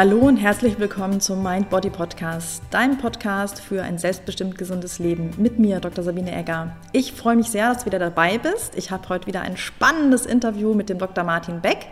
Hallo 0.00 0.20
und 0.20 0.38
herzlich 0.38 0.78
willkommen 0.78 1.20
zum 1.20 1.42
Mind 1.42 1.68
Body 1.68 1.90
Podcast, 1.90 2.62
deinem 2.70 2.96
Podcast 2.96 3.60
für 3.60 3.82
ein 3.82 3.98
selbstbestimmt 3.98 4.56
gesundes 4.56 4.98
Leben 4.98 5.32
mit 5.36 5.58
mir, 5.58 5.78
Dr. 5.78 6.02
Sabine 6.02 6.34
Egger. 6.34 6.74
Ich 6.92 7.12
freue 7.12 7.36
mich 7.36 7.50
sehr, 7.50 7.68
dass 7.68 7.80
du 7.80 7.84
wieder 7.84 7.98
dabei 7.98 8.38
bist. 8.38 8.78
Ich 8.78 8.90
habe 8.90 9.06
heute 9.10 9.26
wieder 9.26 9.42
ein 9.42 9.58
spannendes 9.58 10.24
Interview 10.24 10.72
mit 10.72 10.88
dem 10.88 10.96
Dr. 10.96 11.22
Martin 11.22 11.60
Beck. 11.60 11.88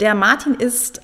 Der 0.00 0.14
Martin 0.14 0.54
ist 0.54 1.02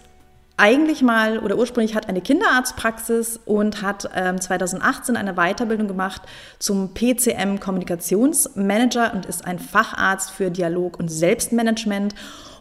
eigentlich 0.57 1.03
mal 1.03 1.39
oder 1.39 1.59
ursprünglich 1.59 1.95
hat 1.95 2.09
eine 2.09 2.23
Kinderarztpraxis 2.23 3.39
und 3.45 3.83
hat 3.83 4.09
ähm, 4.15 4.41
2018 4.41 5.19
eine 5.19 5.35
Weiterbildung 5.35 5.87
gemacht 5.87 6.23
zum 6.59 6.95
PCM 6.95 7.61
Kommunikationsmanager 7.61 9.13
und 9.13 9.27
ist 9.27 9.45
ein 9.45 9.59
Facharzt 9.59 10.31
für 10.31 10.51
Dialog 10.51 10.99
und 10.99 11.11
Selbstmanagement 11.11 12.15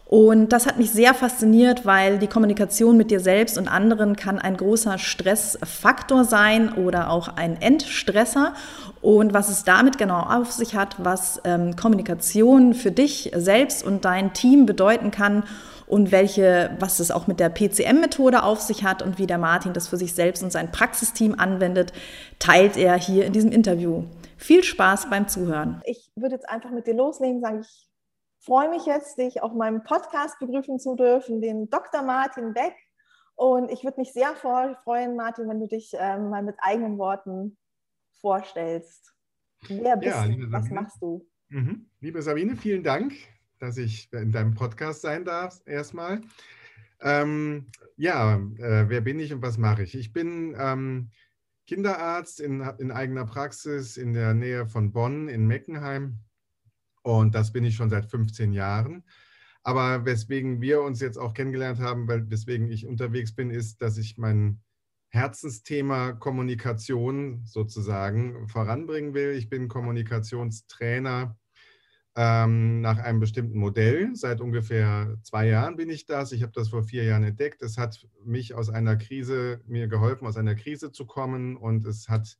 und 0.08 0.54
das 0.54 0.64
hat 0.64 0.78
mich 0.78 0.90
sehr 0.90 1.12
fasziniert, 1.12 1.84
weil 1.84 2.18
die 2.18 2.28
Kommunikation 2.28 2.96
mit 2.96 3.10
dir 3.10 3.20
selbst 3.20 3.58
und 3.58 3.68
anderen 3.68 4.16
kann 4.16 4.38
ein 4.38 4.56
großer 4.56 4.96
Stressfaktor 4.96 6.24
sein 6.24 6.72
oder 6.72 7.10
auch 7.10 7.28
ein 7.36 7.60
Entstresser. 7.60 8.54
Und 9.02 9.34
was 9.34 9.50
es 9.50 9.64
damit 9.64 9.98
genau 9.98 10.20
auf 10.20 10.50
sich 10.50 10.74
hat, 10.74 10.96
was 10.96 11.42
ähm, 11.44 11.76
Kommunikation 11.76 12.72
für 12.72 12.90
dich 12.90 13.32
selbst 13.36 13.84
und 13.84 14.06
dein 14.06 14.32
Team 14.32 14.64
bedeuten 14.64 15.10
kann 15.10 15.42
und 15.86 16.10
welche, 16.10 16.70
was 16.80 17.00
es 17.00 17.10
auch 17.10 17.26
mit 17.26 17.38
der 17.38 17.50
PCM-Methode 17.50 18.44
auf 18.44 18.62
sich 18.62 18.84
hat 18.84 19.02
und 19.02 19.18
wie 19.18 19.26
der 19.26 19.36
Martin 19.36 19.74
das 19.74 19.88
für 19.88 19.98
sich 19.98 20.14
selbst 20.14 20.42
und 20.42 20.50
sein 20.50 20.72
Praxisteam 20.72 21.34
anwendet, 21.38 21.92
teilt 22.38 22.78
er 22.78 22.94
hier 22.94 23.26
in 23.26 23.34
diesem 23.34 23.52
Interview. 23.52 24.04
Viel 24.38 24.64
Spaß 24.64 25.10
beim 25.10 25.28
Zuhören. 25.28 25.82
Ich 25.84 26.10
würde 26.16 26.36
jetzt 26.36 26.48
einfach 26.48 26.70
mit 26.70 26.86
dir 26.86 26.94
loslegen, 26.94 27.42
sagen 27.42 27.60
ich 27.60 27.87
freue 28.48 28.70
mich 28.70 28.86
jetzt, 28.86 29.18
dich 29.18 29.42
auf 29.42 29.52
meinem 29.52 29.84
Podcast 29.84 30.38
begrüßen 30.38 30.78
zu 30.78 30.96
dürfen, 30.96 31.42
den 31.42 31.68
Dr. 31.68 32.00
Martin 32.00 32.54
Beck. 32.54 32.72
Und 33.34 33.70
ich 33.70 33.84
würde 33.84 34.00
mich 34.00 34.14
sehr 34.14 34.34
freuen, 34.36 35.16
Martin, 35.16 35.46
wenn 35.50 35.60
du 35.60 35.68
dich 35.68 35.92
ähm, 35.98 36.30
mal 36.30 36.42
mit 36.42 36.56
eigenen 36.60 36.96
Worten 36.96 37.58
vorstellst. 38.22 39.12
Wer 39.68 39.98
bist 39.98 40.16
ja, 40.16 40.26
du? 40.26 40.50
Was 40.50 40.70
machst 40.70 40.96
du? 41.02 41.28
Mhm. 41.50 41.90
Liebe 42.00 42.22
Sabine, 42.22 42.56
vielen 42.56 42.82
Dank, 42.82 43.12
dass 43.58 43.76
ich 43.76 44.10
in 44.14 44.32
deinem 44.32 44.54
Podcast 44.54 45.02
sein 45.02 45.26
darf, 45.26 45.60
erstmal. 45.66 46.22
Ähm, 47.02 47.66
ja, 47.96 48.36
äh, 48.36 48.88
wer 48.88 49.02
bin 49.02 49.20
ich 49.20 49.30
und 49.34 49.42
was 49.42 49.58
mache 49.58 49.82
ich? 49.82 49.94
Ich 49.94 50.14
bin 50.14 50.56
ähm, 50.58 51.10
Kinderarzt 51.66 52.40
in, 52.40 52.62
in 52.78 52.92
eigener 52.92 53.26
Praxis 53.26 53.98
in 53.98 54.14
der 54.14 54.32
Nähe 54.32 54.66
von 54.66 54.90
Bonn 54.90 55.28
in 55.28 55.46
Meckenheim 55.46 56.20
und 57.16 57.34
das 57.34 57.52
bin 57.52 57.64
ich 57.64 57.76
schon 57.76 57.90
seit 57.90 58.06
15 58.06 58.52
Jahren. 58.52 59.04
Aber 59.62 60.04
weswegen 60.04 60.60
wir 60.60 60.82
uns 60.82 61.00
jetzt 61.00 61.18
auch 61.18 61.34
kennengelernt 61.34 61.80
haben, 61.80 62.08
weil 62.08 62.30
weswegen 62.30 62.70
ich 62.70 62.86
unterwegs 62.86 63.34
bin, 63.34 63.50
ist, 63.50 63.82
dass 63.82 63.98
ich 63.98 64.16
mein 64.16 64.60
Herzensthema 65.10 66.12
Kommunikation 66.12 67.42
sozusagen 67.44 68.48
voranbringen 68.48 69.14
will. 69.14 69.32
Ich 69.32 69.48
bin 69.48 69.68
Kommunikationstrainer 69.68 71.36
ähm, 72.14 72.80
nach 72.80 72.98
einem 72.98 73.20
bestimmten 73.20 73.58
Modell. 73.58 74.10
Seit 74.14 74.40
ungefähr 74.40 75.16
zwei 75.22 75.48
Jahren 75.48 75.76
bin 75.76 75.88
ich 75.88 76.04
das. 76.04 76.32
Ich 76.32 76.42
habe 76.42 76.52
das 76.52 76.68
vor 76.68 76.82
vier 76.82 77.04
Jahren 77.04 77.24
entdeckt. 77.24 77.62
Es 77.62 77.78
hat 77.78 78.06
mich 78.24 78.54
aus 78.54 78.70
einer 78.70 78.96
Krise, 78.96 79.60
mir 79.66 79.88
geholfen, 79.88 80.26
aus 80.26 80.36
einer 80.36 80.54
Krise 80.54 80.92
zu 80.92 81.06
kommen 81.06 81.56
und 81.56 81.86
es 81.86 82.08
hat 82.08 82.38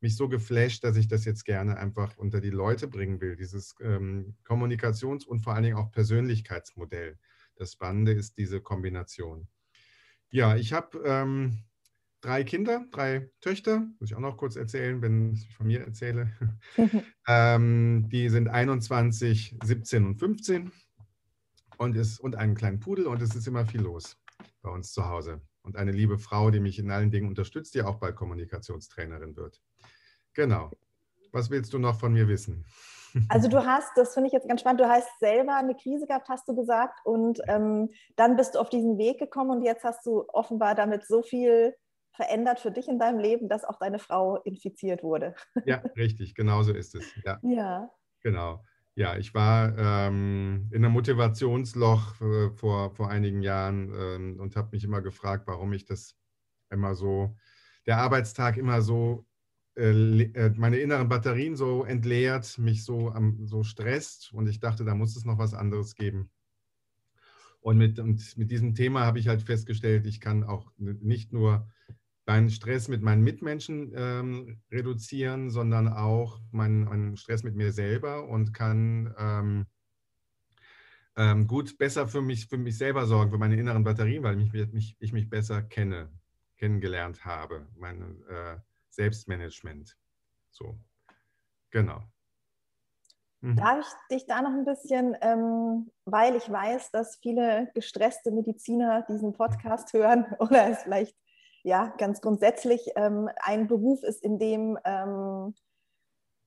mich 0.00 0.16
so 0.16 0.28
geflasht, 0.28 0.84
dass 0.84 0.96
ich 0.96 1.08
das 1.08 1.24
jetzt 1.24 1.44
gerne 1.44 1.76
einfach 1.76 2.16
unter 2.18 2.40
die 2.40 2.50
Leute 2.50 2.88
bringen 2.88 3.20
will, 3.20 3.36
dieses 3.36 3.74
ähm, 3.80 4.36
Kommunikations- 4.44 5.26
und 5.26 5.40
vor 5.40 5.54
allen 5.54 5.64
Dingen 5.64 5.76
auch 5.76 5.92
Persönlichkeitsmodell. 5.92 7.18
Das 7.56 7.72
Spannende 7.72 8.12
ist 8.12 8.36
diese 8.36 8.60
Kombination. 8.60 9.48
Ja, 10.30 10.56
ich 10.56 10.72
habe 10.72 11.02
ähm, 11.04 11.64
drei 12.20 12.42
Kinder, 12.42 12.86
drei 12.90 13.30
Töchter, 13.40 13.86
muss 14.00 14.10
ich 14.10 14.16
auch 14.16 14.20
noch 14.20 14.36
kurz 14.36 14.56
erzählen, 14.56 15.00
wenn 15.02 15.34
ich 15.34 15.54
von 15.54 15.66
mir 15.66 15.80
erzähle. 15.80 16.32
ähm, 17.28 18.08
die 18.08 18.28
sind 18.30 18.48
21, 18.48 19.58
17 19.62 20.06
und 20.06 20.18
15 20.18 20.72
und, 21.76 21.96
ist, 21.96 22.18
und 22.18 22.36
einen 22.36 22.54
kleinen 22.54 22.80
Pudel 22.80 23.06
und 23.06 23.22
es 23.22 23.34
ist 23.34 23.46
immer 23.46 23.66
viel 23.66 23.82
los 23.82 24.16
bei 24.62 24.70
uns 24.70 24.92
zu 24.92 25.06
Hause. 25.06 25.40
Und 25.62 25.76
eine 25.76 25.92
liebe 25.92 26.18
Frau, 26.18 26.50
die 26.50 26.60
mich 26.60 26.78
in 26.78 26.90
allen 26.90 27.10
Dingen 27.10 27.28
unterstützt, 27.28 27.74
die 27.74 27.82
auch 27.82 27.98
bald 27.98 28.16
Kommunikationstrainerin 28.16 29.36
wird. 29.36 29.62
Genau. 30.34 30.70
Was 31.32 31.50
willst 31.50 31.72
du 31.72 31.78
noch 31.78 31.98
von 31.98 32.12
mir 32.12 32.28
wissen? 32.28 32.64
Also 33.28 33.48
du 33.48 33.64
hast, 33.64 33.96
das 33.96 34.12
finde 34.12 34.26
ich 34.26 34.32
jetzt 34.32 34.48
ganz 34.48 34.60
spannend, 34.60 34.80
du 34.80 34.88
hast 34.88 35.08
selber 35.20 35.54
eine 35.54 35.76
Krise 35.76 36.04
gehabt, 36.04 36.28
hast 36.28 36.48
du 36.48 36.56
gesagt, 36.56 36.98
und 37.04 37.40
ähm, 37.46 37.90
dann 38.16 38.34
bist 38.34 38.56
du 38.56 38.58
auf 38.58 38.70
diesen 38.70 38.98
Weg 38.98 39.20
gekommen 39.20 39.50
und 39.52 39.62
jetzt 39.62 39.84
hast 39.84 40.04
du 40.04 40.24
offenbar 40.32 40.74
damit 40.74 41.06
so 41.06 41.22
viel 41.22 41.76
verändert 42.10 42.60
für 42.60 42.70
dich 42.70 42.88
in 42.88 42.98
deinem 42.98 43.18
Leben, 43.18 43.48
dass 43.48 43.64
auch 43.64 43.78
deine 43.78 43.98
Frau 43.98 44.38
infiziert 44.38 45.02
wurde. 45.02 45.34
Ja, 45.64 45.82
richtig, 45.96 46.34
genau 46.34 46.62
so 46.62 46.72
ist 46.72 46.94
es. 46.94 47.04
Ja. 47.24 47.38
ja. 47.42 47.90
Genau. 48.20 48.64
Ja, 48.96 49.16
ich 49.16 49.34
war 49.34 49.76
ähm, 49.76 50.68
in 50.72 50.84
einem 50.84 50.92
Motivationsloch 50.92 52.20
äh, 52.20 52.50
vor, 52.50 52.94
vor 52.94 53.10
einigen 53.10 53.42
Jahren 53.42 53.92
ähm, 53.94 54.40
und 54.40 54.54
habe 54.54 54.68
mich 54.72 54.84
immer 54.84 55.02
gefragt, 55.02 55.46
warum 55.46 55.72
ich 55.72 55.84
das 55.84 56.16
immer 56.70 56.94
so, 56.94 57.36
der 57.86 57.98
Arbeitstag 57.98 58.56
immer 58.56 58.82
so 58.82 59.24
meine 59.76 60.76
inneren 60.76 61.08
Batterien 61.08 61.56
so 61.56 61.84
entleert, 61.84 62.58
mich 62.58 62.84
so, 62.84 63.12
so 63.44 63.64
stresst 63.64 64.32
und 64.32 64.48
ich 64.48 64.60
dachte, 64.60 64.84
da 64.84 64.94
muss 64.94 65.16
es 65.16 65.24
noch 65.24 65.38
was 65.38 65.54
anderes 65.54 65.94
geben. 65.96 66.30
Und 67.60 67.78
mit, 67.78 67.98
und 67.98 68.36
mit 68.36 68.50
diesem 68.50 68.74
Thema 68.74 69.06
habe 69.06 69.18
ich 69.18 69.28
halt 69.28 69.42
festgestellt, 69.42 70.06
ich 70.06 70.20
kann 70.20 70.44
auch 70.44 70.70
nicht 70.76 71.32
nur 71.32 71.66
meinen 72.26 72.50
Stress 72.50 72.88
mit 72.88 73.02
meinen 73.02 73.22
Mitmenschen 73.22 73.92
ähm, 73.94 74.60
reduzieren, 74.70 75.50
sondern 75.50 75.88
auch 75.88 76.40
meinen, 76.52 76.84
meinen, 76.84 77.16
Stress 77.16 77.42
mit 77.42 77.54
mir 77.54 77.72
selber 77.72 78.28
und 78.28 78.52
kann 78.54 79.14
ähm, 79.18 79.66
ähm, 81.16 81.46
gut 81.46 81.78
besser 81.78 82.08
für 82.08 82.22
mich, 82.22 82.46
für 82.46 82.58
mich 82.58 82.76
selber 82.76 83.06
sorgen, 83.06 83.30
für 83.30 83.38
meine 83.38 83.56
inneren 83.56 83.84
Batterien, 83.84 84.22
weil 84.22 84.40
ich 84.40 84.52
mich, 84.52 84.96
ich 84.98 85.12
mich 85.12 85.28
besser 85.28 85.62
kenne, 85.62 86.10
kennengelernt 86.56 87.24
habe. 87.24 87.66
Meine, 87.76 88.04
äh, 88.28 88.56
Selbstmanagement. 88.94 89.96
So, 90.50 90.78
genau. 91.70 92.00
Mhm. 93.40 93.56
Darf 93.56 93.80
ich 93.80 93.86
dich 94.10 94.26
da 94.26 94.40
noch 94.40 94.52
ein 94.52 94.64
bisschen, 94.64 95.14
ähm, 95.20 95.90
weil 96.06 96.34
ich 96.36 96.50
weiß, 96.50 96.92
dass 96.92 97.16
viele 97.16 97.70
gestresste 97.74 98.30
Mediziner 98.30 99.02
diesen 99.02 99.34
Podcast 99.34 99.92
hören 99.92 100.24
oder 100.38 100.70
es 100.70 100.84
vielleicht 100.84 101.14
ja 101.62 101.88
ganz 101.98 102.22
grundsätzlich 102.22 102.92
ähm, 102.96 103.28
ein 103.36 103.66
Beruf 103.66 104.02
ist, 104.02 104.22
in 104.22 104.38
dem 104.38 104.78
ähm, 104.84 105.54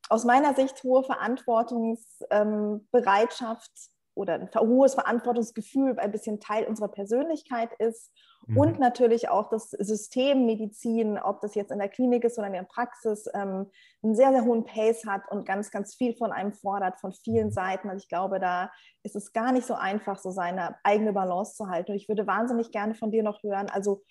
aus 0.09 0.25
meiner 0.25 0.55
Sicht 0.55 0.81
hohe 0.83 1.03
Verantwortungsbereitschaft 1.03 3.71
oder 4.17 4.33
ein 4.33 4.49
hohes 4.55 4.95
Verantwortungsgefühl 4.95 5.97
ein 5.99 6.11
bisschen 6.11 6.39
Teil 6.39 6.65
unserer 6.65 6.89
Persönlichkeit 6.89 7.69
ist 7.79 8.11
mhm. 8.47 8.57
und 8.57 8.79
natürlich 8.79 9.29
auch 9.29 9.49
das 9.49 9.69
System 9.71 10.45
Medizin, 10.45 11.17
ob 11.17 11.41
das 11.41 11.55
jetzt 11.55 11.71
in 11.71 11.79
der 11.79 11.89
Klinik 11.89 12.23
ist 12.23 12.37
oder 12.37 12.47
in 12.47 12.53
der 12.53 12.63
Praxis, 12.63 13.27
ähm, 13.33 13.69
einen 14.03 14.15
sehr, 14.15 14.31
sehr 14.31 14.43
hohen 14.43 14.65
Pace 14.65 15.05
hat 15.05 15.21
und 15.29 15.45
ganz, 15.45 15.71
ganz 15.71 15.95
viel 15.95 16.15
von 16.15 16.31
einem 16.31 16.53
fordert, 16.53 16.99
von 16.99 17.13
vielen 17.13 17.47
mhm. 17.47 17.51
Seiten. 17.51 17.89
Also 17.89 18.01
ich 18.01 18.09
glaube, 18.09 18.39
da 18.39 18.71
ist 19.03 19.15
es 19.15 19.33
gar 19.33 19.51
nicht 19.51 19.67
so 19.67 19.75
einfach, 19.75 20.17
so 20.17 20.31
seine 20.31 20.75
eigene 20.83 21.13
Balance 21.13 21.55
zu 21.55 21.69
halten. 21.69 21.91
Und 21.91 21.97
ich 21.97 22.09
würde 22.09 22.27
wahnsinnig 22.27 22.71
gerne 22.71 22.95
von 22.95 23.11
dir 23.11 23.23
noch 23.23 23.43
hören, 23.43 23.69
also 23.69 24.03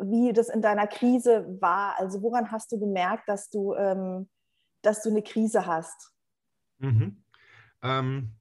wie 0.00 0.32
das 0.32 0.48
in 0.48 0.62
deiner 0.62 0.86
Krise 0.86 1.46
war. 1.60 1.98
Also 1.98 2.22
woran 2.22 2.50
hast 2.50 2.72
du 2.72 2.78
gemerkt, 2.78 3.28
dass 3.28 3.50
du, 3.50 3.74
ähm, 3.74 4.28
dass 4.82 5.02
du 5.02 5.10
eine 5.10 5.22
Krise 5.22 5.66
hast? 5.66 6.12
Mhm. 6.78 7.24
Ähm, 7.82 8.39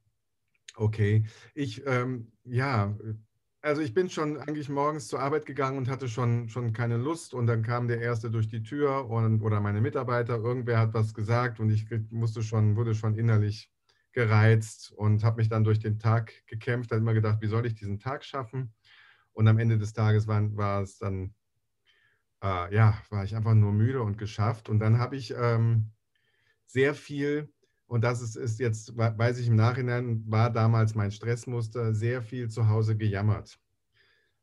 Okay, 0.80 1.26
ich, 1.56 1.86
ähm, 1.86 2.32
ja, 2.46 2.98
also 3.62 3.82
ich 3.82 3.94
bin 3.94 4.10
schon 4.10 4.38
eigentlich 4.38 4.70
morgens 4.70 5.10
zur 5.10 5.20
Arbeit 5.20 5.46
gegangen 5.46 5.78
und 5.78 5.90
hatte 5.90 6.08
schon, 6.08 6.48
schon 6.48 6.72
keine 6.72 6.96
Lust 6.96 7.34
und 7.34 7.48
dann 7.48 7.64
kam 7.64 7.90
der 7.90 8.00
Erste 8.00 8.32
durch 8.32 8.48
die 8.48 8.64
Tür 8.64 9.10
und, 9.10 9.42
oder 9.42 9.60
meine 9.60 9.82
Mitarbeiter, 9.82 10.38
irgendwer 10.38 10.80
hat 10.80 10.94
was 10.94 11.14
gesagt 11.14 11.60
und 11.60 11.70
ich 11.70 11.86
musste 12.12 12.44
schon, 12.44 12.78
wurde 12.78 12.96
schon 12.96 13.18
innerlich 13.18 13.74
gereizt 14.14 14.94
und 14.94 15.22
habe 15.26 15.38
mich 15.42 15.50
dann 15.50 15.66
durch 15.66 15.80
den 15.80 16.00
Tag 16.00 16.48
gekämpft, 16.48 16.92
habe 16.92 17.02
immer 17.02 17.14
gedacht, 17.14 17.42
wie 17.42 17.48
soll 17.48 17.66
ich 17.66 17.76
diesen 17.76 18.00
Tag 18.00 18.24
schaffen? 18.24 18.74
Und 19.34 19.50
am 19.50 19.60
Ende 19.60 19.78
des 19.78 19.92
Tages 19.92 20.28
war, 20.28 20.56
war 20.56 20.82
es 20.82 20.98
dann, 20.98 21.36
äh, 22.42 22.74
ja, 22.74 22.98
war 23.10 23.26
ich 23.26 23.36
einfach 23.36 23.54
nur 23.54 23.74
müde 23.74 24.02
und 24.02 24.18
geschafft. 24.18 24.70
Und 24.70 24.80
dann 24.80 24.98
habe 24.98 25.18
ich 25.18 25.34
ähm, 25.36 25.92
sehr 26.66 26.96
viel 26.96 27.52
und 27.90 28.04
das 28.04 28.22
ist, 28.22 28.36
ist 28.36 28.60
jetzt, 28.60 28.96
weiß 28.96 29.40
ich 29.40 29.48
im 29.48 29.56
Nachhinein, 29.56 30.24
war 30.28 30.52
damals 30.52 30.94
mein 30.94 31.12
Stressmuster, 31.12 31.96
sehr 31.96 32.22
viel 32.22 32.48
zu 32.48 32.70
Hause 32.70 32.96
gejammert. 32.96 33.60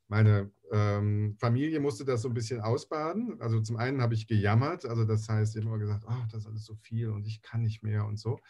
Meine 0.08 0.50
ähm, 0.72 1.36
Familie 1.38 1.78
musste 1.78 2.04
das 2.04 2.22
so 2.22 2.28
ein 2.28 2.34
bisschen 2.34 2.60
ausbaden. 2.60 3.40
Also 3.40 3.60
zum 3.60 3.76
einen 3.76 4.02
habe 4.02 4.14
ich 4.14 4.26
gejammert, 4.26 4.84
also 4.84 5.04
das 5.04 5.28
heißt, 5.28 5.54
ich 5.54 5.62
habe 5.62 5.68
immer 5.68 5.78
gesagt, 5.78 6.04
oh, 6.08 6.24
das 6.32 6.42
ist 6.42 6.48
alles 6.48 6.64
so 6.64 6.74
viel 6.74 7.10
und 7.10 7.24
ich 7.24 7.40
kann 7.40 7.62
nicht 7.62 7.84
mehr 7.84 8.04
und 8.04 8.18
so. 8.18 8.40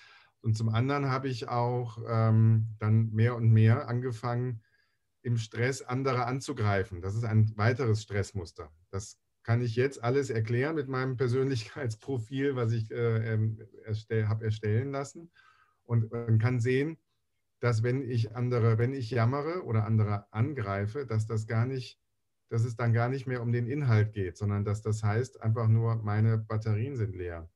Und 0.40 0.56
zum 0.56 0.70
anderen 0.70 1.10
habe 1.10 1.28
ich 1.28 1.46
auch 1.46 1.98
ähm, 2.08 2.74
dann 2.78 3.10
mehr 3.10 3.36
und 3.36 3.50
mehr 3.50 3.88
angefangen, 3.88 4.62
im 5.20 5.36
Stress 5.36 5.82
andere 5.82 6.24
anzugreifen. 6.24 7.02
Das 7.02 7.14
ist 7.14 7.24
ein 7.24 7.52
weiteres 7.58 8.02
Stressmuster. 8.02 8.70
Das 8.88 9.18
kann 9.46 9.60
ich 9.60 9.76
jetzt 9.76 10.02
alles 10.02 10.28
erklären 10.28 10.74
mit 10.74 10.88
meinem 10.88 11.16
Persönlichkeitsprofil, 11.16 12.56
was 12.56 12.72
ich 12.72 12.90
äh, 12.90 13.34
ähm, 13.34 13.60
erstell, 13.84 14.26
habe 14.26 14.44
erstellen 14.44 14.90
lassen. 14.90 15.30
Und 15.84 16.10
man 16.10 16.40
kann 16.40 16.58
sehen, 16.58 16.98
dass 17.60 17.84
wenn 17.84 18.02
ich 18.02 18.34
andere, 18.34 18.76
wenn 18.76 18.92
ich 18.92 19.08
jammere 19.08 19.62
oder 19.62 19.84
andere 19.84 20.26
angreife, 20.32 21.06
dass 21.06 21.26
das 21.26 21.46
gar 21.46 21.64
nicht, 21.64 22.00
dass 22.48 22.64
es 22.64 22.74
dann 22.74 22.92
gar 22.92 23.08
nicht 23.08 23.28
mehr 23.28 23.40
um 23.40 23.52
den 23.52 23.68
Inhalt 23.68 24.12
geht, 24.12 24.36
sondern 24.36 24.64
dass 24.64 24.82
das 24.82 25.04
heißt 25.04 25.40
einfach 25.40 25.68
nur, 25.68 25.94
meine 25.94 26.38
Batterien 26.38 26.96
sind 26.96 27.14
leer. 27.14 27.48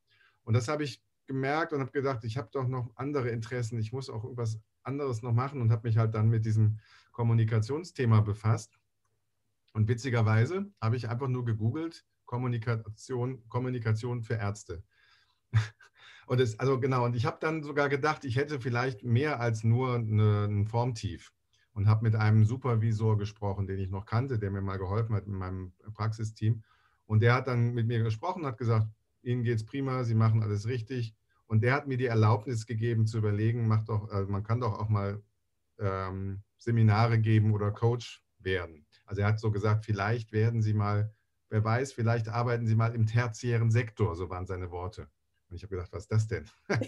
Und 0.45 0.55
das 0.55 0.69
habe 0.69 0.85
ich 0.85 1.03
gemerkt 1.27 1.73
und 1.73 1.81
habe 1.81 1.91
gedacht, 1.91 2.23
ich 2.23 2.39
habe 2.39 2.51
doch 2.53 2.69
noch 2.69 2.93
andere 2.95 3.31
Interessen, 3.31 3.81
ich 3.81 3.93
muss 3.93 4.11
auch 4.11 4.23
irgendwas 4.23 4.61
anderes 4.85 5.23
noch 5.23 5.33
machen 5.33 5.61
und 5.61 5.73
habe 5.73 5.89
mich 5.89 5.99
halt 5.99 6.15
dann 6.15 6.29
mit 6.29 6.45
diesem 6.45 6.79
Kommunikationsthema 7.11 8.21
befasst 8.21 8.80
und 9.73 9.89
witzigerweise 9.89 10.71
habe 10.81 10.97
ich 10.97 11.09
einfach 11.09 11.29
nur 11.29 11.45
gegoogelt, 11.45 12.05
Kommunikation, 12.25 13.49
Kommunikation 13.49 14.23
für 14.23 14.35
Ärzte. 14.35 14.83
Und 16.27 16.41
es, 16.41 16.61
also 16.61 16.79
genau, 16.79 17.05
und 17.05 17.17
ich 17.17 17.27
habe 17.27 17.39
dann 17.41 17.65
sogar 17.65 17.89
gedacht, 17.89 18.25
ich 18.25 18.37
hätte 18.37 18.61
vielleicht 18.61 19.03
mehr 19.03 19.41
als 19.41 19.65
nur 19.65 19.97
eine, 19.97 20.45
ein 20.45 20.65
Formtief 20.69 21.33
und 21.73 21.89
habe 21.89 22.05
mit 22.05 22.15
einem 22.15 22.45
Supervisor 22.45 23.19
gesprochen, 23.19 23.67
den 23.67 23.81
ich 23.81 23.91
noch 23.91 24.07
kannte, 24.07 24.39
der 24.39 24.53
mir 24.53 24.61
mal 24.61 24.79
geholfen 24.79 25.17
hat 25.17 25.27
in 25.27 25.33
meinem 25.33 25.73
Praxisteam. 25.93 26.63
Und 27.07 27.21
der 27.21 27.35
hat 27.35 27.49
dann 27.49 27.75
mit 27.75 27.89
mir 27.89 28.05
gesprochen, 28.05 28.47
hat 28.47 28.59
gesagt, 28.59 28.87
Ihnen 29.23 29.43
geht 29.43 29.57
es 29.57 29.67
prima, 29.67 30.05
Sie 30.05 30.15
machen 30.15 30.41
alles 30.45 30.69
richtig. 30.69 31.17
Und 31.49 31.65
der 31.65 31.75
hat 31.75 31.89
mir 31.89 31.97
die 31.97 32.07
Erlaubnis 32.07 32.65
gegeben 32.65 33.09
zu 33.09 33.19
überlegen, 33.19 33.67
macht 33.67 33.89
doch, 33.89 34.09
also 34.11 34.31
man 34.31 34.45
kann 34.45 34.61
doch 34.61 34.79
auch 34.79 34.89
mal 34.89 35.21
ähm, 35.81 36.45
Seminare 36.59 37.19
geben 37.19 37.53
oder 37.53 37.73
Coach 37.73 38.23
werden. 38.45 38.87
Also 39.07 39.23
er 39.23 39.29
hat 39.29 39.41
so 39.41 39.51
gesagt, 39.51 39.85
vielleicht 39.85 40.33
werden 40.33 40.63
Sie 40.63 40.75
mal, 40.75 41.13
wer 41.49 41.65
weiß, 41.65 41.93
vielleicht 41.93 42.29
arbeiten 42.29 42.67
Sie 42.67 42.75
mal 42.75 42.95
im 42.95 43.07
tertiären 43.07 43.71
Sektor, 43.71 44.15
so 44.17 44.31
waren 44.31 44.47
seine 44.47 44.71
Worte. 44.71 45.09
Und 45.49 45.57
ich 45.57 45.63
habe 45.63 45.75
gedacht, 45.75 45.93
was 45.93 46.05
ist 46.05 46.13
das 46.13 46.29
denn? 46.29 46.45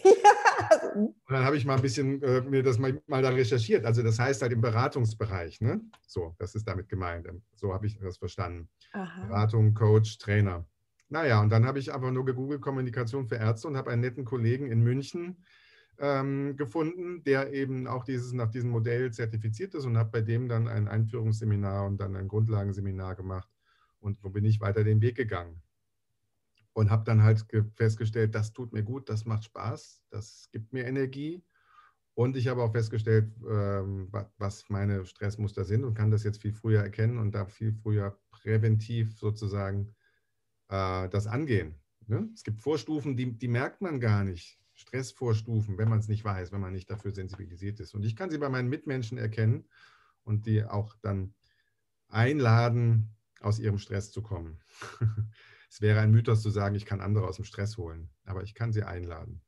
und 0.94 1.14
dann 1.28 1.44
habe 1.44 1.56
ich 1.56 1.64
mal 1.64 1.76
ein 1.76 1.82
bisschen 1.82 2.22
äh, 2.22 2.40
mir 2.42 2.62
das 2.62 2.78
mal, 2.78 3.00
mal, 3.06 3.22
da 3.22 3.30
recherchiert. 3.30 3.84
Also 3.84 4.02
das 4.02 4.18
heißt 4.18 4.42
halt 4.42 4.52
im 4.52 4.60
Beratungsbereich, 4.60 5.60
ne? 5.60 5.80
So, 6.06 6.34
das 6.38 6.54
ist 6.54 6.66
damit 6.66 6.88
gemeint. 6.88 7.28
So 7.54 7.72
habe 7.72 7.86
ich 7.86 7.98
das 7.98 8.18
verstanden. 8.18 8.68
Aha. 8.92 9.26
Beratung, 9.26 9.74
Coach, 9.74 10.18
Trainer. 10.18 10.66
Naja, 11.08 11.40
und 11.40 11.50
dann 11.50 11.66
habe 11.66 11.78
ich 11.78 11.92
einfach 11.92 12.10
nur 12.10 12.24
gegoogelt 12.24 12.62
Kommunikation 12.62 13.26
für 13.26 13.36
Ärzte 13.36 13.68
und 13.68 13.76
habe 13.76 13.90
einen 13.90 14.00
netten 14.00 14.24
Kollegen 14.24 14.70
in 14.70 14.80
München 14.80 15.44
ähm, 15.98 16.56
gefunden, 16.56 17.22
der 17.24 17.52
eben 17.52 17.86
auch 17.86 18.04
dieses, 18.04 18.32
nach 18.32 18.50
diesem 18.50 18.70
Modell 18.70 19.12
zertifiziert 19.12 19.74
ist 19.74 19.84
und 19.84 19.96
habe 19.96 20.10
bei 20.10 20.20
dem 20.20 20.48
dann 20.48 20.68
ein 20.68 20.88
Einführungsseminar 20.88 21.86
und 21.86 21.98
dann 21.98 22.16
ein 22.16 22.28
Grundlagenseminar 22.28 23.14
gemacht. 23.14 23.48
Und 24.00 24.18
so 24.18 24.30
bin 24.30 24.44
ich 24.44 24.60
weiter 24.60 24.84
den 24.84 25.00
Weg 25.00 25.16
gegangen. 25.16 25.62
Und 26.74 26.90
habe 26.90 27.04
dann 27.04 27.22
halt 27.22 27.44
festgestellt, 27.74 28.34
das 28.34 28.52
tut 28.52 28.72
mir 28.72 28.82
gut, 28.82 29.08
das 29.08 29.26
macht 29.26 29.44
Spaß, 29.44 30.02
das 30.10 30.48
gibt 30.52 30.72
mir 30.72 30.86
Energie. 30.86 31.44
Und 32.14 32.36
ich 32.36 32.48
habe 32.48 32.62
auch 32.62 32.72
festgestellt, 32.72 33.32
ähm, 33.48 34.08
was 34.36 34.68
meine 34.68 35.04
Stressmuster 35.06 35.64
sind 35.64 35.84
und 35.84 35.94
kann 35.94 36.10
das 36.10 36.24
jetzt 36.24 36.42
viel 36.42 36.52
früher 36.52 36.80
erkennen 36.80 37.18
und 37.18 37.34
da 37.34 37.46
viel 37.46 37.72
früher 37.72 38.18
präventiv 38.30 39.16
sozusagen 39.16 39.94
äh, 40.68 41.08
das 41.08 41.26
angehen. 41.26 41.74
Ne? 42.06 42.28
Es 42.34 42.42
gibt 42.42 42.60
Vorstufen, 42.60 43.16
die, 43.16 43.38
die 43.38 43.48
merkt 43.48 43.80
man 43.80 44.00
gar 44.00 44.24
nicht. 44.24 44.58
Stressvorstufen, 44.74 45.78
wenn 45.78 45.88
man 45.88 45.98
es 45.98 46.08
nicht 46.08 46.24
weiß, 46.24 46.52
wenn 46.52 46.60
man 46.60 46.72
nicht 46.72 46.90
dafür 46.90 47.12
sensibilisiert 47.14 47.80
ist. 47.80 47.94
Und 47.94 48.04
ich 48.04 48.16
kann 48.16 48.30
sie 48.30 48.38
bei 48.38 48.48
meinen 48.48 48.68
Mitmenschen 48.68 49.18
erkennen 49.18 49.68
und 50.24 50.46
die 50.46 50.64
auch 50.64 50.96
dann 51.02 51.34
einladen, 52.08 53.16
aus 53.40 53.58
ihrem 53.58 53.78
Stress 53.78 54.12
zu 54.12 54.22
kommen. 54.22 54.60
es 55.70 55.80
wäre 55.80 56.00
ein 56.00 56.12
Mythos 56.12 56.42
zu 56.42 56.50
sagen, 56.50 56.74
ich 56.74 56.86
kann 56.86 57.00
andere 57.00 57.26
aus 57.26 57.36
dem 57.36 57.44
Stress 57.44 57.76
holen, 57.76 58.10
aber 58.24 58.42
ich 58.42 58.54
kann 58.54 58.72
sie 58.72 58.84
einladen. 58.84 59.42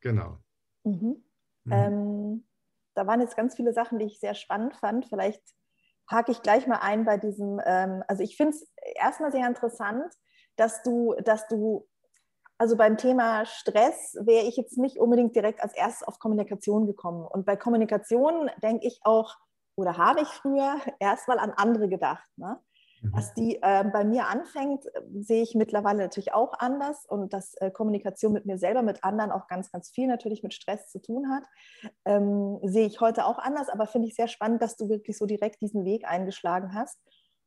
Genau. 0.00 0.38
Mhm. 0.84 1.24
Mhm. 1.64 1.72
Ähm, 1.72 2.48
da 2.94 3.06
waren 3.06 3.20
jetzt 3.20 3.36
ganz 3.36 3.56
viele 3.56 3.72
Sachen, 3.72 3.98
die 3.98 4.06
ich 4.06 4.20
sehr 4.20 4.34
spannend 4.34 4.76
fand. 4.76 5.06
Vielleicht 5.06 5.42
hake 6.08 6.32
ich 6.32 6.42
gleich 6.42 6.66
mal 6.66 6.78
ein 6.78 7.04
bei 7.04 7.18
diesem, 7.18 7.60
ähm, 7.64 8.02
also 8.06 8.22
ich 8.22 8.36
finde 8.36 8.56
es 8.56 8.72
erstmal 8.94 9.32
sehr 9.32 9.46
interessant, 9.46 10.14
dass 10.54 10.82
du, 10.82 11.14
dass 11.24 11.48
du 11.48 11.88
also 12.58 12.76
beim 12.76 12.96
Thema 12.96 13.44
Stress 13.44 14.16
wäre 14.20 14.46
ich 14.46 14.56
jetzt 14.56 14.78
nicht 14.78 14.98
unbedingt 14.98 15.36
direkt 15.36 15.62
als 15.62 15.74
erstes 15.74 16.06
auf 16.06 16.18
Kommunikation 16.18 16.86
gekommen. 16.86 17.26
Und 17.26 17.44
bei 17.44 17.56
Kommunikation 17.56 18.50
denke 18.62 18.86
ich 18.86 19.00
auch, 19.04 19.36
oder 19.76 19.98
habe 19.98 20.22
ich 20.22 20.28
früher 20.28 20.76
erstmal 21.00 21.38
an 21.38 21.50
andere 21.50 21.88
gedacht. 21.88 22.26
Ne? 22.36 22.58
Mhm. 23.02 23.12
Dass 23.12 23.34
die 23.34 23.56
äh, 23.62 23.84
bei 23.92 24.04
mir 24.04 24.26
anfängt, 24.26 24.84
sehe 25.14 25.42
ich 25.42 25.54
mittlerweile 25.54 25.98
natürlich 25.98 26.32
auch 26.32 26.54
anders 26.58 27.04
und 27.06 27.34
dass 27.34 27.54
äh, 27.56 27.70
Kommunikation 27.70 28.32
mit 28.32 28.46
mir 28.46 28.56
selber, 28.56 28.82
mit 28.82 29.04
anderen 29.04 29.32
auch 29.32 29.48
ganz, 29.48 29.70
ganz 29.70 29.90
viel 29.90 30.06
natürlich 30.06 30.42
mit 30.42 30.54
Stress 30.54 30.88
zu 30.88 31.00
tun 31.00 31.28
hat, 31.30 31.44
ähm, 32.06 32.58
sehe 32.62 32.86
ich 32.86 33.00
heute 33.00 33.26
auch 33.26 33.38
anders, 33.38 33.68
aber 33.68 33.86
finde 33.86 34.08
ich 34.08 34.14
sehr 34.14 34.28
spannend, 34.28 34.62
dass 34.62 34.76
du 34.76 34.88
wirklich 34.88 35.18
so 35.18 35.26
direkt 35.26 35.60
diesen 35.60 35.84
Weg 35.84 36.06
eingeschlagen 36.06 36.74
hast 36.74 36.98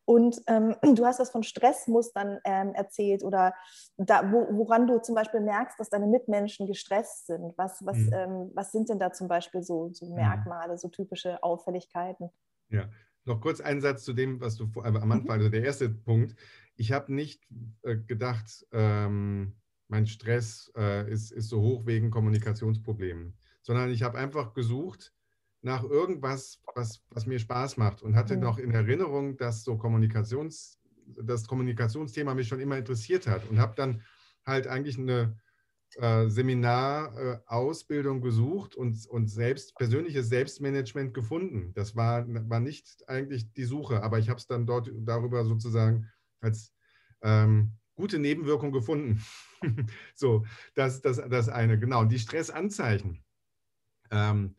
und 0.10 0.42
ähm, 0.48 0.76
du 0.96 1.06
hast 1.06 1.20
das 1.20 1.30
von 1.30 1.44
Stressmustern 1.44 2.40
ähm, 2.44 2.74
erzählt 2.74 3.24
oder 3.24 3.54
da, 3.96 4.32
wo, 4.32 4.48
woran 4.58 4.88
du 4.88 5.00
zum 5.00 5.14
Beispiel 5.14 5.40
merkst, 5.40 5.80
dass 5.80 5.92
deine 5.92 6.08
Mitmenschen 6.08 6.66
gestresst 6.66 7.28
sind. 7.28 7.54
Was, 7.58 7.86
was, 7.86 7.98
mhm. 7.98 8.14
ähm, 8.14 8.52
was 8.56 8.72
sind 8.72 8.90
denn 8.90 8.98
da 8.98 9.12
zum 9.12 9.28
Beispiel 9.28 9.62
so, 9.62 9.92
so 9.94 10.08
mhm. 10.08 10.16
Merkmale, 10.16 10.80
so 10.80 10.88
typische 10.88 11.44
Auffälligkeiten? 11.44 12.32
Ja, 12.70 12.90
noch 13.26 13.40
kurz 13.40 13.62
einen 13.62 13.82
Satz 13.82 14.04
zu 14.04 14.14
dem, 14.14 14.42
was 14.42 14.56
du 14.56 14.66
vor, 14.66 14.84
am 14.84 14.96
Anfang, 14.96 15.22
mhm. 15.22 15.30
also 15.30 15.50
der 15.50 15.64
erste 15.64 15.90
Punkt. 15.90 16.36
Ich 16.76 16.92
habe 16.92 17.14
nicht 17.14 17.44
äh, 17.84 17.96
gedacht, 17.96 18.66
ähm, 18.72 19.58
mein 19.90 20.08
Stress 20.08 20.72
äh, 20.76 21.08
ist, 21.08 21.32
ist 21.32 21.50
so 21.50 21.62
hoch 21.62 21.86
wegen 21.86 22.10
Kommunikationsproblemen, 22.10 23.38
sondern 23.62 23.92
ich 23.92 24.02
habe 24.02 24.18
einfach 24.18 24.56
gesucht, 24.56 25.14
nach 25.62 25.84
irgendwas, 25.84 26.62
was, 26.76 27.04
was 27.10 27.26
mir 27.26 27.40
Spaß 27.40 27.78
macht 27.78 28.02
und 28.02 28.16
hatte 28.16 28.36
mhm. 28.36 28.42
noch 28.42 28.58
in 28.58 28.72
Erinnerung, 28.72 29.38
dass 29.38 29.64
so 29.64 29.78
Kommunikations, 29.78 30.80
das 31.22 31.48
Kommunikationsthema 31.48 32.34
mich 32.34 32.48
schon 32.48 32.60
immer 32.60 32.78
interessiert 32.78 33.28
hat 33.28 33.50
und 33.50 33.60
habe 33.60 33.74
dann 33.76 34.04
halt 34.46 34.68
eigentlich 34.68 34.98
eine 34.98 35.38
äh, 35.96 36.30
Seminarausbildung 36.30 38.20
äh, 38.20 38.22
gesucht 38.22 38.76
und, 38.76 39.06
und 39.08 39.28
selbst 39.28 39.76
persönliches 39.76 40.30
Selbstmanagement 40.30 41.14
gefunden. 41.14 41.74
Das 41.74 41.96
war, 41.96 42.26
war 42.28 42.60
nicht 42.60 43.10
eigentlich 43.10 43.52
die 43.54 43.66
Suche, 43.66 44.04
aber 44.04 44.20
ich 44.20 44.30
habe 44.30 44.38
es 44.38 44.48
dann 44.48 44.66
dort 44.66 44.92
darüber 44.94 45.44
sozusagen 45.46 46.08
als 46.42 46.74
ähm, 47.22 47.74
gute 47.96 48.20
Nebenwirkung 48.20 48.72
gefunden. 48.72 49.24
so, 50.16 50.46
das, 50.76 51.02
das, 51.02 51.22
das 51.28 51.50
eine, 51.50 51.80
genau. 51.80 52.02
Und 52.02 52.12
die 52.12 52.20
Stressanzeichen. 52.20 53.24
Ähm, 54.12 54.56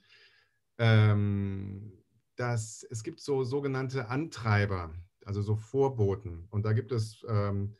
ähm, 0.81 1.93
dass 2.37 2.87
es 2.91 3.03
gibt 3.03 3.21
so 3.21 3.45
sogenannte 3.45 4.09
Antreiber, 4.09 4.95
also 5.27 5.43
so 5.43 5.55
Vorboten. 5.55 6.47
Und 6.49 6.65
da 6.65 6.73
gibt 6.73 6.91
es 6.91 7.25
ähm, 7.29 7.77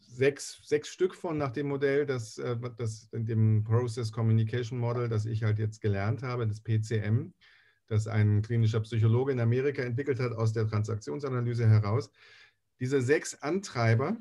sechs, 0.00 0.60
sechs 0.64 0.88
Stück 0.88 1.14
von 1.14 1.38
nach 1.38 1.52
dem 1.52 1.68
Modell, 1.68 2.06
das, 2.06 2.36
äh, 2.38 2.56
das 2.76 3.08
in 3.12 3.24
dem 3.24 3.62
Process 3.62 4.10
Communication 4.10 4.80
Model, 4.80 5.08
das 5.08 5.26
ich 5.26 5.44
halt 5.44 5.60
jetzt 5.60 5.80
gelernt 5.80 6.24
habe, 6.24 6.48
das 6.48 6.60
PCM, 6.60 7.32
das 7.86 8.08
ein 8.08 8.42
klinischer 8.42 8.80
Psychologe 8.80 9.30
in 9.30 9.38
Amerika 9.38 9.82
entwickelt 9.82 10.18
hat 10.18 10.32
aus 10.32 10.52
der 10.52 10.66
Transaktionsanalyse 10.66 11.68
heraus. 11.68 12.10
Diese 12.80 13.00
sechs 13.00 13.40
Antreiber 13.42 14.16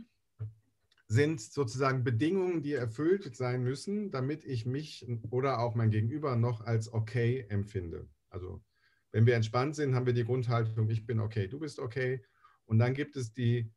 sind 1.13 1.39
sozusagen 1.39 2.03
Bedingungen, 2.03 2.63
die 2.63 2.74
erfüllt 2.74 3.36
sein 3.36 3.63
müssen, 3.63 4.10
damit 4.10 4.43
ich 4.46 4.65
mich 4.65 5.08
oder 5.29 5.60
auch 5.60 5.75
mein 5.75 5.91
Gegenüber 5.91 6.36
noch 6.36 6.62
als 6.62 6.91
okay 6.91 7.46
empfinde. 7.50 8.10
Also 8.29 8.63
wenn 9.12 9.27
wir 9.27 9.36
entspannt 9.36 9.75
sind, 9.75 9.93
haben 9.93 10.08
wir 10.08 10.13
die 10.13 10.25
Grundhaltung, 10.25 10.89
ich 10.89 11.05
bin 11.05 11.20
okay, 11.20 11.48
du 11.48 11.60
bist 11.60 11.79
okay. 11.79 12.24
Und 12.65 12.79
dann 12.79 12.96
gibt 12.96 13.15
es 13.15 13.32
die, 13.32 13.72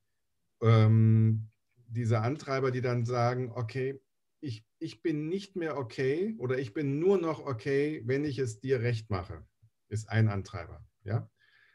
ähm, 0.63 1.51
diese 1.89 2.21
Antreiber, 2.21 2.71
die 2.71 2.81
dann 2.81 3.05
sagen, 3.05 3.53
okay, 3.55 4.01
ich, 4.41 4.65
ich 4.79 5.03
bin 5.03 5.29
nicht 5.29 5.57
mehr 5.57 5.77
okay 5.77 6.35
oder 6.39 6.59
ich 6.59 6.73
bin 6.73 6.99
nur 6.99 7.19
noch 7.19 7.41
okay, 7.41 8.03
wenn 8.07 8.25
ich 8.25 8.39
es 8.39 8.61
dir 8.61 8.81
recht 8.81 9.11
mache, 9.11 9.47
ist 9.89 10.09
ein 10.09 10.29
Antreiber. 10.29 10.87
Ja? 11.05 11.31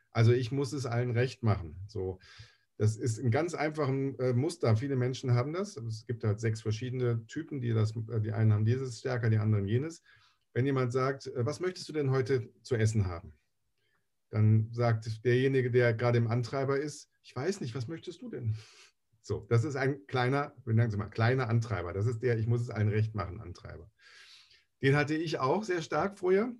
Also 0.10 0.32
ich 0.34 0.52
muss 0.52 0.74
es 0.74 0.88
allen 0.88 1.12
recht 1.12 1.44
machen. 1.44 1.76
So, 1.88 2.20
das 2.82 2.98
ist 2.98 3.20
ein 3.20 3.30
ganz 3.30 3.54
einfaches 3.54 4.18
äh, 4.18 4.34
Muster. 4.34 4.76
Viele 4.76 4.96
Menschen 4.96 5.36
haben 5.36 5.54
das. 5.54 5.78
Es 5.78 6.08
gibt 6.08 6.24
halt 6.24 6.40
sechs 6.40 6.64
verschiedene 6.64 7.24
Typen, 7.28 7.62
die 7.62 7.74
das, 7.74 7.96
äh, 7.96 8.20
die 8.20 8.32
einen 8.32 8.52
haben 8.52 8.66
dieses 8.66 8.98
stärker, 8.98 9.30
die 9.30 9.38
anderen 9.38 9.68
jenes. 9.68 10.02
Wenn 10.54 10.66
jemand 10.66 10.92
sagt, 10.92 11.28
äh, 11.28 11.46
was 11.46 11.60
möchtest 11.60 11.88
du 11.90 11.94
denn 11.94 12.10
heute 12.10 12.50
zu 12.64 12.76
essen 12.76 13.06
haben? 13.06 13.38
Dann 14.32 14.70
sagt 14.72 15.24
derjenige, 15.24 15.70
der 15.70 15.94
gerade 15.94 16.18
im 16.18 16.26
Antreiber 16.26 16.80
ist, 16.80 17.12
ich 17.22 17.36
weiß 17.36 17.62
nicht, 17.62 17.76
was 17.76 17.88
möchtest 17.88 18.24
du 18.24 18.30
denn? 18.30 18.56
So, 19.24 19.46
das 19.50 19.64
ist 19.64 19.76
ein 19.76 20.08
kleiner, 20.08 20.56
sagen 20.66 20.90
Sie 20.90 20.98
mal, 20.98 21.06
kleiner 21.06 21.48
Antreiber. 21.48 21.94
Das 21.94 22.08
ist 22.08 22.24
der, 22.24 22.40
ich 22.40 22.48
muss 22.48 22.62
es 22.62 22.72
allen 22.72 22.90
recht 22.90 23.14
machen, 23.14 23.40
Antreiber. 23.40 23.92
Den 24.82 24.96
hatte 24.96 25.14
ich 25.14 25.38
auch 25.38 25.64
sehr 25.64 25.84
stark 25.84 26.18
früher. 26.18 26.52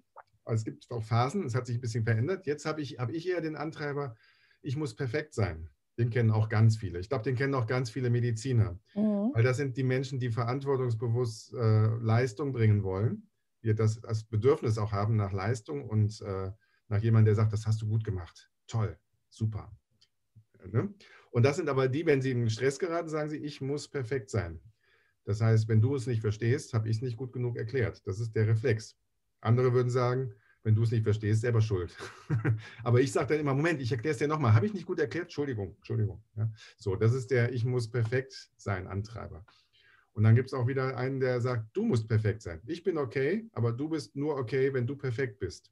es 0.46 0.64
gibt 0.64 0.86
auch 0.92 1.02
Phasen, 1.02 1.44
es 1.44 1.56
hat 1.56 1.66
sich 1.66 1.78
ein 1.78 1.82
bisschen 1.82 2.04
verändert. 2.04 2.46
Jetzt 2.46 2.68
habe 2.68 2.80
ich, 2.84 3.00
hab 3.00 3.10
ich 3.10 3.28
eher 3.28 3.42
den 3.42 3.56
Antreiber, 3.56 4.16
ich 4.62 4.76
muss 4.76 4.96
perfekt 4.96 5.34
sein. 5.34 5.68
Den 6.02 6.10
kennen 6.10 6.32
auch 6.32 6.50
ganz 6.50 6.78
viele. 6.78 7.00
Ich 7.00 7.10
glaube, 7.10 7.24
den 7.24 7.36
kennen 7.36 7.54
auch 7.54 7.68
ganz 7.68 7.92
viele 7.92 8.10
Mediziner. 8.10 8.80
Mhm. 8.96 9.32
Weil 9.34 9.44
das 9.44 9.58
sind 9.58 9.78
die 9.78 9.84
Menschen, 9.84 10.20
die 10.20 10.32
verantwortungsbewusst 10.32 11.54
äh, 11.54 11.88
Leistung 11.98 12.52
bringen 12.54 12.84
wollen, 12.84 13.30
die 13.64 13.76
das, 13.76 14.02
das 14.02 14.24
Bedürfnis 14.24 14.80
auch 14.80 14.92
haben 14.92 15.16
nach 15.16 15.32
Leistung 15.32 15.88
und 15.88 16.20
äh, 16.22 16.52
nach 16.88 17.02
jemandem, 17.02 17.26
der 17.26 17.36
sagt, 17.36 17.54
das 17.54 17.68
hast 17.68 17.82
du 17.84 17.88
gut 17.88 18.04
gemacht. 18.04 18.52
Toll, 18.66 18.98
super. 19.30 19.72
Ne? 20.66 20.92
Und 21.30 21.44
das 21.44 21.58
sind 21.58 21.70
aber 21.70 21.88
die, 21.88 22.06
wenn 22.08 22.22
sie 22.22 22.32
in 22.32 22.50
Stress 22.50 22.80
geraten, 22.80 23.08
sagen 23.08 23.30
sie, 23.30 23.38
ich 23.38 23.62
muss 23.62 23.88
perfekt 23.88 24.32
sein. 24.32 24.60
Das 25.24 25.40
heißt, 25.40 25.68
wenn 25.68 25.82
du 25.82 25.96
es 25.96 26.08
nicht 26.08 26.22
verstehst, 26.22 26.74
habe 26.74 26.90
ich 26.90 26.98
es 26.98 27.02
nicht 27.04 27.16
gut 27.16 27.32
genug 27.32 27.58
erklärt. 27.58 28.02
Das 28.08 28.20
ist 28.20 28.36
der 28.36 28.48
Reflex. 28.48 28.98
Andere 29.40 29.72
würden 29.74 29.92
sagen, 29.92 30.34
wenn 30.64 30.76
du 30.76 30.84
es 30.84 30.92
nicht 30.92 31.04
verstehst, 31.04 31.42
selber 31.42 31.62
schuld. 31.62 31.96
Aber 32.84 33.02
ich 33.02 33.12
sage 33.12 33.30
dann 33.30 33.40
immer, 33.40 33.54
Moment, 33.54 33.82
ich 33.82 33.92
erkläre 33.92 34.14
es 34.14 34.20
dir 34.20 34.28
nochmal. 34.28 34.54
Habe 34.54 34.66
ich 34.66 34.74
nicht 34.74 34.86
gut 34.86 35.00
erklärt? 35.00 35.26
Entschuldigung, 35.26 35.76
Entschuldigung. 35.78 36.24
Ja. 36.36 36.52
So, 36.78 36.96
das 36.96 37.14
ist 37.14 37.32
der 37.32 37.52
Ich 37.52 37.66
muss 37.66 37.90
perfekt 37.90 38.52
sein 38.58 38.88
Antreiber. 38.88 39.46
Und 40.14 40.24
dann 40.24 40.36
gibt 40.36 40.50
es 40.50 40.54
auch 40.54 40.68
wieder 40.68 40.98
einen, 40.98 41.20
der 41.20 41.40
sagt, 41.42 41.76
du 41.76 41.84
musst 41.84 42.08
perfekt 42.08 42.42
sein. 42.42 42.62
Ich 42.66 42.84
bin 42.84 42.98
okay, 42.98 43.48
aber 43.54 43.72
du 43.72 43.90
bist 43.90 44.16
nur 44.16 44.36
okay, 44.36 44.74
wenn 44.74 44.86
du 44.86 44.96
perfekt 44.96 45.40
bist. 45.40 45.72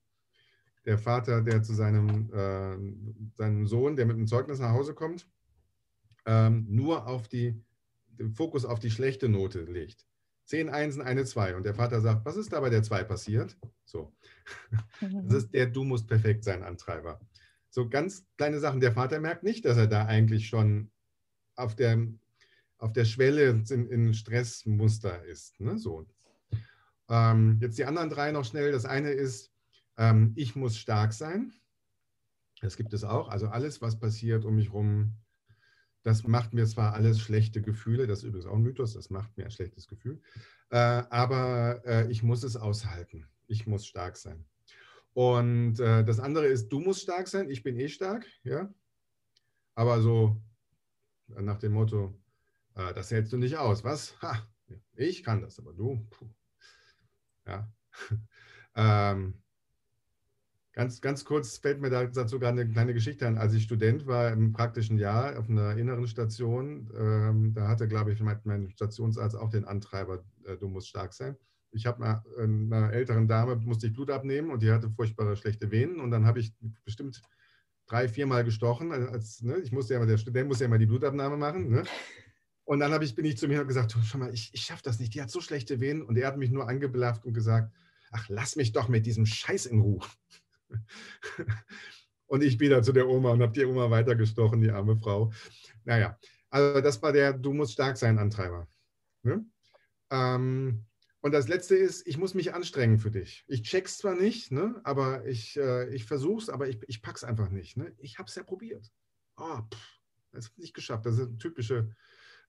Der 0.85 0.97
Vater, 0.97 1.41
der 1.41 1.61
zu 1.61 1.73
seinem, 1.73 2.31
äh, 2.33 3.35
seinem 3.35 3.67
Sohn, 3.67 3.95
der 3.95 4.05
mit 4.05 4.15
einem 4.15 4.27
Zeugnis 4.27 4.59
nach 4.59 4.71
Hause 4.71 4.93
kommt, 4.93 5.27
ähm, 6.25 6.65
nur 6.69 7.05
auf 7.05 7.27
die, 7.27 7.61
den 8.07 8.31
Fokus 8.31 8.63
auf 8.65 8.79
die 8.79 8.91
schlechte 8.91 9.27
Note 9.27 9.63
legt. 9.63 10.08
Zehn 10.49 10.69
Einsen, 10.69 11.03
eine 11.03 11.25
Zwei. 11.25 11.55
Und 11.55 11.61
der 11.61 11.75
Vater 11.75 12.01
sagt, 12.01 12.25
was 12.25 12.35
ist 12.35 12.51
da 12.51 12.59
bei 12.59 12.71
der 12.71 12.81
Zwei 12.81 13.03
passiert? 13.03 13.55
So. 13.85 14.11
Das 14.99 15.43
ist 15.43 15.53
der 15.53 15.67
Du 15.67 15.83
musst 15.83 16.07
perfekt 16.07 16.43
sein 16.43 16.63
Antreiber. 16.63 17.21
So 17.69 17.87
ganz 17.87 18.25
kleine 18.35 18.59
Sachen. 18.59 18.79
Der 18.79 18.91
Vater 18.91 19.19
merkt 19.19 19.43
nicht, 19.43 19.63
dass 19.63 19.77
er 19.77 19.85
da 19.85 20.07
eigentlich 20.07 20.47
schon 20.47 20.89
auf 21.55 21.75
der, 21.75 21.99
auf 22.79 22.91
der 22.93 23.05
Schwelle 23.05 23.63
in, 23.69 23.89
in 23.89 24.13
Stressmuster 24.15 25.23
ist. 25.23 25.59
Ne? 25.59 25.77
So. 25.77 26.07
Ähm, 27.09 27.59
jetzt 27.61 27.77
die 27.77 27.85
anderen 27.85 28.09
drei 28.09 28.31
noch 28.31 28.43
schnell. 28.43 28.71
Das 28.71 28.85
eine 28.85 29.11
ist, 29.11 29.53
ähm, 29.97 30.33
ich 30.35 30.55
muss 30.55 30.77
stark 30.77 31.13
sein. 31.13 31.53
Das 32.59 32.75
gibt 32.75 32.93
es 32.93 33.03
auch. 33.03 33.29
Also 33.29 33.49
alles, 33.49 33.83
was 33.83 33.99
passiert 33.99 34.45
um 34.45 34.55
mich 34.55 34.69
herum, 34.69 35.13
das 36.03 36.23
macht 36.23 36.53
mir 36.53 36.65
zwar 36.65 36.93
alles 36.93 37.19
schlechte 37.19 37.61
Gefühle, 37.61 38.07
das 38.07 38.19
ist 38.19 38.25
übrigens 38.25 38.45
auch 38.45 38.55
ein 38.55 38.61
Mythos, 38.61 38.93
das 38.93 39.09
macht 39.09 39.35
mir 39.37 39.45
ein 39.45 39.51
schlechtes 39.51 39.87
Gefühl, 39.87 40.21
äh, 40.69 40.77
aber 40.77 41.81
äh, 41.85 42.11
ich 42.11 42.23
muss 42.23 42.43
es 42.43 42.55
aushalten. 42.55 43.27
Ich 43.47 43.65
muss 43.65 43.87
stark 43.87 44.15
sein. 44.15 44.45
Und 45.13 45.79
äh, 45.79 46.03
das 46.05 46.19
andere 46.19 46.47
ist, 46.47 46.69
du 46.69 46.79
musst 46.79 47.01
stark 47.01 47.27
sein, 47.27 47.49
ich 47.49 47.63
bin 47.63 47.75
eh 47.77 47.89
stark, 47.89 48.25
ja. 48.43 48.71
Aber 49.75 50.01
so 50.01 50.41
nach 51.27 51.57
dem 51.57 51.73
Motto, 51.73 52.19
äh, 52.75 52.93
das 52.93 53.11
hältst 53.11 53.33
du 53.33 53.37
nicht 53.37 53.57
aus, 53.57 53.83
was? 53.83 54.21
Ha, 54.21 54.47
ich 54.95 55.23
kann 55.23 55.41
das, 55.41 55.59
aber 55.59 55.73
du, 55.73 56.05
puh. 56.09 56.29
ja. 57.45 57.71
ähm, 58.75 59.41
Ganz, 60.79 61.01
ganz 61.01 61.25
kurz 61.25 61.57
fällt 61.57 61.81
mir 61.81 61.89
dazu 61.89 62.25
sogar 62.25 62.51
eine 62.53 62.65
kleine 62.65 62.93
Geschichte 62.93 63.27
an. 63.27 63.37
Als 63.37 63.53
ich 63.53 63.63
Student 63.63 64.07
war 64.07 64.31
im 64.31 64.53
praktischen 64.53 64.97
Jahr 64.97 65.37
auf 65.37 65.49
einer 65.49 65.75
inneren 65.75 66.07
Station, 66.07 66.89
ähm, 66.97 67.53
da 67.53 67.67
hatte, 67.67 67.89
glaube 67.89 68.13
ich, 68.13 68.21
mein, 68.21 68.39
mein, 68.45 68.69
Stationsarzt 68.69 69.35
auch 69.35 69.49
den 69.49 69.65
Antreiber, 69.65 70.23
äh, 70.45 70.55
du 70.55 70.69
musst 70.69 70.87
stark 70.87 71.11
sein. 71.11 71.35
Ich 71.71 71.85
habe 71.85 72.01
einer, 72.01 72.23
einer, 72.37 72.93
älteren 72.93 73.27
Dame, 73.27 73.57
musste 73.57 73.87
ich 73.87 73.93
Blut 73.93 74.09
abnehmen 74.09 74.51
und 74.51 74.63
die 74.63 74.71
hatte 74.71 74.89
furchtbare 74.89 75.35
schlechte 75.35 75.69
Venen 75.69 75.99
und 75.99 76.11
dann 76.11 76.25
habe 76.25 76.39
ich 76.39 76.53
bestimmt 76.85 77.23
drei, 77.85 78.07
viermal 78.07 78.45
gestochen. 78.45 78.93
Als, 78.93 79.41
ne, 79.41 79.57
ich 79.57 79.73
musste 79.73 79.95
ja, 79.95 80.05
der 80.05 80.17
Student 80.17 80.47
muss 80.47 80.61
ja 80.61 80.67
immer 80.67 80.77
die 80.77 80.85
Blutabnahme 80.85 81.35
machen. 81.35 81.71
Ne? 81.71 81.83
Und 82.63 82.79
dann 82.79 83.01
ich, 83.01 83.15
bin 83.15 83.25
ich 83.25 83.37
zu 83.37 83.49
mir 83.49 83.59
und 83.59 83.67
gesagt, 83.67 83.97
schau 84.05 84.17
mal, 84.17 84.33
ich, 84.33 84.49
ich 84.53 84.61
schaffe 84.61 84.83
das 84.83 84.97
nicht, 84.97 85.13
die 85.13 85.21
hat 85.21 85.29
so 85.29 85.41
schlechte 85.41 85.81
Venen 85.81 86.03
und 86.03 86.17
er 86.17 86.27
hat 86.27 86.37
mich 86.37 86.51
nur 86.51 86.69
angeblaft 86.69 87.25
und 87.25 87.33
gesagt, 87.33 87.73
ach, 88.11 88.29
lass 88.29 88.55
mich 88.55 88.71
doch 88.71 88.87
mit 88.87 89.05
diesem 89.05 89.25
Scheiß 89.25 89.65
in 89.65 89.81
Ruhe. 89.81 90.05
Und 92.29 92.43
ich 92.43 92.59
wieder 92.59 92.83
zu 92.83 92.93
der 92.93 93.07
Oma 93.07 93.31
und 93.31 93.41
habe 93.41 93.53
die 93.53 93.65
Oma 93.65 93.89
weitergestochen, 93.89 94.61
die 94.61 94.69
arme 94.69 94.95
Frau. 94.95 95.33
Naja, 95.83 96.15
also 96.51 96.79
das 96.79 97.01
war 97.01 97.11
der 97.11 97.33
Du 97.33 97.53
musst 97.53 97.73
stark 97.73 97.97
sein 97.97 98.19
Antreiber. 98.19 98.67
Ne? 99.23 99.43
Ähm, 100.11 100.85
und 101.21 101.31
das 101.31 101.47
Letzte 101.47 101.75
ist, 101.75 102.07
ich 102.07 102.19
muss 102.19 102.35
mich 102.35 102.53
anstrengen 102.53 102.99
für 102.99 103.09
dich. 103.09 103.43
Ich 103.47 103.63
check's 103.63 103.97
zwar 103.97 104.15
nicht, 104.15 104.51
ne, 104.51 104.79
aber 104.83 105.25
ich, 105.25 105.57
äh, 105.57 105.89
ich 105.89 106.05
versuche 106.05 106.43
es, 106.43 106.49
aber 106.49 106.69
ich, 106.69 106.79
ich 106.87 107.01
pack's 107.01 107.23
einfach 107.23 107.49
nicht. 107.49 107.77
Ne? 107.77 107.93
Ich 107.97 108.19
habe 108.19 108.29
es 108.29 108.35
ja 108.35 108.43
probiert. 108.43 108.89
Oh, 109.35 109.61
pff, 109.73 109.99
das 110.31 110.55
nicht 110.57 110.75
geschafft. 110.75 111.07
Das 111.07 111.17
ist 111.17 111.39
typische, 111.39 111.93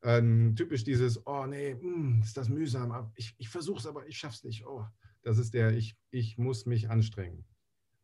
äh, 0.03 0.23
typisch 0.55 0.85
dieses, 0.85 1.27
oh 1.27 1.47
nee, 1.47 1.75
mh, 1.75 1.81
hm, 1.81 2.23
ist 2.23 2.37
das 2.37 2.51
mühsam. 2.51 3.13
Ich, 3.17 3.35
ich 3.39 3.49
versuche 3.49 3.81
es, 3.81 3.87
aber 3.87 4.07
ich 4.07 4.19
schaff's 4.19 4.45
nicht. 4.45 4.67
Oh, 4.67 4.87
das 5.23 5.39
ist 5.39 5.55
der, 5.55 5.73
ich, 5.73 5.97
ich 6.11 6.39
muss 6.39 6.67
mich 6.67 6.91
anstrengen. 6.91 7.47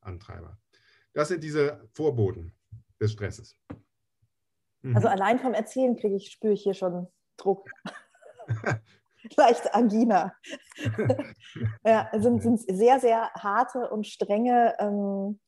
Antreiber. 0.06 0.58
Das 1.12 1.28
sind 1.28 1.42
diese 1.42 1.88
Vorboten 1.92 2.54
des 3.00 3.12
Stresses. 3.12 3.56
Mhm. 4.82 4.96
Also 4.96 5.08
allein 5.08 5.38
vom 5.38 5.54
Erzählen 5.54 5.96
kriege 5.96 6.16
ich, 6.16 6.30
spüre 6.30 6.52
ich 6.52 6.62
hier 6.62 6.74
schon 6.74 7.08
Druck. 7.36 7.68
Leicht 9.36 9.74
Angina. 9.74 10.34
ja, 11.84 12.08
sind, 12.12 12.42
sind 12.42 12.60
sehr, 12.60 13.00
sehr 13.00 13.30
harte 13.34 13.90
und 13.90 14.06
strenge, 14.06 14.74
ähm, 14.78 15.40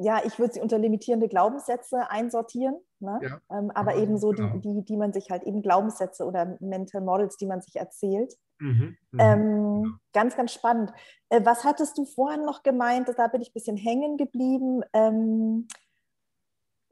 ja, 0.00 0.20
ich 0.24 0.38
würde 0.38 0.54
sie 0.54 0.60
unter 0.60 0.78
limitierende 0.78 1.28
Glaubenssätze 1.28 2.08
einsortieren, 2.08 2.76
ne? 3.00 3.18
ja. 3.20 3.40
ähm, 3.50 3.72
aber 3.74 3.96
ja, 3.96 4.02
eben 4.02 4.16
so, 4.16 4.32
die, 4.32 4.42
genau. 4.42 4.58
die, 4.58 4.84
die 4.84 4.96
man 4.96 5.12
sich 5.12 5.30
halt 5.30 5.42
eben 5.42 5.60
Glaubenssätze 5.60 6.24
oder 6.24 6.56
Mental 6.60 7.00
Models, 7.00 7.36
die 7.36 7.46
man 7.46 7.60
sich 7.60 7.74
erzählt. 7.74 8.34
Mhm, 8.60 8.96
mhm, 9.12 9.20
ähm, 9.20 9.98
ganz, 10.12 10.36
ganz 10.36 10.52
spannend. 10.52 10.92
Äh, 11.28 11.44
was 11.44 11.64
hattest 11.64 11.96
du 11.96 12.04
vorhin 12.04 12.44
noch 12.44 12.62
gemeint? 12.62 13.08
Da 13.16 13.28
bin 13.28 13.40
ich 13.40 13.50
ein 13.50 13.54
bisschen 13.54 13.76
hängen 13.76 14.16
geblieben. 14.16 14.82
Ähm, 14.92 15.68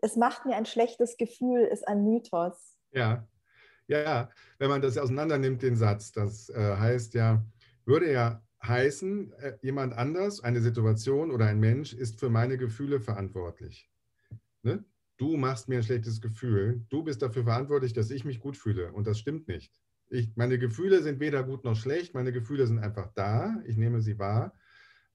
es 0.02 0.16
macht 0.16 0.46
mir 0.46 0.56
ein 0.56 0.66
schlechtes 0.66 1.16
Gefühl, 1.16 1.62
ist 1.62 1.86
ein 1.88 2.04
Mythos. 2.04 2.76
Ja, 2.92 3.26
ja, 3.88 4.30
wenn 4.58 4.68
man 4.68 4.82
das 4.82 4.98
auseinander 4.98 5.38
nimmt, 5.38 5.62
den 5.62 5.76
Satz, 5.76 6.12
das 6.12 6.48
äh, 6.50 6.76
heißt 6.76 7.14
ja, 7.14 7.44
würde 7.84 8.12
ja 8.12 8.42
heißen, 8.62 9.32
äh, 9.34 9.58
jemand 9.62 9.94
anders, 9.94 10.42
eine 10.42 10.60
Situation 10.60 11.30
oder 11.30 11.46
ein 11.46 11.60
Mensch 11.60 11.92
ist 11.92 12.18
für 12.18 12.30
meine 12.30 12.58
Gefühle 12.58 13.00
verantwortlich. 13.00 13.88
Ne? 14.62 14.84
Du 15.18 15.36
machst 15.36 15.68
mir 15.68 15.78
ein 15.78 15.84
schlechtes 15.84 16.20
Gefühl, 16.20 16.84
du 16.88 17.02
bist 17.02 17.22
dafür 17.22 17.44
verantwortlich, 17.44 17.92
dass 17.92 18.10
ich 18.10 18.24
mich 18.24 18.40
gut 18.40 18.56
fühle 18.56 18.92
und 18.92 19.06
das 19.06 19.18
stimmt 19.18 19.48
nicht. 19.48 19.72
Ich, 20.08 20.30
meine 20.36 20.58
Gefühle 20.58 21.02
sind 21.02 21.20
weder 21.20 21.42
gut 21.42 21.64
noch 21.64 21.76
schlecht, 21.76 22.14
meine 22.14 22.32
Gefühle 22.32 22.66
sind 22.66 22.78
einfach 22.78 23.08
da, 23.14 23.60
ich 23.66 23.76
nehme 23.76 24.00
sie 24.00 24.18
wahr, 24.18 24.54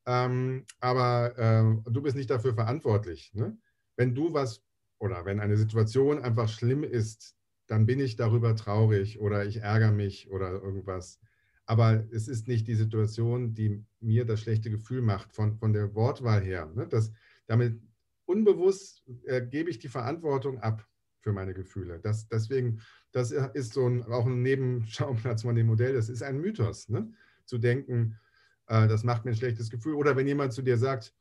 ähm, 0.06 0.66
aber 0.80 1.38
äh, 1.38 1.92
du 1.92 2.02
bist 2.02 2.16
nicht 2.16 2.30
dafür 2.30 2.54
verantwortlich. 2.54 3.34
Ne? 3.34 3.58
Wenn 3.96 4.16
du 4.16 4.34
was 4.34 4.64
oder 5.00 5.26
wenn 5.26 5.40
eine 5.40 5.58
Situation 5.58 6.22
einfach 6.22 6.50
schlimm 6.50 6.84
ist, 6.84 7.36
dann 7.68 7.86
bin 7.86 8.00
ich 8.00 8.18
darüber 8.18 8.56
traurig 8.56 9.20
oder 9.20 9.46
ich 9.46 9.58
ärgere 9.58 9.92
mich 9.92 10.30
oder 10.30 10.52
irgendwas. 10.52 11.20
Aber 11.66 12.04
es 12.12 12.28
ist 12.28 12.48
nicht 12.48 12.68
die 12.68 12.76
Situation, 12.76 13.54
die 13.54 13.84
mir 14.02 14.26
das 14.26 14.42
schlechte 14.42 14.70
Gefühl 14.70 15.02
macht, 15.02 15.34
von, 15.34 15.58
von 15.58 15.72
der 15.72 15.96
Wortwahl 15.96 16.42
her. 16.42 16.72
Ne? 16.76 16.88
Das, 16.88 17.12
damit 17.48 17.82
unbewusst 18.26 19.04
äh, 19.26 19.42
gebe 19.42 19.70
ich 19.70 19.80
die 19.80 19.88
Verantwortung 19.88 20.60
ab 20.60 20.86
für 21.22 21.32
meine 21.32 21.54
Gefühle. 21.54 22.00
Das, 22.00 22.28
deswegen, 22.28 22.82
das 23.12 23.32
ist 23.32 23.74
so 23.74 23.88
ein, 23.88 24.04
auch 24.04 24.26
ein 24.26 24.42
Nebenschauplatz 24.42 25.44
von 25.44 25.56
dem 25.56 25.68
Modell. 25.68 25.94
Das 25.94 26.10
ist 26.10 26.24
ein 26.24 26.40
Mythos, 26.40 26.90
ne? 26.90 27.12
zu 27.46 27.58
denken, 27.58 28.20
äh, 28.68 28.88
das 28.88 29.04
macht 29.04 29.26
mir 29.26 29.32
ein 29.32 29.38
schlechtes 29.38 29.70
Gefühl. 29.70 29.96
Oder 29.96 30.16
wenn 30.16 30.28
jemand 30.28 30.54
zu 30.54 30.62
dir 30.62 30.78
sagt, 30.78 31.14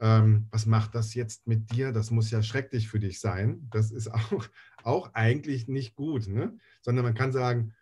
ähm, 0.00 0.46
was 0.50 0.66
macht 0.66 0.94
das 0.94 1.14
jetzt 1.14 1.46
mit 1.46 1.70
dir? 1.72 1.92
Das 1.92 2.10
muss 2.10 2.30
ja 2.30 2.42
schrecklich 2.42 2.88
für 2.88 3.00
dich 3.00 3.20
sein. 3.20 3.68
Das 3.70 3.90
ist 3.90 4.08
auch, 4.12 4.48
auch 4.82 5.14
eigentlich 5.14 5.68
nicht 5.68 5.96
gut, 5.96 6.28
ne? 6.28 6.56
sondern 6.82 7.04
man 7.04 7.14
kann 7.14 7.32
sagen, 7.32 7.74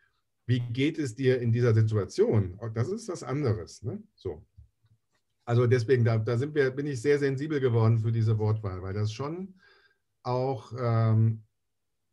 wie 0.47 0.61
geht 0.61 0.99
es 0.99 1.14
dir 1.14 1.40
in 1.40 1.52
dieser 1.52 1.75
Situation? 1.75 2.59
Das 2.75 2.88
ist 2.88 3.09
was 3.09 3.23
anderes. 3.23 3.83
Ne? 3.83 4.02
So. 4.14 4.47
Also 5.45 5.66
deswegen, 5.66 6.04
da, 6.04 6.18
da 6.18 6.40
wir, 6.54 6.71
bin 6.71 6.87
ich 6.87 7.02
sehr 7.02 7.18
sensibel 7.18 7.61
geworden 7.61 7.99
für 7.99 8.12
diese 8.12 8.38
Wortwahl, 8.38 8.83
weil 8.83 8.95
das 8.95 9.12
schon 9.12 9.54
auch 10.23 10.73
ähm, 10.78 11.42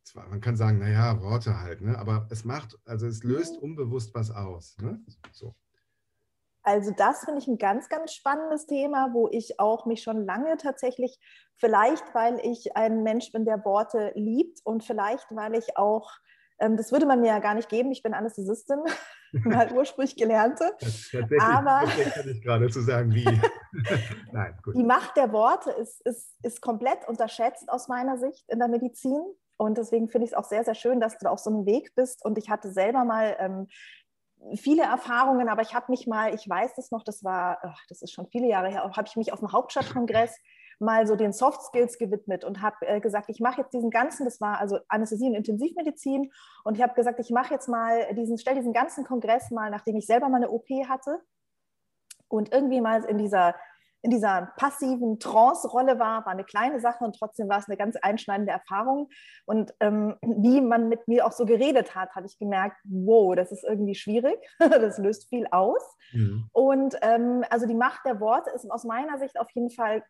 zwar, 0.04 0.28
man 0.28 0.40
kann 0.40 0.56
sagen, 0.56 0.78
naja, 0.78 1.20
Worte 1.20 1.60
halt, 1.60 1.80
ne? 1.80 1.98
aber 1.98 2.26
es 2.30 2.44
macht, 2.44 2.78
also 2.84 3.06
es 3.06 3.24
löst 3.24 3.56
unbewusst 3.58 4.14
was 4.14 4.30
aus. 4.30 4.76
Ne? 4.80 5.00
So. 5.32 5.54
Also 6.62 6.92
das 6.96 7.24
finde 7.24 7.40
ich 7.40 7.46
ein 7.46 7.58
ganz, 7.58 7.90
ganz 7.90 8.14
spannendes 8.14 8.66
Thema, 8.66 9.10
wo 9.12 9.28
ich 9.30 9.60
auch 9.60 9.84
mich 9.84 10.02
schon 10.02 10.24
lange 10.24 10.56
tatsächlich, 10.56 11.18
vielleicht 11.56 12.14
weil 12.14 12.40
ich 12.42 12.74
ein 12.74 13.02
Mensch 13.02 13.32
bin, 13.32 13.44
der 13.44 13.64
Worte 13.66 14.12
liebt 14.14 14.60
und 14.64 14.82
vielleicht 14.82 15.26
weil 15.30 15.54
ich 15.54 15.76
auch, 15.76 16.10
ähm, 16.58 16.78
das 16.78 16.90
würde 16.90 17.04
man 17.04 17.20
mir 17.20 17.28
ja 17.28 17.38
gar 17.38 17.54
nicht 17.54 17.68
geben, 17.68 17.92
ich 17.92 18.02
bin 18.02 18.14
Anästhesistin, 18.14 18.78
mal 19.44 19.70
ursprünglich 19.72 20.16
gelernte. 20.16 20.72
Tatsächlich, 20.78 21.42
Aber 21.42 21.86
kann 21.86 22.28
ich 22.28 22.42
gerade 22.42 22.70
zu 22.70 22.80
sagen, 22.80 23.12
wie. 23.12 23.24
Nein, 24.32 24.58
gut. 24.62 24.74
Die 24.74 24.84
Macht 24.84 25.18
der 25.18 25.32
Worte 25.32 25.70
ist, 25.72 26.00
ist, 26.06 26.34
ist 26.42 26.62
komplett 26.62 27.06
unterschätzt 27.06 27.68
aus 27.68 27.88
meiner 27.88 28.16
Sicht 28.16 28.48
in 28.48 28.58
der 28.58 28.68
Medizin. 28.68 29.22
Und 29.64 29.78
deswegen 29.78 30.08
finde 30.08 30.26
ich 30.26 30.32
es 30.32 30.36
auch 30.36 30.44
sehr, 30.44 30.64
sehr 30.64 30.74
schön, 30.74 31.00
dass 31.00 31.18
du 31.18 31.24
da 31.24 31.30
auf 31.30 31.38
so 31.38 31.50
einem 31.50 31.66
Weg 31.66 31.94
bist. 31.94 32.24
Und 32.24 32.38
ich 32.38 32.50
hatte 32.50 32.70
selber 32.70 33.04
mal 33.04 33.36
ähm, 33.38 33.66
viele 34.56 34.82
Erfahrungen, 34.82 35.48
aber 35.48 35.62
ich 35.62 35.74
habe 35.74 35.86
mich 35.88 36.06
mal, 36.06 36.34
ich 36.34 36.48
weiß 36.48 36.74
das 36.76 36.90
noch, 36.90 37.02
das 37.02 37.24
war, 37.24 37.58
ach, 37.62 37.80
das 37.88 38.02
ist 38.02 38.12
schon 38.12 38.26
viele 38.28 38.48
Jahre 38.48 38.68
her, 38.68 38.90
habe 38.96 39.08
ich 39.08 39.16
mich 39.16 39.32
auf 39.32 39.40
dem 39.40 39.52
Hauptstadtkongress 39.52 40.36
mal 40.78 41.06
so 41.06 41.16
den 41.16 41.32
Soft 41.32 41.62
Skills 41.62 41.98
gewidmet 41.98 42.44
und 42.44 42.60
habe 42.60 42.76
äh, 42.86 43.00
gesagt, 43.00 43.30
ich 43.30 43.40
mache 43.40 43.62
jetzt 43.62 43.72
diesen 43.72 43.90
ganzen, 43.90 44.24
das 44.24 44.40
war 44.40 44.58
also 44.58 44.78
Anästhesie 44.88 45.28
und 45.28 45.34
Intensivmedizin 45.34 46.32
und 46.64 46.76
ich 46.76 46.82
habe 46.82 46.94
gesagt, 46.94 47.20
ich 47.20 47.30
mache 47.30 47.54
jetzt 47.54 47.68
mal 47.68 48.12
diesen, 48.14 48.38
stell 48.38 48.54
diesen 48.54 48.72
ganzen 48.72 49.04
Kongress 49.04 49.50
mal, 49.50 49.70
nachdem 49.70 49.96
ich 49.96 50.06
selber 50.06 50.28
mal 50.28 50.38
eine 50.38 50.50
OP 50.50 50.68
hatte 50.88 51.20
und 52.28 52.52
irgendwie 52.52 52.80
mal 52.80 53.04
in 53.04 53.18
dieser 53.18 53.54
in 54.04 54.10
dieser 54.10 54.52
passiven 54.58 55.18
Trance-Rolle 55.18 55.98
war, 55.98 56.26
war 56.26 56.32
eine 56.32 56.44
kleine 56.44 56.78
Sache 56.78 57.02
und 57.04 57.18
trotzdem 57.18 57.48
war 57.48 57.58
es 57.58 57.68
eine 57.68 57.78
ganz 57.78 57.96
einschneidende 57.96 58.52
Erfahrung. 58.52 59.08
Und 59.46 59.72
ähm, 59.80 60.16
wie 60.20 60.60
man 60.60 60.90
mit 60.90 61.08
mir 61.08 61.26
auch 61.26 61.32
so 61.32 61.46
geredet 61.46 61.94
hat, 61.94 62.14
habe 62.14 62.26
ich 62.26 62.38
gemerkt, 62.38 62.76
wow, 62.84 63.34
das 63.34 63.50
ist 63.50 63.64
irgendwie 63.64 63.94
schwierig, 63.94 64.38
das 64.58 64.98
löst 64.98 65.30
viel 65.30 65.46
aus. 65.50 65.82
Mhm. 66.12 66.50
Und 66.52 66.96
ähm, 67.00 67.44
also 67.48 67.66
die 67.66 67.74
Macht 67.74 68.04
der 68.04 68.20
Worte 68.20 68.50
ist 68.50 68.70
aus 68.70 68.84
meiner 68.84 69.18
Sicht 69.18 69.40
auf 69.40 69.50
jeden 69.52 69.70
Fall 69.70 70.04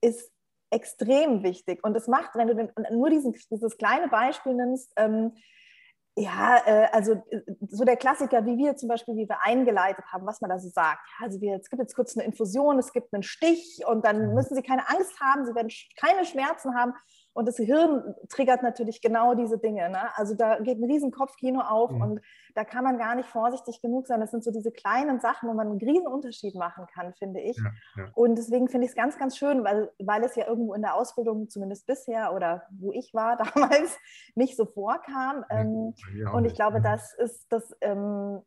ist 0.00 0.30
extrem 0.70 1.42
wichtig. 1.42 1.82
Und 1.82 1.96
es 1.96 2.06
macht, 2.06 2.36
wenn 2.36 2.46
du 2.46 2.54
den, 2.54 2.70
nur 2.92 3.10
diesen, 3.10 3.34
dieses 3.50 3.78
kleine 3.78 4.06
Beispiel 4.06 4.54
nimmst, 4.54 4.92
ähm, 4.94 5.32
ja, 6.18 6.62
äh, 6.64 6.88
also 6.92 7.12
äh, 7.30 7.42
so 7.68 7.84
der 7.84 7.96
Klassiker, 7.96 8.44
wie 8.46 8.56
wir 8.56 8.74
zum 8.76 8.88
Beispiel, 8.88 9.14
wie 9.16 9.28
wir 9.28 9.42
eingeleitet 9.42 10.04
haben, 10.10 10.26
was 10.26 10.40
man 10.40 10.48
da 10.48 10.58
so 10.58 10.70
sagt. 10.70 11.00
Also 11.22 11.40
wir, 11.42 11.56
es 11.56 11.68
gibt 11.68 11.80
jetzt 11.80 11.94
kurz 11.94 12.16
eine 12.16 12.24
Infusion, 12.26 12.78
es 12.78 12.92
gibt 12.92 13.12
einen 13.12 13.22
Stich 13.22 13.82
und 13.86 14.06
dann 14.06 14.28
mhm. 14.28 14.34
müssen 14.34 14.54
Sie 14.54 14.62
keine 14.62 14.88
Angst 14.88 15.20
haben, 15.20 15.44
Sie 15.44 15.54
werden 15.54 15.70
keine 16.00 16.24
Schmerzen 16.24 16.74
haben. 16.74 16.94
Und 17.36 17.46
das 17.46 17.58
Hirn 17.58 18.14
triggert 18.30 18.62
natürlich 18.62 19.02
genau 19.02 19.34
diese 19.34 19.58
Dinge. 19.58 19.90
Ne? 19.90 20.16
Also 20.16 20.34
da 20.34 20.58
geht 20.58 20.78
ein 20.78 20.90
riesen 20.90 21.10
Kopfkino 21.10 21.60
auf 21.60 21.90
mhm. 21.90 22.00
und 22.00 22.20
da 22.54 22.64
kann 22.64 22.82
man 22.82 22.96
gar 22.96 23.14
nicht 23.14 23.28
vorsichtig 23.28 23.82
genug 23.82 24.06
sein. 24.06 24.20
Das 24.20 24.30
sind 24.30 24.42
so 24.42 24.50
diese 24.50 24.72
kleinen 24.72 25.20
Sachen, 25.20 25.46
wo 25.46 25.52
man 25.52 25.68
einen 25.68 25.78
riesen 25.78 26.06
Unterschied 26.06 26.54
machen 26.54 26.86
kann, 26.86 27.12
finde 27.12 27.40
ich. 27.40 27.58
Ja, 27.58 27.72
ja. 27.98 28.10
Und 28.14 28.36
deswegen 28.36 28.68
finde 28.68 28.86
ich 28.86 28.92
es 28.92 28.96
ganz, 28.96 29.18
ganz 29.18 29.36
schön, 29.36 29.64
weil, 29.64 29.92
weil 29.98 30.24
es 30.24 30.34
ja 30.34 30.46
irgendwo 30.46 30.72
in 30.72 30.80
der 30.80 30.94
Ausbildung, 30.94 31.50
zumindest 31.50 31.86
bisher 31.86 32.32
oder 32.32 32.62
wo 32.70 32.90
ich 32.92 33.12
war 33.12 33.36
damals, 33.54 33.98
nicht 34.34 34.56
so 34.56 34.64
vorkam. 34.64 35.44
Ähm, 35.50 35.92
und 36.32 36.46
ich 36.46 36.54
glaube, 36.54 36.80
das 36.80 37.12
ist 37.18 37.52
das. 37.52 37.76
Ähm, 37.82 38.40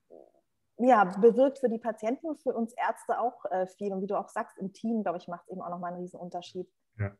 ja, 0.82 1.04
bewirkt 1.04 1.60
für 1.60 1.68
die 1.68 1.78
Patienten 1.78 2.26
und 2.26 2.40
für 2.40 2.54
uns 2.54 2.74
Ärzte 2.74 3.20
auch 3.20 3.44
äh, 3.52 3.68
viel. 3.68 3.92
Und 3.92 4.02
wie 4.02 4.08
du 4.08 4.18
auch 4.18 4.30
sagst, 4.30 4.58
im 4.58 4.72
Team, 4.72 5.04
glaube 5.04 5.18
ich, 5.18 5.28
macht 5.28 5.44
es 5.44 5.52
eben 5.52 5.62
auch 5.62 5.70
nochmal 5.70 5.92
einen 5.92 6.02
riesen 6.02 6.18
Unterschied. 6.18 6.72
Ja, 6.98 7.12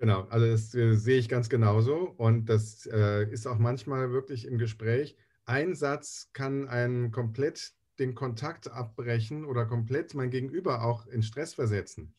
Genau, 0.00 0.22
also 0.30 0.46
das 0.46 0.74
äh, 0.74 0.94
sehe 0.94 1.18
ich 1.18 1.28
ganz 1.28 1.50
genauso 1.50 2.14
und 2.16 2.46
das 2.48 2.86
äh, 2.86 3.30
ist 3.30 3.46
auch 3.46 3.58
manchmal 3.58 4.12
wirklich 4.12 4.46
im 4.46 4.56
Gespräch. 4.56 5.14
Ein 5.44 5.74
Satz 5.74 6.30
kann 6.32 6.68
einen 6.68 7.10
komplett 7.10 7.72
den 7.98 8.14
Kontakt 8.14 8.70
abbrechen 8.70 9.44
oder 9.44 9.66
komplett 9.66 10.14
mein 10.14 10.30
Gegenüber 10.30 10.84
auch 10.84 11.06
in 11.06 11.22
Stress 11.22 11.52
versetzen. 11.52 12.14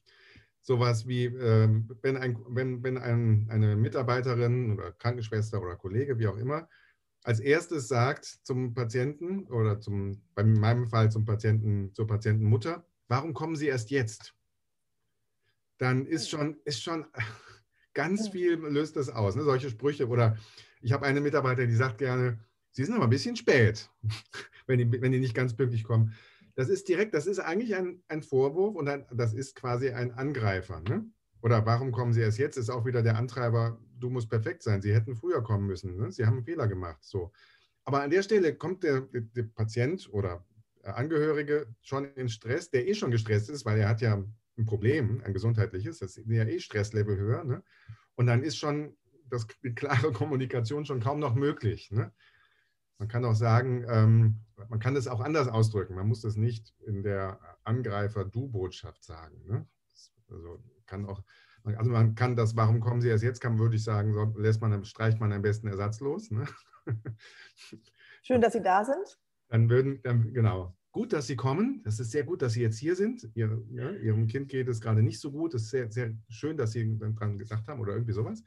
Sowas 0.62 1.08
wie, 1.08 1.26
äh, 1.26 1.70
wenn, 2.04 2.18
ein, 2.18 2.38
wenn, 2.50 2.84
wenn 2.84 3.00
ein, 3.00 3.48
eine 3.50 3.76
Mitarbeiterin 3.76 4.74
oder 4.74 4.92
Krankenschwester 4.92 5.60
oder 5.60 5.76
Kollege, 5.76 6.20
wie 6.20 6.28
auch 6.28 6.38
immer, 6.38 6.70
als 7.24 7.40
erstes 7.40 7.88
sagt 7.88 8.26
zum 8.26 8.76
Patienten 8.76 9.48
oder 9.48 9.80
zum, 9.80 10.22
bei 10.36 10.44
meinem 10.44 10.88
Fall 10.88 11.12
zum 11.12 11.26
Patienten, 11.26 11.96
zur 11.96 12.06
Patientenmutter, 12.06 12.86
warum 13.08 13.34
kommen 13.34 13.56
Sie 13.56 13.66
erst 13.70 13.90
jetzt? 13.90 14.36
Dann 15.80 16.06
ist 16.06 16.30
schon, 16.30 16.58
ist 16.64 16.84
schon 16.84 17.08
Ganz 17.94 18.30
viel 18.30 18.54
löst 18.54 18.96
das 18.96 19.10
aus, 19.10 19.36
ne? 19.36 19.44
solche 19.44 19.70
Sprüche. 19.70 20.08
Oder 20.08 20.38
ich 20.82 20.94
habe 20.94 21.06
eine 21.06 21.22
Mitarbeiterin, 21.22 21.70
die 21.70 21.76
sagt 21.76 21.98
gerne, 21.98 22.40
Sie 22.72 22.86
sind 22.86 22.96
aber 22.96 23.04
ein 23.06 23.10
bisschen 23.10 23.36
spät, 23.36 23.90
wenn 24.68 24.80
die, 24.80 25.02
wenn 25.02 25.12
die 25.12 25.20
nicht 25.20 25.36
ganz 25.36 25.56
pünktlich 25.56 25.84
kommen. 25.84 26.14
Das 26.56 26.70
ist 26.70 26.88
direkt, 26.88 27.14
das 27.14 27.28
ist 27.28 27.40
eigentlich 27.40 27.76
ein, 27.76 28.02
ein 28.08 28.24
Vorwurf 28.24 28.76
und 28.76 28.88
ein, 28.88 29.06
das 29.12 29.34
ist 29.34 29.56
quasi 29.56 29.90
ein 29.90 30.12
Angreifer. 30.12 30.82
Ne? 30.82 31.06
Oder 31.42 31.66
warum 31.66 31.92
kommen 31.92 32.14
Sie 32.14 32.22
erst 32.22 32.38
jetzt? 32.38 32.58
Ist 32.58 32.70
auch 32.70 32.86
wieder 32.86 33.04
der 33.04 33.18
Antreiber, 33.18 33.80
du 33.98 34.10
musst 34.10 34.30
perfekt 34.30 34.64
sein. 34.64 34.82
Sie 34.82 34.94
hätten 34.94 35.16
früher 35.16 35.44
kommen 35.44 35.68
müssen. 35.68 35.98
Ne? 35.98 36.12
Sie 36.12 36.26
haben 36.26 36.38
einen 36.38 36.46
Fehler 36.46 36.68
gemacht. 36.68 37.00
So. 37.02 37.32
Aber 37.84 38.02
an 38.02 38.10
der 38.10 38.24
Stelle 38.24 38.56
kommt 38.56 38.84
der, 38.84 39.02
der, 39.02 39.22
der 39.22 39.44
Patient 39.44 40.08
oder 40.12 40.46
Angehörige 40.84 41.68
schon 41.82 42.06
in 42.16 42.30
Stress, 42.30 42.70
der 42.70 42.88
eh 42.88 42.94
schon 42.94 43.12
gestresst 43.12 43.50
ist, 43.50 43.66
weil 43.66 43.80
er 43.80 43.90
hat 43.90 44.02
ja 44.02 44.24
ein 44.58 44.66
Problem, 44.66 45.22
ein 45.24 45.34
gesundheitliches, 45.34 46.00
das 46.00 46.18
ist 46.18 46.28
ja 46.28 46.44
eh 46.44 46.60
Stresslevel 46.60 47.18
höher. 47.18 47.44
Ne? 47.44 47.64
Und 48.16 48.28
dann 48.28 48.44
ist 48.44 48.58
schon 48.58 48.98
das, 49.30 49.48
die 49.64 49.74
klare 49.74 50.12
Kommunikation 50.14 50.86
schon 50.86 51.00
kaum 51.00 51.20
noch 51.20 51.36
möglich. 51.36 51.92
Ne? 51.92 52.12
Man 52.98 53.08
kann 53.08 53.26
auch 53.26 53.36
sagen, 53.36 53.86
ähm, 53.88 54.42
man 54.70 54.80
kann 54.80 54.94
das 54.94 55.08
auch 55.08 55.22
anders 55.22 55.48
ausdrücken. 55.48 55.96
Man 55.96 56.08
muss 56.08 56.22
das 56.22 56.36
nicht 56.36 56.76
in 56.86 57.02
der 57.02 57.40
Angreifer-Du-Botschaft 57.64 59.04
sagen. 59.04 59.44
Ne? 59.48 59.66
also 60.30 60.64
kann 60.86 61.06
auch, 61.06 61.24
also 61.64 61.92
man 61.92 62.16
kann 62.16 62.36
das, 62.36 62.56
warum 62.56 62.80
kommen 62.80 63.02
Sie 63.02 63.10
erst 63.10 63.24
jetzt, 63.24 63.40
kann 63.40 63.60
würde 63.60 63.76
ich 63.76 63.84
sagen, 63.84 64.14
so, 64.14 64.34
lässt 64.38 64.62
man, 64.62 64.84
streicht 64.86 65.20
man 65.20 65.32
am 65.32 65.42
besten 65.42 65.68
ersatzlos. 65.68 66.32
Ne? 66.32 66.46
Schön, 68.24 68.42
dass 68.42 68.54
Sie 68.54 68.62
da 68.62 68.84
sind. 68.84 69.20
Dann 69.48 69.70
würden, 69.70 70.02
dann, 70.04 70.34
genau, 70.34 70.76
gut, 70.92 71.14
dass 71.14 71.28
Sie 71.28 71.36
kommen. 71.36 71.82
Das 71.84 72.00
ist 72.00 72.12
sehr 72.12 72.24
gut, 72.24 72.42
dass 72.42 72.54
Sie 72.54 72.62
jetzt 72.62 72.78
hier 72.78 72.96
sind. 72.96 73.30
Ihr, 73.34 73.64
ja, 73.72 73.92
Ihrem 73.92 74.28
Kind 74.28 74.50
geht 74.50 74.68
es 74.68 74.82
gerade 74.82 75.02
nicht 75.02 75.20
so 75.20 75.32
gut. 75.32 75.54
Es 75.54 75.64
ist 75.64 75.70
sehr, 75.72 75.92
sehr 75.92 76.14
schön, 76.30 76.58
dass 76.58 76.72
Sie 76.72 76.98
daran 76.98 77.40
gesagt 77.40 77.68
haben 77.68 77.80
oder 77.80 77.94
irgendwie 77.94 78.14
sowas. 78.14 78.44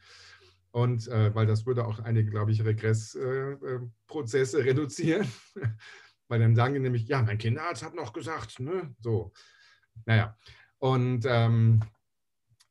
Und 0.70 1.06
äh, 1.08 1.34
weil 1.34 1.46
das 1.46 1.66
würde 1.66 1.86
auch 1.86 2.00
einige, 2.00 2.30
glaube 2.30 2.50
ich, 2.50 2.64
Regressprozesse 2.64 4.58
äh, 4.58 4.60
äh 4.60 4.64
reduzieren. 4.70 5.26
weil 6.28 6.40
dann 6.40 6.56
sagen 6.56 6.74
die 6.74 6.80
nämlich, 6.80 7.06
ja, 7.06 7.22
mein 7.22 7.38
Kinderarzt 7.38 7.82
hat 7.82 7.94
noch 7.94 8.12
gesagt, 8.12 8.60
ne? 8.60 8.94
So. 9.00 9.32
Naja. 10.04 10.36
Und 10.78 11.24
ähm, 11.26 11.80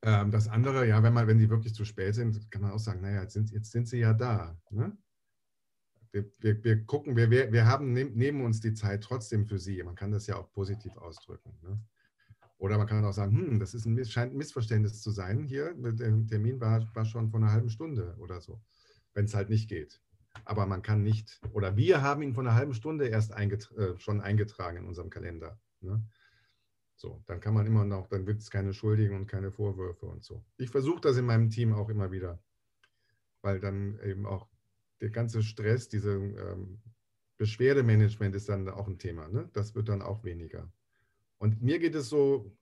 ähm, 0.01 0.31
das 0.31 0.49
andere, 0.49 0.85
ja, 0.85 1.01
wenn 1.01 1.13
man, 1.13 1.27
wenn 1.27 1.39
die 1.39 1.49
wirklich 1.49 1.73
zu 1.73 1.85
spät 1.85 2.13
sind, 2.13 2.51
kann 2.51 2.61
man 2.61 2.71
auch 2.71 2.79
sagen, 2.79 3.01
naja, 3.01 3.21
jetzt 3.21 3.33
sind, 3.33 3.51
jetzt 3.51 3.71
sind 3.71 3.87
sie 3.87 3.99
ja 3.99 4.13
da. 4.13 4.57
Ne? 4.69 4.97
Wir, 6.13 6.25
wir, 6.39 6.63
wir 6.63 6.85
gucken, 6.85 7.17
wir, 7.17 7.29
wir 7.29 7.65
haben 7.65 7.91
neben 7.91 8.45
uns 8.45 8.61
die 8.61 8.73
Zeit 8.73 9.03
trotzdem 9.03 9.47
für 9.47 9.57
Sie. 9.57 9.81
Man 9.83 9.95
kann 9.95 10.11
das 10.11 10.27
ja 10.27 10.37
auch 10.37 10.51
positiv 10.51 10.95
ausdrücken. 10.97 11.57
Ne? 11.63 11.79
Oder 12.59 12.77
man 12.77 12.87
kann 12.87 13.03
auch 13.03 13.13
sagen, 13.13 13.35
hm, 13.35 13.59
das 13.59 13.73
ist 13.73 13.85
ein, 13.85 14.05
scheint 14.05 14.33
ein 14.33 14.37
Missverständnis 14.37 15.01
zu 15.01 15.09
sein 15.09 15.43
hier. 15.43 15.73
Der 15.73 16.25
Termin 16.27 16.61
war, 16.61 16.87
war 16.93 17.03
schon 17.03 17.29
vor 17.31 17.39
einer 17.39 17.51
halben 17.51 17.69
Stunde 17.69 18.15
oder 18.19 18.41
so, 18.41 18.61
wenn 19.13 19.25
es 19.25 19.33
halt 19.33 19.49
nicht 19.49 19.67
geht. 19.67 20.01
Aber 20.45 20.67
man 20.67 20.83
kann 20.83 21.01
nicht, 21.01 21.41
oder 21.51 21.75
wir 21.77 22.03
haben 22.03 22.21
ihn 22.21 22.33
vor 22.33 22.43
einer 22.43 22.55
halben 22.55 22.75
Stunde 22.75 23.07
erst 23.07 23.33
eingetra 23.33 23.75
äh, 23.75 23.99
schon 23.99 24.21
eingetragen 24.21 24.77
in 24.77 24.85
unserem 24.85 25.09
Kalender. 25.09 25.59
Ne? 25.81 26.03
So, 26.95 27.23
dann 27.25 27.39
kann 27.39 27.55
man 27.55 27.65
immer 27.65 27.85
noch, 27.85 28.07
dann 28.07 28.25
gibt 28.25 28.41
es 28.41 28.51
keine 28.51 28.73
Schuldigen 28.73 29.15
und 29.15 29.27
keine 29.27 29.51
Vorwürfe 29.51 30.05
und 30.05 30.23
so. 30.23 30.45
Ich 30.57 30.69
versuche 30.69 31.01
das 31.01 31.17
in 31.17 31.25
meinem 31.25 31.49
Team 31.49 31.73
auch 31.73 31.89
immer 31.89 32.11
wieder, 32.11 32.39
weil 33.41 33.59
dann 33.59 33.99
eben 34.03 34.25
auch 34.25 34.47
der 35.01 35.09
ganze 35.09 35.43
Stress, 35.43 35.89
diese 35.89 36.11
ähm, 36.11 36.81
Beschwerdemanagement 37.37 38.35
ist 38.35 38.49
dann 38.49 38.69
auch 38.69 38.87
ein 38.87 38.99
Thema. 38.99 39.27
Ne? 39.27 39.49
Das 39.53 39.75
wird 39.75 39.89
dann 39.89 40.01
auch 40.01 40.23
weniger. 40.23 40.71
Und 41.37 41.61
mir 41.61 41.79
geht 41.79 41.95
es 41.95 42.09
so, 42.09 42.55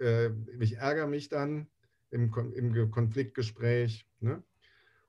äh, 0.00 0.30
ich 0.60 0.78
ärgere 0.78 1.06
mich 1.06 1.28
dann 1.28 1.66
im, 2.10 2.32
im 2.54 2.90
Konfliktgespräch. 2.90 4.06
Ne? 4.20 4.42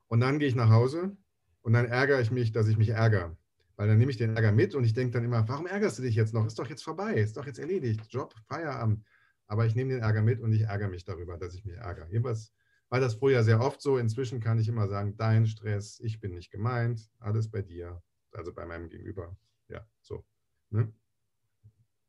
Und 0.08 0.20
dann 0.20 0.38
gehe 0.38 0.48
ich 0.48 0.54
nach 0.54 0.70
Hause 0.70 1.16
und 1.62 1.72
dann 1.72 1.86
ärgere 1.86 2.20
ich 2.20 2.30
mich, 2.30 2.52
dass 2.52 2.68
ich 2.68 2.76
mich 2.76 2.90
ärgere. 2.90 3.36
Weil 3.76 3.88
dann 3.88 3.98
nehme 3.98 4.10
ich 4.10 4.18
den 4.18 4.36
Ärger 4.36 4.52
mit 4.52 4.74
und 4.74 4.84
ich 4.84 4.92
denke 4.92 5.12
dann 5.12 5.24
immer, 5.24 5.48
warum 5.48 5.66
ärgerst 5.66 5.98
du 5.98 6.02
dich 6.02 6.14
jetzt 6.14 6.32
noch? 6.32 6.46
Ist 6.46 6.58
doch 6.58 6.68
jetzt 6.68 6.84
vorbei, 6.84 7.14
ist 7.14 7.36
doch 7.36 7.46
jetzt 7.46 7.58
erledigt, 7.58 8.06
Job, 8.08 8.34
Feierabend. 8.46 9.04
Aber 9.46 9.66
ich 9.66 9.74
nehme 9.74 9.94
den 9.94 10.02
Ärger 10.02 10.22
mit 10.22 10.40
und 10.40 10.52
ich 10.52 10.62
ärgere 10.62 10.88
mich 10.88 11.04
darüber, 11.04 11.36
dass 11.36 11.54
ich 11.54 11.64
mich 11.64 11.76
ärgere. 11.76 12.06
Jedenfalls 12.08 12.52
war 12.88 13.00
das 13.00 13.14
früher 13.14 13.42
sehr 13.42 13.60
oft 13.60 13.80
so. 13.80 13.98
Inzwischen 13.98 14.40
kann 14.40 14.58
ich 14.58 14.68
immer 14.68 14.88
sagen, 14.88 15.16
dein 15.16 15.46
Stress, 15.46 16.00
ich 16.00 16.20
bin 16.20 16.34
nicht 16.34 16.50
gemeint, 16.50 17.10
alles 17.18 17.50
bei 17.50 17.62
dir, 17.62 18.02
also 18.32 18.52
bei 18.52 18.66
meinem 18.66 18.88
Gegenüber. 18.88 19.36
Ja, 19.68 19.86
so. 20.00 20.24
Ne? 20.70 20.92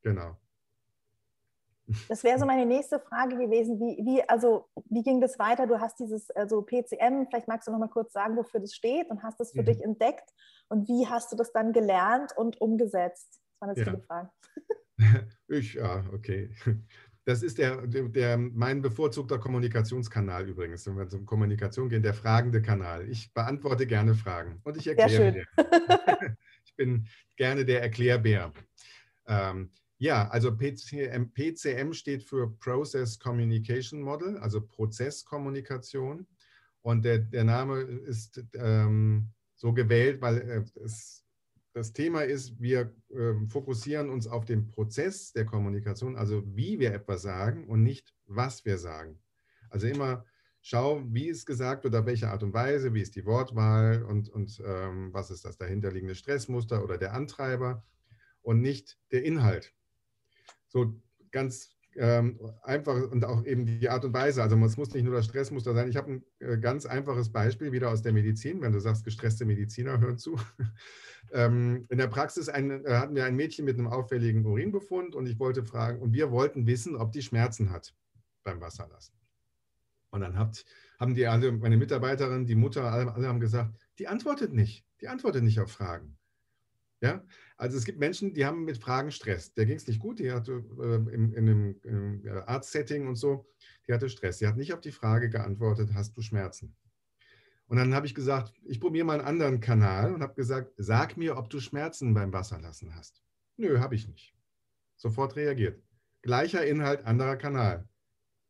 Genau. 0.02 0.38
Das 2.10 2.24
wäre 2.24 2.40
so 2.40 2.46
meine 2.46 2.66
nächste 2.66 3.00
Frage 3.00 3.38
gewesen. 3.38 3.80
Wie, 3.80 4.04
wie, 4.04 4.28
also, 4.28 4.68
wie 4.90 5.04
ging 5.04 5.22
das 5.22 5.38
weiter? 5.38 5.68
Du 5.68 5.80
hast 5.80 6.00
dieses 6.00 6.32
also 6.32 6.64
PCM, 6.64 7.28
vielleicht 7.30 7.48
magst 7.48 7.68
du 7.68 7.72
noch 7.72 7.80
mal 7.80 7.90
kurz 7.90 8.12
sagen, 8.12 8.36
wofür 8.36 8.60
das 8.60 8.74
steht 8.74 9.10
und 9.10 9.22
hast 9.22 9.40
das 9.40 9.52
für 9.52 9.62
mhm. 9.62 9.66
dich 9.66 9.84
entdeckt. 9.84 10.34
Und 10.68 10.88
wie 10.88 11.08
hast 11.08 11.32
du 11.32 11.36
das 11.36 11.52
dann 11.54 11.74
gelernt 11.74 12.36
und 12.36 12.60
umgesetzt? 12.60 13.40
Das 13.52 13.62
waren 13.62 13.70
jetzt 13.76 13.86
ja. 13.86 13.94
viele 13.94 14.02
Fragen. 14.04 14.30
Ich, 15.48 15.74
ja, 15.76 16.04
okay. 16.14 16.56
Das 17.26 17.42
ist 17.42 17.58
der, 17.58 17.88
der, 17.88 18.08
der, 18.08 18.38
mein 18.38 18.84
bevorzugter 18.84 19.40
Kommunikationskanal 19.40 20.48
übrigens, 20.48 20.86
wenn 20.86 20.96
wir 20.96 21.08
zur 21.08 21.26
Kommunikation 21.26 21.90
gehen, 21.90 22.04
der 22.04 22.14
fragende 22.14 22.62
Kanal. 22.62 23.10
Ich 23.10 23.34
beantworte 23.34 23.88
gerne 23.88 24.14
Fragen 24.14 24.62
und 24.64 24.78
ich 24.78 24.88
erkläre 24.88 25.32
dir. 25.32 25.46
ich 25.58 26.36
ich 26.66 26.76
bin 26.76 27.08
gerne 27.36 27.66
der 27.66 27.82
Erklärbär. 27.82 28.54
Ähm, 29.28 29.72
ja, 29.98 30.28
also 30.30 30.56
PCM, 30.56 31.32
PCM 31.34 31.94
steht 31.94 32.24
für 32.24 32.56
Process 32.60 33.18
Communication 33.18 34.02
Model, 34.02 34.38
also 34.38 34.62
Prozesskommunikation. 34.62 36.28
Und 36.82 37.06
der, 37.06 37.20
der 37.20 37.44
Name 37.44 37.80
ist 37.80 38.44
ähm, 38.54 39.30
so 39.56 39.74
gewählt, 39.74 40.22
weil 40.22 40.38
äh, 40.38 40.84
es, 40.84 41.25
das 41.76 41.92
Thema 41.92 42.22
ist, 42.22 42.58
wir 42.62 42.96
äh, 43.10 43.34
fokussieren 43.50 44.10
uns 44.10 44.28
auf 44.28 44.46
den 44.46 44.66
Prozess 44.66 45.34
der 45.34 45.46
Kommunikation, 45.46 46.16
also 46.16 46.42
wie 46.56 46.80
wir 46.80 46.94
etwas 46.94 47.22
sagen 47.22 47.68
und 47.68 47.84
nicht, 47.84 48.16
was 48.28 48.64
wir 48.64 48.78
sagen. 48.78 49.20
Also 49.70 49.88
immer 49.88 50.24
schau, 50.62 51.04
wie 51.08 51.28
ist 51.28 51.46
gesagt 51.46 51.86
oder 51.86 52.06
welche 52.06 52.30
Art 52.30 52.44
und 52.44 52.54
Weise, 52.54 52.94
wie 52.94 53.02
ist 53.02 53.18
die 53.18 53.26
Wortwahl 53.26 54.04
und, 54.04 54.30
und 54.30 54.64
ähm, 54.66 55.12
was 55.12 55.30
ist 55.30 55.44
das 55.44 55.58
dahinterliegende 55.58 56.16
Stressmuster 56.16 56.82
oder 56.82 56.98
der 56.98 57.14
Antreiber 57.14 57.84
und 58.42 58.62
nicht 58.62 58.98
der 59.12 59.26
Inhalt. 59.26 59.74
So 60.68 61.02
ganz 61.32 61.75
ähm, 61.98 62.40
einfach 62.64 63.10
und 63.10 63.24
auch 63.26 63.46
eben 63.46 63.66
die 63.66 63.90
Art 63.90 64.04
und 64.06 64.14
Weise. 64.14 64.44
Also 64.44 64.58
es 64.58 64.78
muss 64.78 64.94
nicht 64.94 65.04
nur 65.04 65.14
das 65.14 65.26
Stressmuster 65.26 65.74
sein. 65.74 65.90
Ich 65.90 65.96
habe 65.96 66.12
ein 66.14 66.24
äh, 66.40 66.58
ganz 66.58 66.86
einfaches 66.86 67.32
Beispiel 67.32 67.72
wieder 67.72 67.90
aus 67.90 68.02
der 68.02 68.14
Medizin, 68.14 68.62
wenn 68.62 68.74
du 68.74 68.80
sagst, 68.80 69.06
gestresste 69.06 69.46
Mediziner 69.46 70.00
hören 70.00 70.18
zu. 70.18 70.38
ähm, 71.32 71.86
in 71.90 71.98
der 71.98 72.08
Praxis 72.08 72.50
ein, 72.50 72.86
äh, 72.86 72.96
hatten 72.96 73.16
wir 73.16 73.26
ein 73.26 73.36
Mädchen 73.36 73.66
mit 73.66 73.78
einem 73.78 73.88
auffälligen 73.88 74.46
Urinbefund 74.46 75.16
und 75.16 75.26
ich 75.28 75.40
wollte 75.40 75.64
fragen, 75.64 76.02
und 76.02 76.14
wir 76.14 76.32
wollten 76.32 76.68
wissen, 76.68 76.96
ob 76.96 77.12
die 77.12 77.22
Schmerzen 77.22 77.72
hat 77.72 77.94
beim 78.44 78.60
Wasserlassen. 78.62 79.16
Und 80.10 80.22
dann 80.22 80.38
habt, 80.38 80.66
haben 81.00 81.16
die 81.16 81.28
alle, 81.28 81.52
meine 81.52 81.78
Mitarbeiterin, 81.78 82.46
die 82.46 82.56
Mutter, 82.56 82.92
alle, 82.92 83.14
alle 83.14 83.28
haben 83.28 83.40
gesagt, 83.40 83.76
die 84.00 84.08
antwortet 84.08 84.54
nicht. 84.54 84.86
Die 85.02 85.08
antwortet 85.08 85.44
nicht 85.44 85.60
auf 85.60 85.72
Fragen. 85.72 86.18
Ja? 87.02 87.24
Also 87.58 87.78
es 87.78 87.86
gibt 87.86 88.00
Menschen, 88.00 88.34
die 88.34 88.46
haben 88.46 88.66
mit 88.66 88.78
Fragen 88.78 89.12
Stress. 89.12 89.54
Der 89.54 89.66
ging 89.66 89.78
es 89.78 89.88
nicht 89.88 90.00
gut, 90.00 90.20
die 90.20 90.32
hatte 90.32 90.64
äh, 90.80 91.14
in, 91.14 91.34
in 91.34 91.50
einem 91.50 91.80
in 91.84 92.26
äh, 92.26 92.42
Arztsetting 92.46 93.08
und 93.08 93.16
so, 93.16 93.48
die 93.88 93.94
hatte 93.94 94.10
Stress. 94.10 94.40
Sie 94.40 94.48
hat 94.48 94.58
nicht 94.58 94.74
auf 94.74 94.82
die 94.82 94.92
Frage 94.92 95.30
geantwortet, 95.30 95.92
hast 95.94 96.16
du 96.18 96.22
Schmerzen? 96.22 96.76
Und 97.68 97.78
dann 97.78 97.96
habe 97.96 98.06
ich 98.06 98.14
gesagt, 98.14 98.54
ich 98.64 98.80
probiere 98.80 99.06
mal 99.06 99.20
einen 99.20 99.28
anderen 99.28 99.60
Kanal 99.60 100.14
und 100.14 100.22
habe 100.22 100.36
gesagt, 100.36 100.74
sag 100.78 101.18
mir, 101.18 101.38
ob 101.38 101.50
du 101.50 101.60
Schmerzen 101.60 102.14
beim 102.14 102.32
Wasserlassen 102.32 102.96
hast. 102.96 103.24
Nö, 103.58 103.80
habe 103.80 103.96
ich 103.96 104.08
nicht. 104.08 104.36
Sofort 104.98 105.36
reagiert. 105.36 105.82
Gleicher 106.22 106.66
Inhalt, 106.66 107.06
anderer 107.06 107.38
Kanal. 107.38 107.88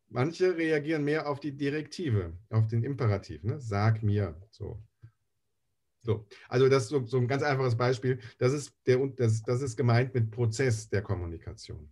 Manche 0.07 0.55
reagieren 0.55 1.03
mehr 1.03 1.27
auf 1.27 1.39
die 1.39 1.55
Direktive, 1.55 2.37
auf 2.49 2.67
den 2.67 2.83
Imperativ. 2.83 3.43
Ne? 3.43 3.59
Sag 3.59 4.03
mir. 4.03 4.39
So. 4.51 4.83
So, 6.05 6.27
also 6.47 6.69
das 6.69 6.83
ist 6.83 6.89
so, 6.89 7.05
so, 7.05 7.17
ein 7.17 7.27
ganz 7.27 7.41
einfaches 7.41 7.75
Beispiel. 7.75 8.19
Das 8.37 8.53
ist, 8.53 8.73
der, 8.85 9.05
das, 9.17 9.41
das 9.41 9.61
ist 9.61 9.75
gemeint 9.75 10.13
mit 10.13 10.31
Prozess 10.31 10.87
der 10.87 11.01
Kommunikation. 11.01 11.91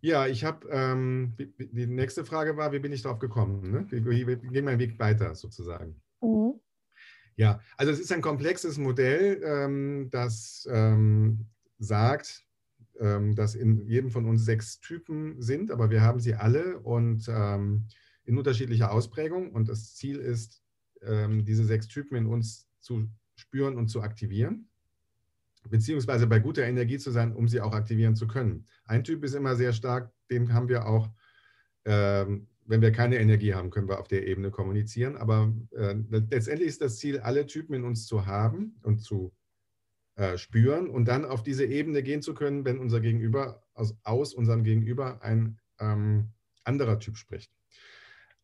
Ja, 0.00 0.26
ich 0.26 0.44
habe, 0.44 0.66
ähm, 0.70 1.34
die 1.36 1.86
nächste 1.86 2.24
Frage 2.24 2.56
war, 2.56 2.72
wie 2.72 2.78
bin 2.78 2.92
ich 2.92 3.02
darauf 3.02 3.18
gekommen? 3.18 3.70
Ne? 3.70 3.86
Wie, 3.90 4.04
wie, 4.06 4.26
wie 4.26 4.48
geht 4.48 4.64
mein 4.64 4.78
Weg 4.78 4.98
weiter 4.98 5.34
sozusagen? 5.34 6.00
Mhm. 6.22 6.54
Ja, 7.36 7.60
also 7.76 7.92
es 7.92 8.00
ist 8.00 8.12
ein 8.12 8.22
komplexes 8.22 8.78
Modell, 8.78 9.42
ähm, 9.44 10.08
das 10.10 10.66
ähm, 10.70 11.46
sagt, 11.78 12.46
ähm, 12.98 13.34
dass 13.34 13.54
in 13.54 13.86
jedem 13.86 14.10
von 14.10 14.24
uns 14.24 14.44
sechs 14.44 14.80
Typen 14.80 15.40
sind, 15.40 15.70
aber 15.70 15.90
wir 15.90 16.00
haben 16.00 16.20
sie 16.20 16.34
alle 16.34 16.80
und 16.80 17.28
ähm, 17.28 17.86
in 18.24 18.38
unterschiedlicher 18.38 18.92
Ausprägung. 18.92 19.52
Und 19.52 19.68
das 19.68 19.94
Ziel 19.94 20.16
ist, 20.18 20.62
ähm, 21.02 21.44
diese 21.44 21.64
sechs 21.64 21.88
Typen 21.88 22.16
in 22.16 22.26
uns 22.26 22.69
zu 22.80 23.08
spüren 23.36 23.76
und 23.76 23.88
zu 23.88 24.02
aktivieren, 24.02 24.68
beziehungsweise 25.68 26.26
bei 26.26 26.38
guter 26.38 26.64
Energie 26.64 26.98
zu 26.98 27.10
sein, 27.10 27.34
um 27.34 27.48
sie 27.48 27.60
auch 27.60 27.72
aktivieren 27.72 28.16
zu 28.16 28.26
können. 28.26 28.66
Ein 28.84 29.04
Typ 29.04 29.24
ist 29.24 29.34
immer 29.34 29.56
sehr 29.56 29.72
stark, 29.72 30.12
den 30.30 30.52
haben 30.52 30.68
wir 30.68 30.86
auch, 30.86 31.10
ähm, 31.84 32.48
wenn 32.66 32.82
wir 32.82 32.92
keine 32.92 33.18
Energie 33.18 33.54
haben, 33.54 33.70
können 33.70 33.88
wir 33.88 33.98
auf 33.98 34.08
der 34.08 34.26
Ebene 34.26 34.50
kommunizieren. 34.50 35.16
Aber 35.16 35.52
äh, 35.72 35.94
letztendlich 36.10 36.68
ist 36.68 36.80
das 36.80 36.98
Ziel, 36.98 37.18
alle 37.18 37.46
Typen 37.46 37.74
in 37.74 37.84
uns 37.84 38.06
zu 38.06 38.26
haben 38.26 38.76
und 38.82 39.02
zu 39.02 39.32
äh, 40.16 40.38
spüren 40.38 40.88
und 40.88 41.06
dann 41.06 41.24
auf 41.24 41.42
diese 41.42 41.64
Ebene 41.64 42.02
gehen 42.02 42.22
zu 42.22 42.34
können, 42.34 42.64
wenn 42.64 42.78
unser 42.78 43.00
Gegenüber 43.00 43.64
aus, 43.74 43.96
aus 44.04 44.34
unserem 44.34 44.62
Gegenüber 44.64 45.22
ein 45.22 45.58
ähm, 45.78 46.30
anderer 46.62 46.98
Typ 46.98 47.16
spricht. 47.16 47.50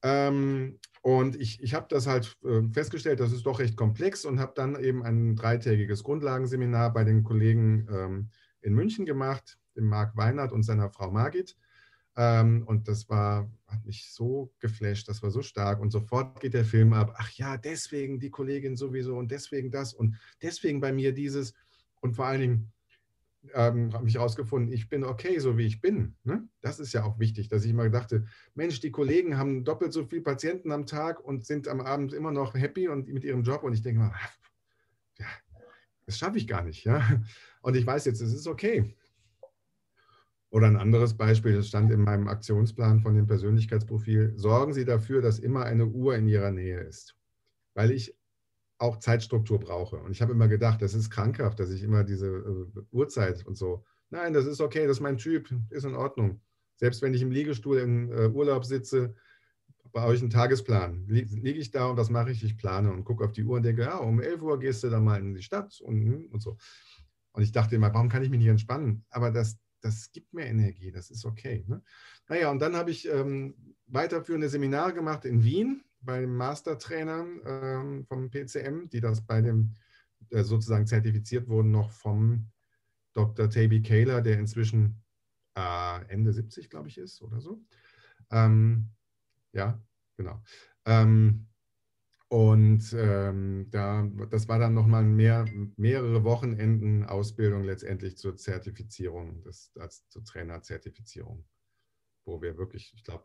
Ähm, 0.06 0.78
und 1.02 1.34
ich, 1.34 1.60
ich 1.60 1.74
habe 1.74 1.86
das 1.88 2.06
halt 2.06 2.36
äh, 2.44 2.62
festgestellt, 2.72 3.18
das 3.18 3.32
ist 3.32 3.44
doch 3.44 3.58
recht 3.58 3.76
komplex 3.76 4.24
und 4.24 4.38
habe 4.38 4.52
dann 4.54 4.78
eben 4.78 5.02
ein 5.02 5.34
dreitägiges 5.34 6.04
Grundlagenseminar 6.04 6.92
bei 6.92 7.02
den 7.02 7.24
Kollegen 7.24 7.88
ähm, 7.90 8.30
in 8.60 8.74
München 8.74 9.04
gemacht, 9.04 9.58
dem 9.76 9.86
Marc 9.86 10.16
Weinert 10.16 10.52
und 10.52 10.62
seiner 10.62 10.90
Frau 10.90 11.10
Margit. 11.10 11.56
Ähm, 12.16 12.62
und 12.66 12.86
das 12.86 13.08
war, 13.08 13.50
hat 13.66 13.84
mich 13.84 14.12
so 14.12 14.52
geflasht, 14.60 15.08
das 15.08 15.24
war 15.24 15.32
so 15.32 15.42
stark. 15.42 15.80
Und 15.80 15.90
sofort 15.90 16.38
geht 16.40 16.54
der 16.54 16.64
Film 16.64 16.92
ab. 16.92 17.12
Ach 17.18 17.30
ja, 17.32 17.56
deswegen 17.56 18.20
die 18.20 18.30
Kollegin 18.30 18.76
sowieso 18.76 19.16
und 19.16 19.32
deswegen 19.32 19.72
das 19.72 19.92
und 19.92 20.16
deswegen 20.40 20.80
bei 20.80 20.92
mir 20.92 21.12
dieses. 21.12 21.52
Und 22.00 22.14
vor 22.14 22.26
allen 22.26 22.40
Dingen, 22.40 22.72
ähm, 23.54 23.92
habe 23.92 24.08
ich 24.08 24.14
herausgefunden, 24.14 24.72
ich 24.72 24.88
bin 24.88 25.04
okay, 25.04 25.38
so 25.38 25.58
wie 25.58 25.66
ich 25.66 25.80
bin. 25.80 26.16
Ne? 26.24 26.48
Das 26.60 26.80
ist 26.80 26.92
ja 26.92 27.04
auch 27.04 27.18
wichtig, 27.18 27.48
dass 27.48 27.64
ich 27.64 27.72
mal 27.72 27.90
dachte, 27.90 28.26
Mensch, 28.54 28.80
die 28.80 28.90
Kollegen 28.90 29.38
haben 29.38 29.64
doppelt 29.64 29.92
so 29.92 30.04
viele 30.04 30.22
Patienten 30.22 30.72
am 30.72 30.86
Tag 30.86 31.20
und 31.20 31.44
sind 31.44 31.68
am 31.68 31.80
Abend 31.80 32.12
immer 32.12 32.32
noch 32.32 32.54
happy 32.54 32.88
und 32.88 33.08
mit 33.08 33.24
ihrem 33.24 33.42
Job. 33.42 33.62
Und 33.62 33.72
ich 33.72 33.82
denke 33.82 34.00
mal, 34.00 34.14
ja, 35.18 35.26
das 36.06 36.18
schaffe 36.18 36.38
ich 36.38 36.46
gar 36.46 36.62
nicht. 36.62 36.84
Ja? 36.84 37.22
Und 37.62 37.76
ich 37.76 37.86
weiß 37.86 38.04
jetzt, 38.06 38.20
es 38.20 38.32
ist 38.32 38.46
okay. 38.46 38.96
Oder 40.50 40.68
ein 40.68 40.76
anderes 40.76 41.14
Beispiel, 41.14 41.54
das 41.54 41.68
stand 41.68 41.90
in 41.92 42.02
meinem 42.02 42.28
Aktionsplan 42.28 43.00
von 43.00 43.14
dem 43.14 43.26
Persönlichkeitsprofil, 43.26 44.34
sorgen 44.36 44.72
Sie 44.72 44.84
dafür, 44.84 45.20
dass 45.20 45.38
immer 45.38 45.64
eine 45.64 45.86
Uhr 45.86 46.16
in 46.16 46.28
Ihrer 46.28 46.50
Nähe 46.50 46.80
ist. 46.80 47.14
Weil 47.74 47.90
ich 47.90 48.15
auch 48.78 48.98
Zeitstruktur 48.98 49.58
brauche. 49.58 49.96
Und 49.96 50.12
ich 50.12 50.22
habe 50.22 50.32
immer 50.32 50.48
gedacht, 50.48 50.82
das 50.82 50.94
ist 50.94 51.10
krankhaft, 51.10 51.58
dass 51.60 51.70
ich 51.70 51.82
immer 51.82 52.04
diese 52.04 52.28
äh, 52.28 52.80
Uhrzeit 52.92 53.46
und 53.46 53.56
so. 53.56 53.84
Nein, 54.10 54.32
das 54.32 54.46
ist 54.46 54.60
okay, 54.60 54.86
das 54.86 54.98
ist 54.98 55.02
mein 55.02 55.18
Typ, 55.18 55.48
ist 55.70 55.84
in 55.84 55.94
Ordnung. 55.94 56.40
Selbst 56.76 57.02
wenn 57.02 57.14
ich 57.14 57.22
im 57.22 57.30
Liegestuhl 57.30 57.78
im 57.78 58.12
äh, 58.12 58.28
Urlaub 58.28 58.64
sitze, 58.64 59.14
baue 59.92 60.14
ich 60.14 60.20
einen 60.20 60.30
Tagesplan. 60.30 61.06
Liege 61.06 61.58
ich 61.58 61.70
da 61.70 61.86
und 61.86 61.96
was 61.96 62.10
mache 62.10 62.30
ich? 62.30 62.44
Ich 62.44 62.58
plane 62.58 62.92
und 62.92 63.04
gucke 63.04 63.24
auf 63.24 63.32
die 63.32 63.44
Uhr 63.44 63.56
und 63.56 63.62
denke, 63.62 63.82
ja, 63.82 63.96
um 63.96 64.20
11 64.20 64.42
Uhr 64.42 64.58
gehst 64.58 64.84
du 64.84 64.90
dann 64.90 65.04
mal 65.04 65.18
in 65.18 65.34
die 65.34 65.42
Stadt 65.42 65.80
und, 65.80 66.04
hm, 66.04 66.26
und 66.30 66.42
so. 66.42 66.58
Und 67.32 67.42
ich 67.42 67.52
dachte 67.52 67.76
immer, 67.76 67.92
warum 67.94 68.08
kann 68.08 68.22
ich 68.22 68.30
mich 68.30 68.38
nicht 68.38 68.48
entspannen? 68.48 69.04
Aber 69.08 69.30
das, 69.30 69.58
das 69.80 70.12
gibt 70.12 70.32
mir 70.34 70.44
Energie, 70.44 70.90
das 70.90 71.10
ist 71.10 71.24
okay. 71.24 71.64
Ne? 71.66 71.82
Naja, 72.28 72.50
und 72.50 72.58
dann 72.60 72.76
habe 72.76 72.90
ich 72.90 73.08
ähm, 73.08 73.54
weiterführende 73.86 74.48
Seminare 74.48 74.92
gemacht 74.92 75.24
in 75.24 75.42
Wien 75.44 75.82
bei 76.06 76.20
den 76.20 76.34
Mastertrainern 76.34 77.40
ähm, 77.44 78.06
vom 78.06 78.30
PCM, 78.30 78.88
die 78.88 79.00
das 79.00 79.26
bei 79.26 79.42
dem 79.42 79.74
äh, 80.30 80.42
sozusagen 80.42 80.86
zertifiziert 80.86 81.48
wurden, 81.48 81.70
noch 81.70 81.90
vom 81.90 82.50
Dr. 83.12 83.50
Taby 83.50 83.82
Kaler, 83.82 84.22
der 84.22 84.38
inzwischen 84.38 85.02
äh, 85.54 86.04
Ende 86.08 86.32
70, 86.32 86.70
glaube 86.70 86.88
ich, 86.88 86.98
ist 86.98 87.20
oder 87.22 87.40
so. 87.40 87.62
Ähm, 88.30 88.90
ja, 89.52 89.82
genau. 90.16 90.42
Ähm, 90.84 91.46
und 92.28 92.92
ähm, 92.92 93.68
da, 93.70 94.02
das 94.30 94.48
war 94.48 94.58
dann 94.58 94.74
nochmal 94.74 95.04
mehr, 95.04 95.46
mehrere 95.76 96.24
Wochenenden 96.24 97.04
Ausbildung 97.04 97.62
letztendlich 97.62 98.16
zur 98.18 98.36
Zertifizierung, 98.36 99.42
des, 99.42 99.70
als, 99.78 100.08
zur 100.08 100.24
Trainerzertifizierung, 100.24 101.46
wo 102.24 102.42
wir 102.42 102.58
wirklich, 102.58 102.92
ich 102.94 103.04
glaube, 103.04 103.24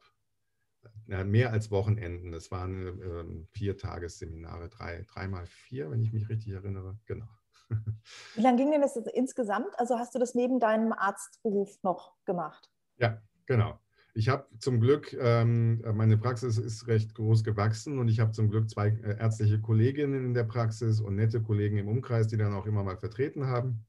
mehr 1.06 1.52
als 1.52 1.72
Wochenenden. 1.72 2.32
Das 2.32 2.52
waren 2.52 3.02
äh, 3.02 3.46
vier 3.52 3.78
Tagesseminare, 3.78 4.70
drei, 4.70 5.06
dreimal 5.08 5.46
vier, 5.46 5.92
wenn 5.92 6.02
ich 6.02 6.14
mich 6.14 6.30
richtig 6.30 6.54
erinnere. 6.54 6.98
Genau. 7.06 7.28
Wie 8.36 8.42
lange 8.42 8.58
ging 8.58 8.72
denn 8.72 8.82
das 8.82 8.96
insgesamt? 8.96 9.78
Also 9.78 9.98
hast 9.98 10.16
du 10.16 10.20
das 10.20 10.36
neben 10.36 10.60
deinem 10.60 10.94
Arztberuf 10.94 11.82
noch 11.84 12.16
gemacht? 12.26 12.70
Ja, 12.98 13.22
genau. 13.46 13.80
Ich 14.14 14.28
habe 14.28 14.46
zum 14.60 14.82
Glück, 14.82 15.14
ähm, 15.14 15.82
meine 15.94 16.18
Praxis 16.18 16.58
ist 16.58 16.88
recht 16.88 17.16
groß 17.16 17.46
gewachsen 17.46 17.98
und 17.98 18.10
ich 18.10 18.20
habe 18.20 18.34
zum 18.34 18.50
Glück 18.50 18.70
zwei 18.70 18.90
äh, 18.90 19.18
ärztliche 19.18 19.62
Kolleginnen 19.62 20.26
in 20.26 20.34
der 20.34 20.44
Praxis 20.44 21.00
und 21.00 21.16
nette 21.16 21.42
Kollegen 21.42 21.78
im 21.78 21.88
Umkreis, 21.88 22.28
die 22.28 22.36
dann 22.38 22.54
auch 22.54 22.66
immer 22.66 22.84
mal 22.84 22.98
vertreten 22.98 23.48
haben, 23.48 23.86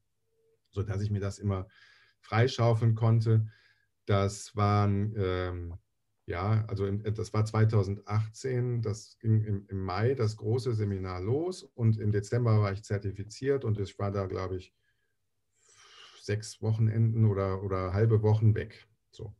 sodass 0.70 1.02
ich 1.02 1.10
mir 1.10 1.20
das 1.20 1.40
immer 1.40 1.66
freischaufeln 2.20 2.94
konnte. 2.94 3.48
Das 4.06 4.54
waren 4.54 5.12
ähm, 5.16 5.74
ja, 6.26 6.64
also 6.68 6.90
das 6.90 7.32
war 7.34 7.44
2018, 7.44 8.80
das 8.82 9.18
ging 9.18 9.42
im, 9.42 9.66
im, 9.68 9.84
Mai 9.84 10.14
das 10.14 10.36
große 10.36 10.72
Seminar 10.74 11.20
los 11.20 11.64
und 11.74 11.98
im 11.98 12.12
Dezember 12.12 12.60
war 12.60 12.72
ich 12.72 12.84
zertifiziert 12.84 13.64
und 13.64 13.78
ich 13.80 13.98
war 13.98 14.12
da, 14.12 14.26
glaube 14.26 14.56
ich, 14.56 14.72
sechs 16.20 16.62
Wochenenden 16.62 17.24
oder, 17.24 17.62
oder 17.64 17.92
halbe 17.92 18.22
Wochen 18.22 18.54
weg. 18.54 18.86
So. 19.10 19.34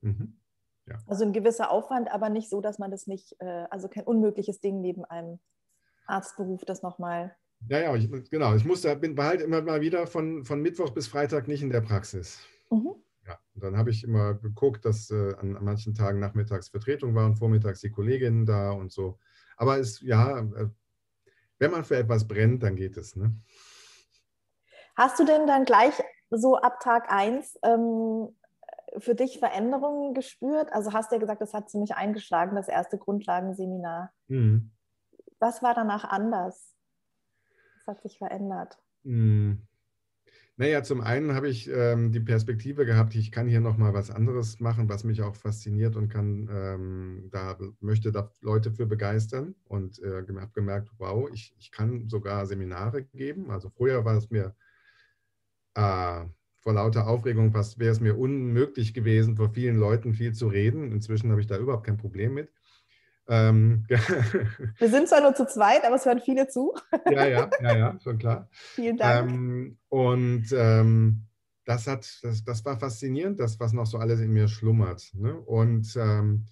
Mhm. 0.00 0.38
Ja. 0.86 0.98
Also 1.06 1.24
ein 1.24 1.34
gewisser 1.34 1.70
Aufwand, 1.70 2.10
aber 2.10 2.30
nicht 2.30 2.48
so, 2.48 2.62
dass 2.62 2.78
man 2.78 2.90
das 2.90 3.06
nicht, 3.06 3.36
äh, 3.40 3.66
also 3.70 3.88
kein 3.88 4.04
unmögliches 4.04 4.60
Ding 4.60 4.80
neben 4.80 5.04
einem 5.04 5.38
Arztberuf, 6.06 6.64
das 6.64 6.82
nochmal 6.82 7.36
Ja, 7.68 7.78
ja, 7.78 7.94
ich, 7.94 8.10
genau. 8.30 8.54
Ich 8.54 8.64
musste, 8.64 8.96
bin, 8.96 9.16
war 9.16 9.28
halt 9.28 9.42
immer 9.42 9.60
mal 9.60 9.82
wieder 9.82 10.06
von, 10.06 10.44
von 10.44 10.62
Mittwoch 10.62 10.90
bis 10.90 11.08
Freitag 11.08 11.46
nicht 11.46 11.62
in 11.62 11.70
der 11.70 11.82
Praxis. 11.82 12.40
Mhm. 12.70 13.01
Ja, 13.26 13.38
und 13.54 13.62
dann 13.62 13.76
habe 13.76 13.90
ich 13.90 14.02
immer 14.04 14.34
geguckt, 14.34 14.84
dass 14.84 15.10
äh, 15.10 15.34
an, 15.38 15.56
an, 15.56 15.64
manchen 15.64 15.94
Tagen 15.94 16.18
nachmittags 16.18 16.68
Vertretung 16.68 17.14
war 17.14 17.26
und 17.26 17.36
vormittags 17.36 17.80
die 17.80 17.90
Kolleginnen 17.90 18.46
da 18.46 18.72
und 18.72 18.90
so. 18.90 19.18
Aber 19.56 19.78
es, 19.78 20.00
ja, 20.00 20.38
äh, 20.38 20.68
wenn 21.58 21.70
man 21.70 21.84
für 21.84 21.96
etwas 21.96 22.26
brennt, 22.26 22.62
dann 22.64 22.74
geht 22.74 22.96
es. 22.96 23.14
Ne? 23.14 23.36
Hast 24.96 25.18
du 25.18 25.24
denn 25.24 25.46
dann 25.46 25.64
gleich 25.64 25.94
so 26.30 26.56
ab 26.56 26.80
Tag 26.80 27.10
1 27.10 27.58
ähm, 27.62 28.34
für 28.98 29.14
dich 29.14 29.38
Veränderungen 29.38 30.14
gespürt? 30.14 30.72
Also 30.72 30.92
hast 30.92 31.10
du 31.10 31.16
ja 31.16 31.20
gesagt, 31.20 31.40
das 31.40 31.54
hat 31.54 31.70
ziemlich 31.70 31.94
eingeschlagen, 31.94 32.56
das 32.56 32.68
erste 32.68 32.98
Grundlagenseminar. 32.98 34.12
Mhm. 34.28 34.72
Was 35.38 35.62
war 35.62 35.74
danach 35.74 36.04
anders? 36.04 36.74
Was 37.76 37.86
hat 37.86 38.02
sich 38.02 38.18
verändert? 38.18 38.78
Mhm. 39.02 39.66
Naja, 40.56 40.82
zum 40.82 41.00
einen 41.00 41.34
habe 41.34 41.48
ich 41.48 41.68
ähm, 41.68 42.12
die 42.12 42.20
Perspektive 42.20 42.84
gehabt, 42.84 43.14
ich 43.14 43.32
kann 43.32 43.48
hier 43.48 43.60
nochmal 43.60 43.94
was 43.94 44.10
anderes 44.10 44.60
machen, 44.60 44.88
was 44.88 45.02
mich 45.02 45.22
auch 45.22 45.34
fasziniert 45.34 45.96
und 45.96 46.08
kann, 46.08 46.48
ähm, 46.52 47.28
da 47.30 47.58
möchte 47.80 48.12
da 48.12 48.30
Leute 48.42 48.70
für 48.70 48.86
begeistern 48.86 49.54
und 49.64 49.98
äh, 50.02 50.22
habe 50.28 50.52
gemerkt, 50.52 50.90
wow, 50.98 51.28
ich, 51.32 51.54
ich 51.58 51.70
kann 51.70 52.08
sogar 52.08 52.46
Seminare 52.46 53.02
geben. 53.04 53.50
Also 53.50 53.70
vorher 53.70 54.04
war 54.04 54.16
es 54.16 54.30
mir 54.30 54.54
äh, 55.74 56.24
vor 56.58 56.74
lauter 56.74 57.08
Aufregung 57.08 57.52
wäre 57.54 57.90
es 57.90 58.00
mir 58.00 58.16
unmöglich 58.16 58.94
gewesen, 58.94 59.36
vor 59.36 59.50
vielen 59.50 59.76
Leuten 59.76 60.14
viel 60.14 60.32
zu 60.32 60.46
reden. 60.46 60.92
Inzwischen 60.92 61.30
habe 61.30 61.40
ich 61.40 61.48
da 61.48 61.58
überhaupt 61.58 61.86
kein 61.86 61.96
Problem 61.96 62.34
mit. 62.34 62.52
Ähm, 63.32 63.86
Wir 63.88 64.90
sind 64.90 65.08
zwar 65.08 65.22
nur 65.22 65.34
zu 65.34 65.46
zweit, 65.46 65.86
aber 65.86 65.96
es 65.96 66.04
hören 66.04 66.20
viele 66.20 66.48
zu. 66.48 66.74
ja, 67.10 67.26
ja, 67.26 67.50
ja, 67.62 67.76
ja, 67.76 67.98
schon 68.04 68.18
klar. 68.18 68.46
Vielen 68.50 68.98
Dank. 68.98 69.30
Ähm, 69.30 69.78
und 69.88 70.44
ähm, 70.52 71.22
das, 71.64 71.86
hat, 71.86 72.06
das, 72.22 72.44
das 72.44 72.62
war 72.66 72.78
faszinierend, 72.78 73.40
das, 73.40 73.58
was 73.58 73.72
noch 73.72 73.86
so 73.86 73.96
alles 73.96 74.20
in 74.20 74.34
mir 74.34 74.48
schlummert. 74.48 75.10
Ne? 75.14 75.34
Und 75.34 75.96
ähm, 75.96 76.44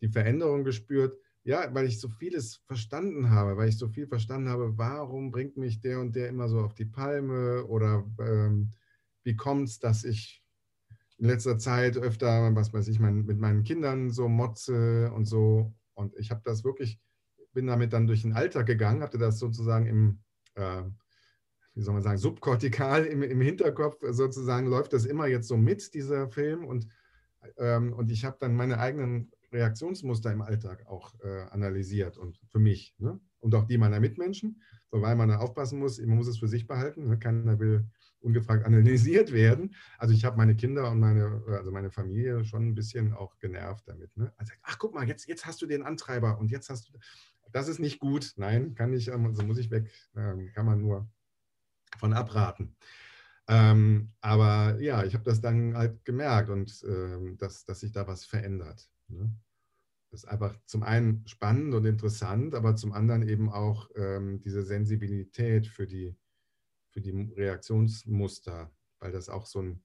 die 0.00 0.08
Veränderung 0.08 0.64
gespürt, 0.64 1.16
ja, 1.44 1.72
weil 1.72 1.86
ich 1.86 2.00
so 2.00 2.08
vieles 2.08 2.56
verstanden 2.66 3.30
habe, 3.30 3.56
weil 3.56 3.68
ich 3.68 3.78
so 3.78 3.86
viel 3.86 4.08
verstanden 4.08 4.48
habe, 4.48 4.76
warum 4.76 5.30
bringt 5.30 5.56
mich 5.56 5.80
der 5.80 6.00
und 6.00 6.16
der 6.16 6.28
immer 6.28 6.48
so 6.48 6.62
auf 6.62 6.74
die 6.74 6.86
Palme 6.86 7.64
oder 7.66 8.04
ähm, 8.18 8.70
wie 9.22 9.36
kommt 9.36 9.68
es, 9.68 9.78
dass 9.78 10.02
ich 10.02 10.42
in 11.18 11.26
letzter 11.26 11.58
Zeit 11.58 11.96
öfter, 11.96 12.52
was 12.56 12.72
weiß 12.72 12.88
ich, 12.88 12.98
mein, 12.98 13.24
mit 13.24 13.38
meinen 13.38 13.62
Kindern 13.62 14.10
so 14.10 14.28
motze 14.28 15.12
und 15.14 15.26
so. 15.26 15.72
Und 15.94 16.14
ich 16.16 16.30
habe 16.30 16.42
das 16.44 16.64
wirklich, 16.64 17.00
bin 17.52 17.66
damit 17.66 17.92
dann 17.92 18.06
durch 18.06 18.22
den 18.22 18.32
Alltag 18.32 18.66
gegangen, 18.66 19.02
hatte 19.02 19.18
das 19.18 19.38
sozusagen 19.38 19.86
im, 19.86 20.18
äh, 20.54 20.82
wie 21.74 21.82
soll 21.82 21.94
man 21.94 22.02
sagen, 22.02 22.18
subkortikal 22.18 23.04
im, 23.04 23.22
im 23.22 23.40
Hinterkopf 23.40 23.96
sozusagen, 24.10 24.66
läuft 24.66 24.92
das 24.92 25.04
immer 25.04 25.26
jetzt 25.26 25.48
so 25.48 25.56
mit, 25.56 25.94
dieser 25.94 26.28
Film. 26.28 26.64
Und, 26.64 26.86
ähm, 27.58 27.92
und 27.92 28.10
ich 28.10 28.24
habe 28.24 28.36
dann 28.40 28.54
meine 28.54 28.78
eigenen 28.78 29.32
Reaktionsmuster 29.52 30.32
im 30.32 30.42
Alltag 30.42 30.86
auch 30.86 31.14
äh, 31.20 31.42
analysiert 31.50 32.18
und 32.18 32.40
für 32.48 32.58
mich 32.58 32.94
ne? 32.98 33.20
und 33.38 33.54
auch 33.54 33.64
die 33.64 33.78
meiner 33.78 34.00
Mitmenschen, 34.00 34.60
wobei 34.90 35.14
man 35.14 35.28
da 35.28 35.38
aufpassen 35.38 35.78
muss, 35.78 36.00
man 36.00 36.16
muss 36.16 36.26
es 36.26 36.38
für 36.38 36.48
sich 36.48 36.66
behalten, 36.66 37.06
ne? 37.06 37.18
keiner 37.18 37.58
will 37.58 37.86
ungefragt 38.24 38.64
analysiert 38.64 39.32
werden. 39.32 39.74
Also 39.98 40.14
ich 40.14 40.24
habe 40.24 40.36
meine 40.36 40.56
Kinder 40.56 40.90
und 40.90 40.98
meine, 40.98 41.42
also 41.46 41.70
meine 41.70 41.90
Familie 41.90 42.44
schon 42.44 42.68
ein 42.68 42.74
bisschen 42.74 43.12
auch 43.12 43.38
genervt 43.38 43.86
damit. 43.86 44.16
Ne? 44.16 44.32
Also, 44.36 44.52
ach 44.62 44.78
guck 44.78 44.94
mal, 44.94 45.06
jetzt, 45.06 45.28
jetzt 45.28 45.46
hast 45.46 45.62
du 45.62 45.66
den 45.66 45.82
Antreiber 45.82 46.38
und 46.38 46.50
jetzt 46.50 46.70
hast 46.70 46.88
du, 46.88 46.98
das 47.52 47.68
ist 47.68 47.78
nicht 47.78 48.00
gut. 48.00 48.32
Nein, 48.36 48.74
kann 48.74 48.90
nicht, 48.90 49.10
also 49.10 49.44
muss 49.44 49.58
ich 49.58 49.70
weg, 49.70 49.90
ähm, 50.16 50.50
kann 50.54 50.66
man 50.66 50.80
nur 50.80 51.08
von 51.98 52.12
abraten. 52.12 52.74
Ähm, 53.46 54.12
aber 54.20 54.80
ja, 54.80 55.04
ich 55.04 55.14
habe 55.14 55.24
das 55.24 55.40
dann 55.40 55.76
halt 55.76 56.04
gemerkt 56.04 56.48
und 56.48 56.82
ähm, 56.88 57.36
dass, 57.36 57.64
dass 57.64 57.80
sich 57.80 57.92
da 57.92 58.06
was 58.06 58.24
verändert. 58.24 58.88
Ne? 59.08 59.30
Das 60.10 60.24
ist 60.24 60.30
einfach 60.30 60.56
zum 60.66 60.82
einen 60.82 61.26
spannend 61.26 61.74
und 61.74 61.84
interessant, 61.84 62.54
aber 62.54 62.76
zum 62.76 62.92
anderen 62.92 63.28
eben 63.28 63.50
auch 63.50 63.90
ähm, 63.96 64.40
diese 64.40 64.62
Sensibilität 64.62 65.66
für 65.66 65.86
die, 65.86 66.16
für 66.94 67.00
die 67.00 67.32
Reaktionsmuster, 67.36 68.72
weil 69.00 69.12
das 69.12 69.28
auch 69.28 69.46
so 69.46 69.60
ein 69.60 69.82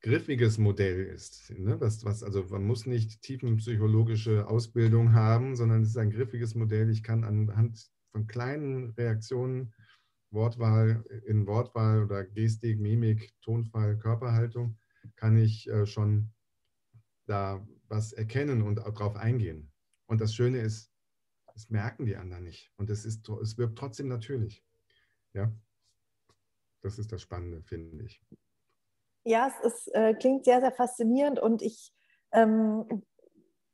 griffiges 0.00 0.58
Modell 0.58 1.04
ist. 1.06 1.50
Ne? 1.56 1.78
Das, 1.78 2.04
was, 2.04 2.22
also 2.22 2.44
man 2.50 2.64
muss 2.64 2.86
nicht 2.86 3.22
tiefenpsychologische 3.22 4.46
Ausbildung 4.48 5.12
haben, 5.12 5.56
sondern 5.56 5.82
es 5.82 5.90
ist 5.90 5.96
ein 5.96 6.10
griffiges 6.10 6.54
Modell. 6.54 6.90
Ich 6.90 7.02
kann 7.02 7.24
anhand 7.24 7.90
von 8.12 8.26
kleinen 8.26 8.90
Reaktionen, 8.90 9.72
Wortwahl, 10.30 11.04
in 11.26 11.46
Wortwahl 11.46 12.04
oder 12.04 12.24
Gestik, 12.24 12.78
Mimik, 12.78 13.32
Tonfall, 13.40 13.96
Körperhaltung, 13.96 14.76
kann 15.16 15.38
ich 15.38 15.68
äh, 15.68 15.86
schon 15.86 16.32
da 17.26 17.66
was 17.88 18.12
erkennen 18.12 18.62
und 18.62 18.76
darauf 18.76 19.16
eingehen. 19.16 19.72
Und 20.06 20.20
das 20.20 20.34
Schöne 20.34 20.58
ist, 20.58 20.92
das 21.54 21.70
merken 21.70 22.06
die 22.06 22.16
anderen 22.16 22.44
nicht. 22.44 22.70
Und 22.76 22.90
es, 22.90 23.04
ist, 23.04 23.28
es 23.28 23.56
wirkt 23.56 23.78
trotzdem 23.78 24.08
natürlich. 24.08 24.62
Ja, 25.32 25.52
das 26.82 26.98
ist 26.98 27.12
das 27.12 27.22
Spannende, 27.22 27.62
finde 27.62 28.04
ich. 28.04 28.22
Ja, 29.24 29.48
es 29.48 29.72
ist, 29.72 29.94
äh, 29.94 30.14
klingt 30.14 30.44
sehr, 30.44 30.60
sehr 30.60 30.72
faszinierend 30.72 31.38
und 31.40 31.62
ich 31.62 31.92
ähm, 32.32 33.04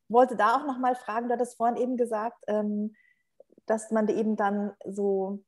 wollte 0.08 0.36
da 0.36 0.56
auch 0.56 0.66
nochmal 0.66 0.94
fragen, 0.94 1.28
du 1.28 1.34
hattest 1.34 1.56
vorhin 1.56 1.76
eben 1.76 1.96
gesagt, 1.96 2.42
ähm, 2.46 2.94
dass 3.66 3.90
man 3.90 4.08
eben 4.08 4.36
dann 4.36 4.72
so, 4.84 5.42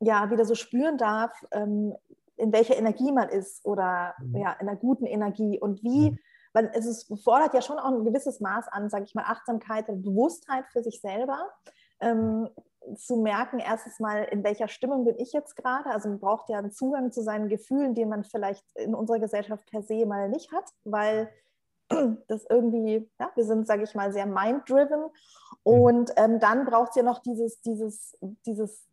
ja, 0.00 0.30
wieder 0.30 0.44
so 0.44 0.54
spüren 0.54 0.98
darf, 0.98 1.32
ähm, 1.52 1.94
in 2.36 2.52
welcher 2.52 2.76
Energie 2.76 3.12
man 3.12 3.28
ist 3.28 3.64
oder 3.64 4.14
mhm. 4.18 4.36
ja, 4.36 4.52
in 4.54 4.68
einer 4.68 4.76
guten 4.76 5.06
Energie 5.06 5.58
und 5.60 5.82
wie, 5.82 6.10
mhm. 6.10 6.18
weil 6.52 6.70
es 6.74 6.86
ist, 6.86 7.22
fordert 7.22 7.54
ja 7.54 7.62
schon 7.62 7.78
auch 7.78 7.92
ein 7.92 8.04
gewisses 8.04 8.40
Maß 8.40 8.68
an, 8.68 8.90
sage 8.90 9.04
ich 9.04 9.14
mal, 9.14 9.24
Achtsamkeit 9.24 9.88
und 9.88 10.02
Bewusstheit 10.02 10.66
für 10.72 10.82
sich 10.82 11.00
selber. 11.00 11.50
Zu 12.96 13.16
merken, 13.16 13.58
erstens 13.58 14.00
mal, 14.00 14.24
in 14.24 14.42
welcher 14.42 14.68
Stimmung 14.68 15.04
bin 15.04 15.18
ich 15.18 15.32
jetzt 15.32 15.56
gerade. 15.56 15.90
Also 15.90 16.08
man 16.08 16.18
braucht 16.18 16.48
ja 16.48 16.58
einen 16.58 16.72
Zugang 16.72 17.12
zu 17.12 17.22
seinen 17.22 17.48
Gefühlen, 17.48 17.94
den 17.94 18.08
man 18.08 18.24
vielleicht 18.24 18.64
in 18.76 18.94
unserer 18.94 19.20
Gesellschaft 19.20 19.64
per 19.70 19.82
se 19.82 20.04
mal 20.04 20.28
nicht 20.28 20.52
hat, 20.52 20.64
weil 20.84 21.30
das 22.28 22.44
irgendwie, 22.48 23.08
ja, 23.20 23.30
wir 23.34 23.44
sind, 23.44 23.66
sage 23.66 23.84
ich 23.84 23.94
mal, 23.94 24.12
sehr 24.12 24.26
mind-driven. 24.26 25.04
Und 25.62 26.12
ähm, 26.16 26.40
dann 26.40 26.64
braucht 26.64 26.90
es 26.90 26.96
ja 26.96 27.02
noch 27.02 27.20
dieses, 27.20 27.60
dieses, 27.60 28.18
dieses 28.46 28.88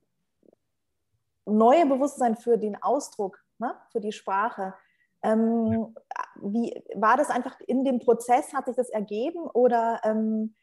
neue 1.46 1.86
Bewusstsein 1.86 2.36
für 2.36 2.58
den 2.58 2.82
Ausdruck, 2.82 3.40
ne, 3.58 3.76
für 3.92 4.00
die 4.00 4.12
Sprache. 4.12 4.74
Ähm, 5.22 5.96
wie 6.36 6.82
war 6.96 7.18
das 7.18 7.30
einfach 7.30 7.60
in 7.62 7.84
dem 7.84 8.00
Prozess? 8.00 8.54
Hat 8.54 8.66
sich 8.66 8.76
das 8.76 8.90
ergeben 8.90 9.42
oder 9.42 10.00
ähm, 10.04 10.56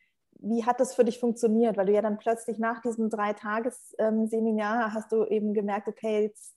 wie 0.49 0.65
hat 0.65 0.81
das 0.81 0.95
für 0.95 1.05
dich 1.05 1.19
funktioniert? 1.19 1.77
Weil 1.77 1.87
du 1.87 1.93
ja 1.93 2.03
dann 2.03 2.19
plötzlich 2.19 2.59
nach 2.59 2.81
diesem 2.81 3.11
Drei-Tages-Seminar 3.11 4.95
hast 4.95 5.13
du 5.13 5.25
eben 5.25 5.55
gemerkt, 5.55 5.89
okay, 5.89 6.25
jetzt 6.25 6.55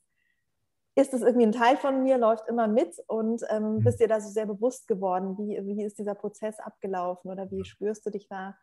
ist 0.96 1.14
das 1.14 1.22
irgendwie 1.22 1.46
ein 1.46 1.52
Teil 1.52 1.78
von 1.78 2.04
mir, 2.04 2.18
läuft 2.18 2.48
immer 2.48 2.68
mit 2.68 2.96
und 3.08 3.42
ähm, 3.50 3.76
mhm. 3.76 3.84
bist 3.84 4.00
dir 4.00 4.08
da 4.08 4.20
so 4.20 4.30
sehr 4.30 4.46
bewusst 4.46 4.88
geworden. 4.88 5.38
Wie, 5.38 5.60
wie 5.66 5.84
ist 5.84 5.98
dieser 5.98 6.16
Prozess 6.16 6.60
abgelaufen 6.60 7.32
oder 7.32 7.50
wie 7.52 7.64
spürst 7.64 8.06
du 8.06 8.10
dich 8.10 8.28
da? 8.28 8.58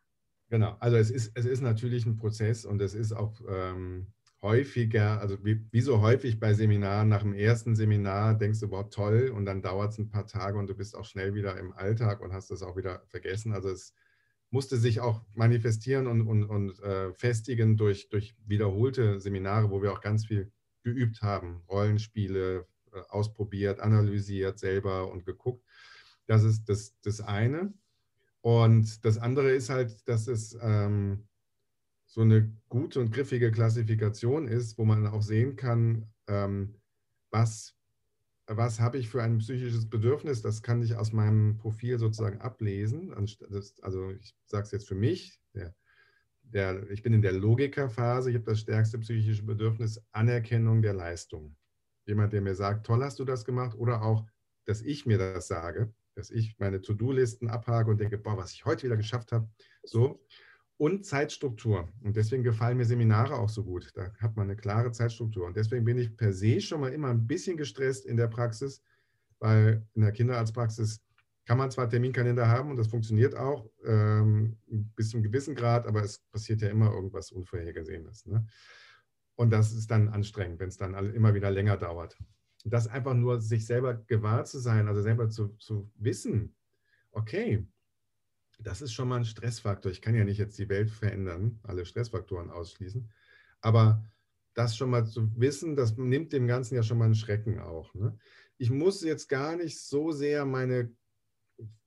Genau, 0.49 0.77
also 0.79 0.97
es 0.97 1.11
ist, 1.11 1.33
es 1.35 1.45
ist 1.45 1.61
natürlich 1.61 2.07
ein 2.07 2.19
Prozess 2.19 2.65
und 2.65 2.81
es 2.81 2.95
ist 2.95 3.13
auch 3.13 3.33
ähm, 3.49 4.13
häufiger, 4.43 5.21
also 5.21 5.45
wie, 5.45 5.67
wie, 5.73 5.81
so 5.81 6.01
häufig 6.01 6.39
bei 6.39 6.55
Seminaren, 6.55 7.09
nach 7.09 7.23
dem 7.23 7.35
ersten 7.35 7.75
Seminar 7.75 8.35
denkst 8.35 8.61
du, 8.61 8.71
wow, 8.71 8.89
toll, 8.89 9.33
und 9.35 9.45
dann 9.45 9.63
dauert 9.63 9.93
es 9.93 9.99
ein 9.99 10.11
paar 10.11 10.27
Tage 10.27 10.57
und 10.59 10.69
du 10.69 10.75
bist 10.75 10.95
auch 10.95 11.05
schnell 11.05 11.35
wieder 11.35 11.59
im 11.59 11.73
Alltag 11.73 12.21
und 12.21 12.33
hast 12.33 12.51
das 12.51 12.63
auch 12.63 12.77
wieder 12.77 13.03
vergessen. 13.09 13.53
Also 13.53 13.71
es 13.71 13.93
musste 14.51 14.77
sich 14.77 15.01
auch 15.01 15.23
manifestieren 15.35 16.07
und, 16.07 16.23
und, 16.23 16.45
und 16.45 16.79
äh, 16.81 17.13
festigen 17.15 17.77
durch, 17.77 18.09
durch 18.09 18.37
wiederholte 18.47 19.21
Seminare, 19.21 19.71
wo 19.71 19.83
wir 19.83 19.93
auch 19.93 20.01
ganz 20.01 20.27
viel 20.27 20.53
geübt 20.83 21.23
haben, 21.23 21.63
Rollenspiele 21.69 22.67
äh, 22.93 23.01
ausprobiert, 23.09 23.81
analysiert 23.81 24.59
selber 24.59 25.11
und 25.11 25.27
geguckt. 25.27 25.65
Das 26.27 26.45
ist 26.45 26.69
das, 26.69 26.99
das 27.03 27.21
eine. 27.21 27.75
Und 28.41 29.05
das 29.05 29.19
andere 29.19 29.51
ist 29.51 29.71
halt, 29.71 30.09
dass 30.09 30.29
es 30.29 30.57
ähm, 30.63 31.27
so 32.07 32.21
eine 32.21 32.57
gute 32.69 33.01
und 33.01 33.13
griffige 33.13 33.51
Klassifikation 33.51 34.49
ist, 34.49 34.79
wo 34.79 34.85
man 34.85 35.07
auch 35.07 35.23
sehen 35.23 35.57
kann, 35.57 36.07
ähm, 36.29 36.77
was 37.31 37.76
was 38.49 38.81
habe 38.81 38.99
ich 38.99 39.09
für 39.09 39.23
ein 39.23 39.39
psychisches 39.39 39.89
Bedürfnis, 39.89 40.43
das 40.43 40.63
kann 40.63 40.83
ich 40.83 40.95
aus 40.97 41.13
meinem 41.13 41.59
Profil 41.59 41.99
sozusagen 41.99 42.41
ablesen. 42.41 43.13
Also 43.83 44.11
ich 44.13 44.37
sage 44.47 44.65
es 44.65 44.71
jetzt 44.71 44.89
für 44.89 44.95
mich, 44.95 45.41
der, 45.55 45.75
der, 46.43 46.89
ich 46.91 47.03
bin 47.03 47.13
in 47.13 47.23
der 47.23 47.33
Logikerphase, 47.33 48.31
ich 48.31 48.37
habe 48.37 48.45
das 48.45 48.61
stärkste 48.61 48.99
psychische 48.99 49.45
Bedürfnis, 49.45 50.01
Anerkennung 50.13 50.81
der 50.81 50.95
Leistung. 50.95 51.57
Jemand, 52.07 52.33
der 52.33 52.41
mir 52.41 52.55
sagt, 52.55 52.87
toll 52.87 53.03
hast 53.03 53.19
du 53.19 53.25
das 53.25 53.45
gemacht, 53.45 53.77
oder 53.77 54.03
auch, 54.03 54.25
dass 54.65 54.81
ich 54.81 55.07
mir 55.07 55.19
das 55.19 55.49
sage, 55.49 55.93
dass 56.15 56.31
ich 56.31 56.57
meine 56.59 56.81
To-Do-Listen 56.81 57.49
abhake 57.49 57.91
und 57.91 57.99
denke, 57.99 58.17
boah, 58.17 58.37
was 58.37 58.53
ich 58.53 58.65
heute 58.65 58.85
wieder 58.85 58.97
geschafft 58.97 59.33
habe, 59.33 59.51
so. 59.83 60.25
Und 60.79 61.07
Zeitstruktur. 61.07 61.89
Und 62.03 62.17
deswegen 62.17 62.43
gefallen 62.43 62.77
mir 62.77 62.85
Seminare 62.85 63.35
auch 63.35 63.49
so 63.49 63.65
gut. 63.65 63.91
Da 63.95 64.13
hat 64.19 64.37
man 64.37 64.49
eine 64.49 64.57
klare 64.57 64.93
Zeitstruktur. 64.93 65.47
Und 65.47 65.57
deswegen 65.57 65.85
bin 65.85 65.99
ich 65.99 66.17
per 66.17 66.33
se 66.33 66.61
schon 66.61 66.81
mal 66.81 66.93
immer 66.93 67.09
ein 67.09 67.27
bisschen 67.27 67.57
gestresst 67.57 68.05
in 68.05 68.17
der 68.17 68.29
Praxis, 68.29 68.83
weil 69.39 69.87
in 69.95 70.03
der 70.03 70.13
Kinderarztpraxis 70.13 71.03
kann 71.47 71.59
man 71.59 71.71
zwar 71.71 71.89
Terminkalender 71.89 72.49
haben 72.49 72.71
und 72.71 72.77
das 72.77 72.89
funktioniert 72.89 73.37
auch 73.37 73.71
ähm, 73.85 74.59
bis 74.67 75.11
zu 75.11 75.17
einem 75.17 75.25
gewissen 75.25 75.55
Grad, 75.55 75.87
aber 75.87 76.03
es 76.03 76.19
passiert 76.19 76.61
ja 76.61 76.69
immer 76.69 76.93
irgendwas 76.93 77.31
Unvorhergesehenes. 77.31 78.27
Ne? 78.27 78.45
Und 79.37 79.51
das 79.51 79.73
ist 79.73 79.91
dann 79.91 80.09
anstrengend, 80.09 80.59
wenn 80.59 80.69
es 80.69 80.77
dann 80.77 80.95
immer 81.15 81.35
wieder 81.35 81.51
länger 81.51 81.77
dauert. 81.77 82.19
Und 82.65 82.73
das 82.73 82.89
einfach 82.89 83.15
nur 83.15 83.41
sich 83.41 83.65
selber 83.65 83.95
gewahr 83.95 84.45
zu 84.45 84.59
sein, 84.59 84.89
also 84.89 85.01
selber 85.01 85.29
zu, 85.31 85.57
zu 85.59 85.89
wissen, 85.95 86.57
okay, 87.13 87.65
das 88.59 88.83
ist 88.83 88.93
schon 88.93 89.09
mal 89.09 89.17
ein 89.17 89.25
Stressfaktor. 89.25 89.91
Ich 89.93 90.01
kann 90.01 90.15
ja 90.15 90.25
nicht 90.25 90.39
jetzt 90.39 90.59
die 90.59 90.69
Welt 90.69 90.91
verändern, 90.91 91.59
alle 91.63 91.85
Stressfaktoren 91.85 92.51
ausschließen, 92.51 93.11
aber 93.61 94.05
das 94.55 94.77
schon 94.77 94.91
mal 94.91 95.07
zu 95.07 95.31
wissen, 95.39 95.77
das 95.77 95.97
nimmt 95.97 96.33
dem 96.33 96.47
Ganzen 96.47 96.77
ja 96.77 96.83
schon 96.83 96.99
mal 96.99 97.05
einen 97.05 97.15
Schrecken 97.15 97.61
auch. 97.61 97.95
Ne? 97.95 98.19
Ich 98.57 98.71
muss 98.71 99.03
jetzt 99.03 99.29
gar 99.29 99.57
nicht 99.57 99.79
so 99.81 100.13
sehr 100.13 100.47
meine, 100.47 100.91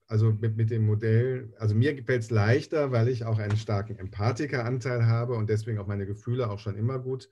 also 0.06 0.32
mit, 0.32 0.56
mit 0.56 0.70
dem 0.70 0.86
Modell, 0.86 1.52
also 1.58 1.74
mir 1.74 1.96
gefällt 1.96 2.24
es 2.24 2.30
leichter, 2.30 2.92
weil 2.92 3.08
ich 3.08 3.26
auch 3.26 3.40
einen 3.40 3.58
starken 3.58 3.98
Empathikeranteil 3.98 5.08
habe 5.08 5.34
und 5.34 5.50
deswegen 5.50 5.80
auch 5.80 5.88
meine 5.88 6.06
Gefühle 6.06 6.50
auch 6.50 6.60
schon 6.60 6.76
immer 6.76 7.00
gut 7.00 7.30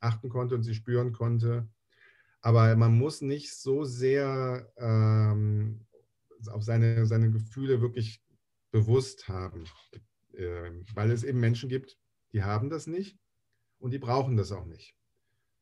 achten 0.00 0.28
konnte 0.28 0.56
und 0.56 0.64
sie 0.64 0.74
spüren 0.74 1.12
konnte. 1.12 1.68
Aber 2.40 2.74
man 2.74 2.96
muss 2.96 3.20
nicht 3.20 3.54
so 3.54 3.84
sehr 3.84 4.72
ähm, 4.76 5.86
auf 6.50 6.64
seine, 6.64 7.06
seine 7.06 7.30
Gefühle 7.30 7.80
wirklich 7.80 8.22
bewusst 8.70 9.28
haben, 9.28 9.64
äh, 10.34 10.70
weil 10.94 11.10
es 11.10 11.24
eben 11.24 11.40
Menschen 11.40 11.68
gibt, 11.68 11.98
die 12.32 12.42
haben 12.42 12.70
das 12.70 12.86
nicht 12.86 13.18
und 13.78 13.92
die 13.92 13.98
brauchen 13.98 14.36
das 14.36 14.52
auch 14.52 14.66
nicht. 14.66 14.96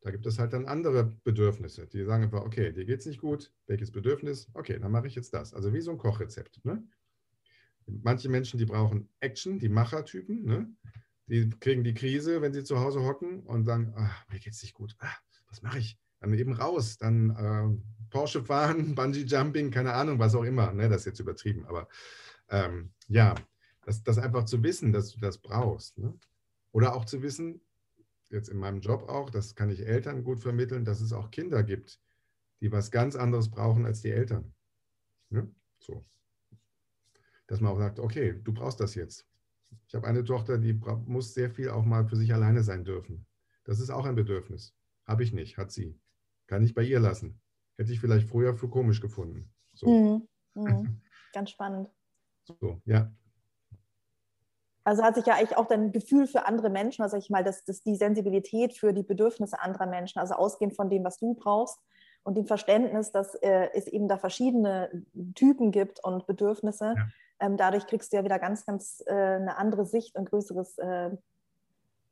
Da 0.00 0.10
gibt 0.10 0.26
es 0.26 0.38
halt 0.38 0.52
dann 0.52 0.66
andere 0.66 1.04
Bedürfnisse, 1.24 1.86
die 1.86 2.04
sagen 2.04 2.24
einfach, 2.24 2.42
okay, 2.42 2.72
dir 2.72 2.84
geht 2.84 3.00
es 3.00 3.06
nicht 3.06 3.20
gut, 3.20 3.52
welches 3.66 3.90
Bedürfnis? 3.90 4.48
Okay, 4.54 4.78
dann 4.78 4.92
mache 4.92 5.08
ich 5.08 5.14
jetzt 5.14 5.34
das. 5.34 5.54
Also 5.54 5.72
wie 5.72 5.80
so 5.80 5.90
ein 5.90 5.98
Kochrezept. 5.98 6.64
Ne? 6.64 6.86
Manche 7.86 8.28
Menschen, 8.28 8.58
die 8.58 8.66
brauchen 8.66 9.08
Action, 9.20 9.58
die 9.58 9.68
Machertypen, 9.68 10.44
ne? 10.44 10.72
die 11.26 11.50
kriegen 11.50 11.82
die 11.82 11.94
Krise, 11.94 12.40
wenn 12.40 12.52
sie 12.52 12.64
zu 12.64 12.78
Hause 12.78 13.02
hocken 13.02 13.40
und 13.40 13.64
sagen, 13.64 13.92
ach, 13.96 14.28
mir 14.28 14.38
geht 14.38 14.52
es 14.52 14.62
nicht 14.62 14.74
gut, 14.74 14.94
ah, 15.00 15.14
was 15.48 15.62
mache 15.62 15.78
ich? 15.78 15.98
Dann 16.20 16.32
eben 16.34 16.52
raus, 16.52 16.98
dann 16.98 17.30
äh, 17.30 18.08
Porsche 18.10 18.44
fahren, 18.44 18.94
Bungee 18.94 19.24
Jumping, 19.24 19.70
keine 19.70 19.94
Ahnung, 19.94 20.18
was 20.18 20.34
auch 20.34 20.44
immer. 20.44 20.72
Ne? 20.72 20.88
Das 20.88 21.02
ist 21.02 21.06
jetzt 21.06 21.20
übertrieben, 21.20 21.66
aber 21.66 21.88
ähm, 22.50 22.92
ja, 23.08 23.34
das, 23.84 24.02
das 24.02 24.18
einfach 24.18 24.44
zu 24.44 24.62
wissen, 24.62 24.92
dass 24.92 25.10
du 25.10 25.20
das 25.20 25.38
brauchst. 25.38 25.98
Ne? 25.98 26.18
Oder 26.72 26.94
auch 26.94 27.04
zu 27.04 27.22
wissen, 27.22 27.60
jetzt 28.30 28.48
in 28.48 28.58
meinem 28.58 28.80
Job 28.80 29.08
auch, 29.08 29.30
das 29.30 29.54
kann 29.54 29.70
ich 29.70 29.86
Eltern 29.86 30.24
gut 30.24 30.40
vermitteln, 30.40 30.84
dass 30.84 31.00
es 31.00 31.12
auch 31.12 31.30
Kinder 31.30 31.62
gibt, 31.62 32.00
die 32.60 32.70
was 32.70 32.90
ganz 32.90 33.16
anderes 33.16 33.50
brauchen 33.50 33.86
als 33.86 34.02
die 34.02 34.10
Eltern. 34.10 34.54
Ne? 35.30 35.50
So. 35.78 36.04
Dass 37.46 37.60
man 37.60 37.72
auch 37.72 37.78
sagt, 37.78 37.98
okay, 37.98 38.38
du 38.42 38.52
brauchst 38.52 38.80
das 38.80 38.94
jetzt. 38.94 39.26
Ich 39.86 39.94
habe 39.94 40.06
eine 40.06 40.24
Tochter, 40.24 40.58
die 40.58 40.74
muss 41.06 41.34
sehr 41.34 41.50
viel 41.50 41.70
auch 41.70 41.84
mal 41.84 42.06
für 42.06 42.16
sich 42.16 42.32
alleine 42.32 42.62
sein 42.62 42.84
dürfen. 42.84 43.26
Das 43.64 43.80
ist 43.80 43.90
auch 43.90 44.06
ein 44.06 44.14
Bedürfnis. 44.14 44.74
Habe 45.06 45.22
ich 45.22 45.32
nicht, 45.32 45.56
hat 45.56 45.72
sie. 45.72 45.98
Kann 46.46 46.62
ich 46.62 46.74
bei 46.74 46.82
ihr 46.82 47.00
lassen. 47.00 47.40
Hätte 47.76 47.92
ich 47.92 48.00
vielleicht 48.00 48.28
früher 48.28 48.54
für 48.54 48.68
komisch 48.68 49.00
gefunden. 49.00 49.50
So. 49.74 49.88
Mhm. 49.88 50.28
Mhm. 50.54 51.00
Ganz 51.32 51.50
spannend. 51.50 51.88
So, 52.60 52.80
ja. 52.84 53.10
Also 54.84 55.02
hat 55.02 55.16
sich 55.16 55.26
ja 55.26 55.34
eigentlich 55.34 55.58
auch 55.58 55.66
dein 55.66 55.92
Gefühl 55.92 56.26
für 56.26 56.46
andere 56.46 56.70
Menschen, 56.70 57.02
also 57.02 57.18
ich 57.18 57.28
mal, 57.28 57.44
dass, 57.44 57.62
dass 57.64 57.82
die 57.82 57.94
Sensibilität 57.94 58.72
für 58.72 58.94
die 58.94 59.02
Bedürfnisse 59.02 59.60
anderer 59.60 59.86
Menschen, 59.86 60.18
also 60.18 60.34
ausgehend 60.34 60.74
von 60.74 60.88
dem, 60.88 61.04
was 61.04 61.18
du 61.18 61.34
brauchst 61.34 61.78
und 62.22 62.36
dem 62.36 62.46
Verständnis, 62.46 63.12
dass 63.12 63.34
äh, 63.34 63.68
es 63.74 63.86
eben 63.86 64.08
da 64.08 64.16
verschiedene 64.16 64.90
Typen 65.34 65.72
gibt 65.72 66.02
und 66.02 66.26
Bedürfnisse. 66.26 66.94
Ja. 66.96 67.08
Ähm, 67.40 67.58
dadurch 67.58 67.86
kriegst 67.86 68.12
du 68.12 68.16
ja 68.16 68.24
wieder 68.24 68.38
ganz, 68.38 68.64
ganz 68.64 69.02
äh, 69.06 69.12
eine 69.12 69.58
andere 69.58 69.84
Sicht 69.84 70.16
und 70.16 70.28
größeres, 70.30 70.78
äh, 70.78 71.10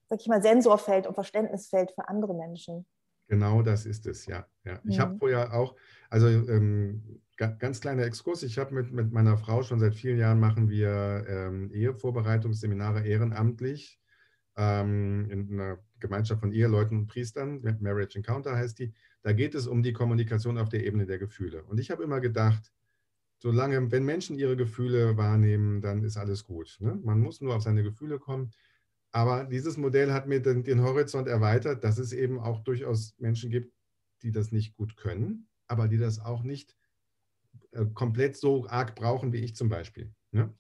sag 0.09 0.21
ich 0.21 0.29
mal, 0.29 0.43
Sensorfeld 0.43 1.07
und 1.07 1.15
Verständnisfeld 1.15 1.93
für 1.93 2.09
andere 2.09 2.35
Menschen. 2.35 2.87
Genau 3.29 3.63
das 3.63 3.87
ist 3.87 4.07
es, 4.07 4.27
ja. 4.27 4.47
ja. 4.65 4.81
Ich 4.85 5.01
habe 5.01 5.15
mhm. 5.15 5.19
vorher 5.19 5.55
auch, 5.55 5.75
also 6.11 6.29
ähm, 6.29 7.23
ganz 7.37 7.81
kleiner 7.81 8.05
Exkurs, 8.05 8.43
ich 8.43 8.59
habe 8.59 8.75
mit, 8.75 8.93
mit 8.93 9.13
meiner 9.13 9.37
Frau 9.37 9.63
schon 9.63 9.79
seit 9.79 9.95
vielen 9.95 10.19
Jahren 10.19 10.41
machen 10.41 10.71
wir 10.71 11.25
ähm, 11.29 11.71
Ehevorbereitungsseminare 11.71 13.07
ehrenamtlich 13.07 14.01
ähm, 14.57 15.29
in 15.31 15.53
einer 15.53 15.79
Gemeinschaft 16.01 16.41
von 16.41 16.53
Eheleuten 16.53 16.99
und 16.99 17.07
Priestern, 17.07 17.61
Marriage 17.81 18.19
Encounter 18.19 18.57
heißt 18.57 18.79
die. 18.79 18.93
Da 19.23 19.33
geht 19.33 19.55
es 19.55 19.67
um 19.67 19.83
die 19.83 19.93
Kommunikation 19.93 20.59
auf 20.59 20.69
der 20.69 20.85
Ebene 20.85 21.07
der 21.07 21.19
Gefühle. 21.19 21.65
Und 21.65 21.81
ich 21.81 21.91
habe 21.91 22.05
immer 22.05 22.21
gedacht, 22.21 22.73
solange, 23.39 23.91
wenn 23.91 24.05
Menschen 24.05 24.39
ihre 24.39 24.57
Gefühle 24.57 25.17
wahrnehmen, 25.17 25.81
dann 25.81 26.03
ist 26.05 26.17
alles 26.17 26.45
gut. 26.45 26.77
Ne? 26.81 26.99
Man 27.03 27.21
muss 27.21 27.41
nur 27.41 27.55
auf 27.55 27.63
seine 27.63 27.83
Gefühle 27.83 28.19
kommen. 28.19 28.53
Aber 29.13 29.45
dieses 29.45 29.77
Modell 29.77 30.13
hat 30.13 30.27
mir 30.27 30.41
den, 30.41 30.65
den 30.65 30.83
Horizont 30.83 31.29
erweitert, 31.29 31.85
dass 31.85 31.99
es 31.99 32.13
eben 32.13 32.39
auch 32.39 32.61
durchaus 32.61 33.15
Menschen 33.19 33.51
gibt, 33.51 33.73
die 34.23 34.33
das 34.33 34.53
nicht 34.53 34.77
gut 34.77 34.97
können, 34.97 35.49
aber 35.67 35.89
die 35.89 35.99
das 35.99 36.19
auch 36.19 36.43
nicht 36.43 36.77
komplett 37.95 38.37
so 38.37 38.67
arg 38.67 38.95
brauchen 38.95 39.33
wie 39.33 39.39
ich 39.39 39.57
zum 39.57 39.69
Beispiel. 39.69 40.13
Ne? 40.33 40.55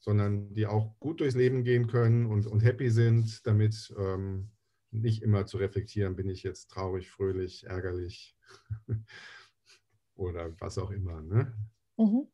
Sondern 0.00 0.54
die 0.54 0.66
auch 0.66 0.98
gut 1.00 1.20
durchs 1.20 1.34
Leben 1.34 1.64
gehen 1.64 1.86
können 1.86 2.26
und, 2.26 2.46
und 2.46 2.60
happy 2.60 2.90
sind, 2.90 3.46
damit 3.46 3.94
ähm, 3.98 4.50
nicht 4.90 5.22
immer 5.22 5.46
zu 5.46 5.58
reflektieren, 5.58 6.16
bin 6.16 6.28
ich 6.28 6.42
jetzt 6.42 6.70
traurig, 6.70 7.10
fröhlich, 7.10 7.64
ärgerlich 7.64 8.36
oder 10.14 10.54
was 10.60 10.78
auch 10.78 10.90
immer. 10.90 11.20
Ne? 11.20 11.52
Mhm. 11.96 12.28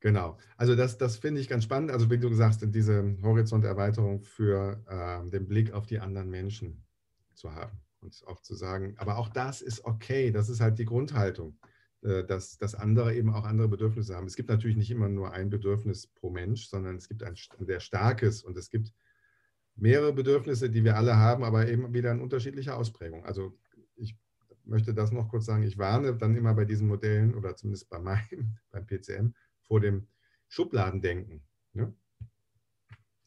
Genau. 0.00 0.36
Also 0.58 0.76
das, 0.76 0.98
das 0.98 1.16
finde 1.16 1.40
ich 1.40 1.48
ganz 1.48 1.64
spannend. 1.64 1.90
Also 1.90 2.10
wie 2.10 2.18
du 2.18 2.28
gesagt 2.28 2.60
hast, 2.60 2.74
diese 2.74 3.16
Horizonterweiterung 3.22 4.20
für 4.20 4.84
äh, 4.86 5.30
den 5.30 5.48
Blick 5.48 5.72
auf 5.72 5.86
die 5.86 5.98
anderen 5.98 6.28
Menschen 6.28 6.84
zu 7.32 7.52
haben 7.54 7.83
und 8.04 8.22
auch 8.26 8.40
zu 8.40 8.54
sagen, 8.54 8.94
aber 8.98 9.16
auch 9.16 9.28
das 9.28 9.62
ist 9.62 9.84
okay. 9.84 10.30
Das 10.30 10.48
ist 10.48 10.60
halt 10.60 10.78
die 10.78 10.84
Grundhaltung, 10.84 11.58
äh, 12.02 12.24
dass, 12.24 12.58
dass 12.58 12.74
andere 12.74 13.14
eben 13.14 13.30
auch 13.30 13.44
andere 13.44 13.68
Bedürfnisse 13.68 14.14
haben. 14.14 14.26
Es 14.26 14.36
gibt 14.36 14.50
natürlich 14.50 14.76
nicht 14.76 14.90
immer 14.90 15.08
nur 15.08 15.32
ein 15.32 15.50
Bedürfnis 15.50 16.06
pro 16.06 16.30
Mensch, 16.30 16.68
sondern 16.68 16.96
es 16.96 17.08
gibt 17.08 17.22
ein 17.22 17.34
sehr 17.60 17.80
starkes 17.80 18.44
und 18.44 18.56
es 18.56 18.70
gibt 18.70 18.92
mehrere 19.74 20.12
Bedürfnisse, 20.12 20.70
die 20.70 20.84
wir 20.84 20.96
alle 20.96 21.16
haben, 21.16 21.42
aber 21.42 21.68
eben 21.68 21.92
wieder 21.92 22.12
in 22.12 22.20
unterschiedlicher 22.20 22.76
Ausprägung. 22.76 23.24
Also 23.24 23.58
ich 23.96 24.16
möchte 24.64 24.94
das 24.94 25.10
noch 25.10 25.28
kurz 25.28 25.46
sagen. 25.46 25.62
Ich 25.62 25.78
warne 25.78 26.14
dann 26.14 26.36
immer 26.36 26.54
bei 26.54 26.64
diesen 26.64 26.86
Modellen 26.86 27.34
oder 27.34 27.56
zumindest 27.56 27.88
bei 27.88 27.98
meinem, 27.98 28.58
beim 28.70 28.86
PCM, 28.86 29.34
vor 29.62 29.80
dem 29.80 30.06
Schubladendenken. 30.48 31.42
Ne? 31.72 31.94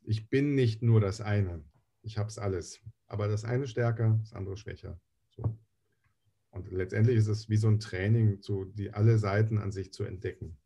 Ich 0.03 0.29
bin 0.29 0.55
nicht 0.55 0.81
nur 0.81 1.01
das 1.01 1.19
eine, 1.19 1.63
ich 2.07 2.17
habe 2.17 2.29
es 2.29 2.39
alles. 2.39 2.79
Aber 3.07 3.27
das 3.27 3.43
eine 3.43 3.67
stärker, 3.67 4.17
das 4.21 4.33
andere 4.33 4.57
schwächer. 4.57 4.99
So. 5.35 5.57
Und 6.51 6.71
letztendlich 6.71 7.17
ist 7.17 7.27
es 7.27 7.49
wie 7.49 7.57
so 7.57 7.67
ein 7.67 7.79
Training, 7.79 8.41
so 8.41 8.63
die 8.63 8.93
alle 8.93 9.17
Seiten 9.19 9.59
an 9.59 9.71
sich 9.71 9.93
zu 9.93 10.05
entdecken. 10.05 10.57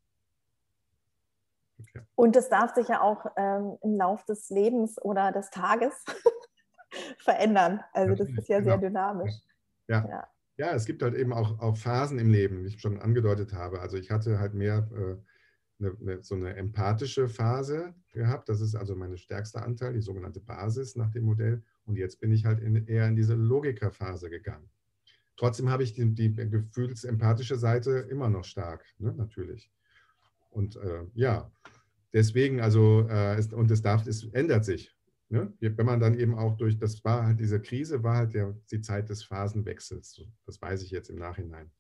Okay. 1.80 2.06
Und 2.14 2.36
das 2.36 2.48
darf 2.50 2.76
sich 2.76 2.88
ja 2.88 3.02
auch 3.02 3.26
ähm, 3.36 3.78
im 3.82 3.96
Lauf 3.98 4.24
des 4.26 4.50
Lebens 4.52 5.02
oder 5.02 5.32
des 5.32 5.50
Tages 5.50 6.06
verändern. 7.18 7.82
Also 7.92 8.14
das 8.14 8.30
ist 8.30 8.48
ja 8.48 8.60
genau. 8.60 8.72
sehr 8.72 8.90
dynamisch. 8.90 9.34
Ja. 9.88 10.08
ja. 10.08 10.28
Ja. 10.58 10.76
es 10.76 10.86
gibt 10.86 11.02
halt 11.02 11.16
eben 11.16 11.34
auch, 11.34 11.60
auch 11.60 11.76
Phasen 11.76 12.20
im 12.20 12.30
Leben, 12.30 12.64
wie 12.64 12.68
ich 12.68 12.80
schon 12.80 13.02
angedeutet 13.02 13.54
habe. 13.54 13.82
Also 13.82 13.98
ich 13.98 14.12
hatte 14.12 14.38
halt 14.38 14.54
mehr 14.54 14.88
äh, 14.94 15.18
eine, 15.82 15.98
eine, 16.00 16.24
so 16.24 16.36
eine 16.36 16.56
empathische 16.56 17.28
Phase 17.28 17.94
gehabt. 18.14 18.50
Das 18.50 18.62
ist 18.62 18.76
also 18.76 18.96
mein 18.96 19.18
stärkster 19.18 19.64
Anteil, 19.64 19.94
die 19.94 20.02
sogenannte 20.02 20.40
Basis 20.40 20.96
nach 20.96 21.12
dem 21.12 21.26
Modell. 21.26 21.64
Und 21.86 21.98
jetzt 21.98 22.20
bin 22.20 22.32
ich 22.32 22.46
halt 22.46 22.60
in, 22.62 22.88
eher 22.88 23.08
in 23.08 23.16
diese 23.16 23.36
Logikerphase 23.36 24.30
gegangen. 24.30 24.70
Trotzdem 25.38 25.70
habe 25.70 25.84
ich 25.84 25.94
die, 25.94 26.14
die 26.14 26.34
gefühlsempathische 26.34 27.58
Seite 27.58 27.92
immer 28.10 28.30
noch 28.30 28.44
stark, 28.44 28.86
ne, 29.00 29.14
natürlich. 29.14 29.72
Und 30.52 30.76
äh, 30.76 31.06
ja, 31.14 31.52
deswegen, 32.14 32.62
also, 32.62 33.08
äh, 33.10 33.36
es, 33.36 33.52
und 33.52 33.72
es 33.72 33.82
darf, 33.82 34.06
es 34.06 34.24
ändert 34.34 34.66
sich. 34.66 34.96
Ne? 35.30 35.54
Wenn 35.60 35.86
man 35.86 36.00
dann 36.00 36.20
eben 36.20 36.36
auch 36.38 36.58
durch, 36.58 36.78
das 36.78 37.04
war 37.06 37.26
halt 37.26 37.40
diese 37.40 37.62
Krise, 37.62 38.04
war 38.04 38.18
halt 38.18 38.34
der, 38.34 38.54
die 38.70 38.82
Zeit 38.82 39.10
des 39.10 39.24
Phasenwechsels. 39.24 40.22
Das 40.46 40.62
weiß 40.62 40.84
ich 40.84 40.92
jetzt 40.92 41.10
im 41.10 41.16
Nachhinein. 41.16 41.72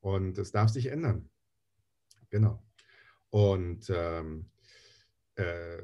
Und 0.00 0.36
es 0.38 0.50
darf 0.50 0.70
sich 0.70 0.86
ändern. 0.86 1.30
Genau. 2.30 2.62
Und 3.34 3.90
ähm, 3.92 4.46
äh, 5.34 5.82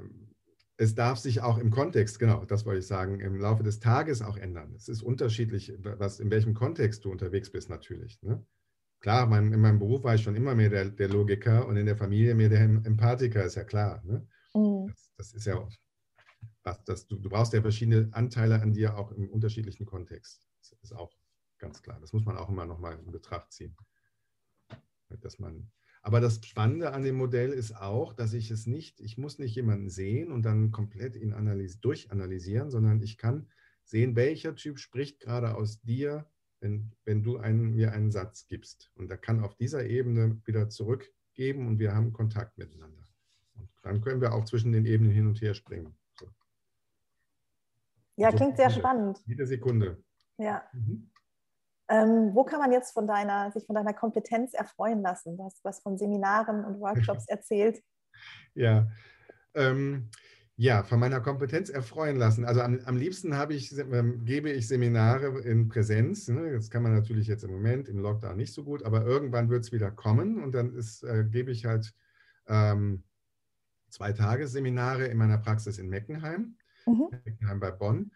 es 0.77 0.95
darf 0.95 1.19
sich 1.19 1.41
auch 1.41 1.59
im 1.59 1.73
Kontext, 1.73 2.21
genau, 2.21 2.45
das 2.45 2.65
wollte 2.65 2.79
ich 2.79 2.87
sagen, 2.87 3.19
im 3.19 3.41
Laufe 3.41 3.65
des 3.65 3.81
Tages 3.81 4.23
auch 4.23 4.37
ändern. 4.37 4.73
Es 4.77 4.89
ist 4.89 5.03
unterschiedlich, 5.03 5.73
was, 5.81 6.21
in 6.21 6.31
welchem 6.31 6.55
Kontext 6.55 7.05
du 7.05 7.11
unterwegs 7.11 7.51
bist 7.51 7.69
natürlich. 7.69 8.23
Ne? 8.23 8.47
Klar, 9.01 9.27
mein, 9.27 9.53
in 9.53 9.59
meinem 9.59 9.81
Beruf 9.81 10.05
war 10.05 10.15
ich 10.15 10.23
schon 10.23 10.37
immer 10.37 10.55
mehr 10.55 10.71
der, 10.71 10.91
der, 10.91 11.09
Logiker 11.09 11.67
und 11.67 11.77
in 11.77 11.87
der 11.87 11.97
Familie 11.97 12.37
mehr 12.37 12.51
der 12.51 12.61
Empathiker, 12.61 13.45
ist 13.45 13.57
ja 13.57 13.65
klar. 13.65 14.01
Ne? 14.05 14.25
Mhm. 14.55 14.87
Das, 14.87 15.11
das, 15.17 15.33
ist 15.33 15.47
ja 15.47 15.69
was, 16.63 16.85
das, 16.85 17.09
du, 17.09 17.17
du 17.17 17.29
brauchst 17.29 17.53
ja 17.53 17.63
verschiedene 17.63 18.11
Anteile 18.13 18.63
an 18.63 18.73
dir 18.73 18.97
auch 18.97 19.11
im 19.11 19.29
unterschiedlichen 19.29 19.87
Kontext. 19.87 20.47
Das 20.61 20.79
ist 20.85 20.93
auch 20.93 21.11
ganz 21.59 21.83
klar. 21.83 21.99
Das 22.01 22.13
muss 22.13 22.25
man 22.25 22.37
auch 22.37 22.49
immer 22.49 22.65
nochmal 22.65 22.97
in 22.97 23.11
Betracht 23.11 23.51
ziehen. 23.51 23.77
Dass 25.09 25.41
man, 25.41 25.69
aber 26.03 26.21
das 26.21 26.41
Spannende 26.45 26.93
an 26.93 27.03
dem 27.03 27.17
Modell 27.17 27.53
ist 27.53 27.77
auch, 27.77 28.15
dass 28.15 28.33
ich 28.33 28.51
es 28.51 28.67
nicht, 28.67 29.01
ich 29.01 29.19
muss 29.19 29.39
nicht 29.39 29.55
jemanden 29.55 29.91
sehen 29.91 30.33
und 30.33 30.43
dann 30.43 30.71
komplett 30.71 31.17
ihn 31.17 31.35
durchanalysieren, 31.81 32.71
sondern 32.71 33.03
ich 33.03 33.19
kann 33.19 33.49
sehen, 33.85 34.17
welcher 34.17 34.55
Typ 34.55 34.79
spricht 34.79 35.21
gerade 35.21 35.55
aus 35.55 35.83
dir, 35.83 36.27
wenn, 36.61 36.93
wenn 37.05 37.23
du 37.23 37.37
einen, 37.37 37.75
mir 37.75 37.93
einen 37.93 38.11
Satz 38.11 38.47
gibst. 38.47 38.91
Und 38.95 39.11
er 39.11 39.19
kann 39.19 39.41
auf 39.41 39.57
dieser 39.57 39.87
Ebene 39.87 40.41
wieder 40.47 40.71
zurückgeben 40.71 41.67
und 41.67 41.79
wir 41.79 41.95
haben 41.95 42.13
Kontakt 42.13 42.57
miteinander. 42.57 43.07
Und 43.55 43.69
dann 43.83 44.01
können 44.01 44.21
wir 44.21 44.33
auch 44.33 44.45
zwischen 44.45 44.73
den 44.73 44.87
Ebenen 44.87 45.13
hin 45.13 45.27
und 45.27 45.41
her 45.43 45.55
springen. 45.55 45.95
So. 46.19 46.29
Ja, 48.17 48.31
so 48.31 48.39
klingt 48.39 48.57
sehr 48.57 48.71
spannend. 48.71 49.23
Jede 49.27 49.47
Sekunde. 49.47 50.03
Ja. 50.39 50.63
Mhm. 50.73 51.11
Ähm, 51.91 52.31
wo 52.35 52.45
kann 52.45 52.61
man 52.61 52.71
jetzt 52.71 52.93
von 52.93 53.07
deiner, 53.09 53.51
sich 53.51 53.67
von 53.67 53.75
deiner 53.75 53.93
Kompetenz 53.93 54.55
erfreuen 54.55 55.03
lassen? 55.03 55.37
Du 55.37 55.45
hast 55.45 55.65
was 55.65 55.81
von 55.83 55.99
Seminaren 55.99 56.65
und 56.65 56.81
Workshops 56.81 57.25
erzählt. 57.29 57.83
Ja, 58.55 58.87
ähm, 59.55 60.09
ja, 60.57 60.83
von 60.85 61.01
meiner 61.01 61.21
Kompetenz 61.21 61.69
erfreuen 61.71 62.17
lassen. 62.17 62.45
Also 62.45 62.61
am, 62.61 62.81
am 62.85 62.97
liebsten 62.97 63.35
ich, 63.49 63.77
ähm, 63.79 64.25
gebe 64.25 64.51
ich 64.51 64.69
Seminare 64.69 65.41
in 65.41 65.69
Präsenz. 65.69 66.29
Ne? 66.29 66.53
Das 66.53 66.71
kann 66.71 66.83
man 66.83 66.95
natürlich 66.95 67.27
jetzt 67.27 67.45
im 67.45 67.51
Moment 67.51 67.89
im 67.89 67.99
Lockdown 67.99 68.37
nicht 68.37 68.53
so 68.53 68.63
gut, 68.63 68.85
aber 68.85 69.05
irgendwann 69.05 69.49
wird 69.49 69.65
es 69.65 69.73
wieder 69.73 69.91
kommen 69.91 70.43
und 70.43 70.55
dann 70.55 70.75
ist, 70.75 71.03
äh, 71.03 71.25
gebe 71.29 71.51
ich 71.51 71.65
halt 71.65 71.93
ähm, 72.47 73.03
zwei 73.89 74.13
Tagesseminare 74.13 75.07
in 75.07 75.17
meiner 75.17 75.39
Praxis 75.39 75.79
in 75.79 75.89
Meckenheim, 75.89 76.57
mhm. 76.87 77.09
Meckenheim 77.25 77.59
bei 77.59 77.71
Bonn. 77.71 78.13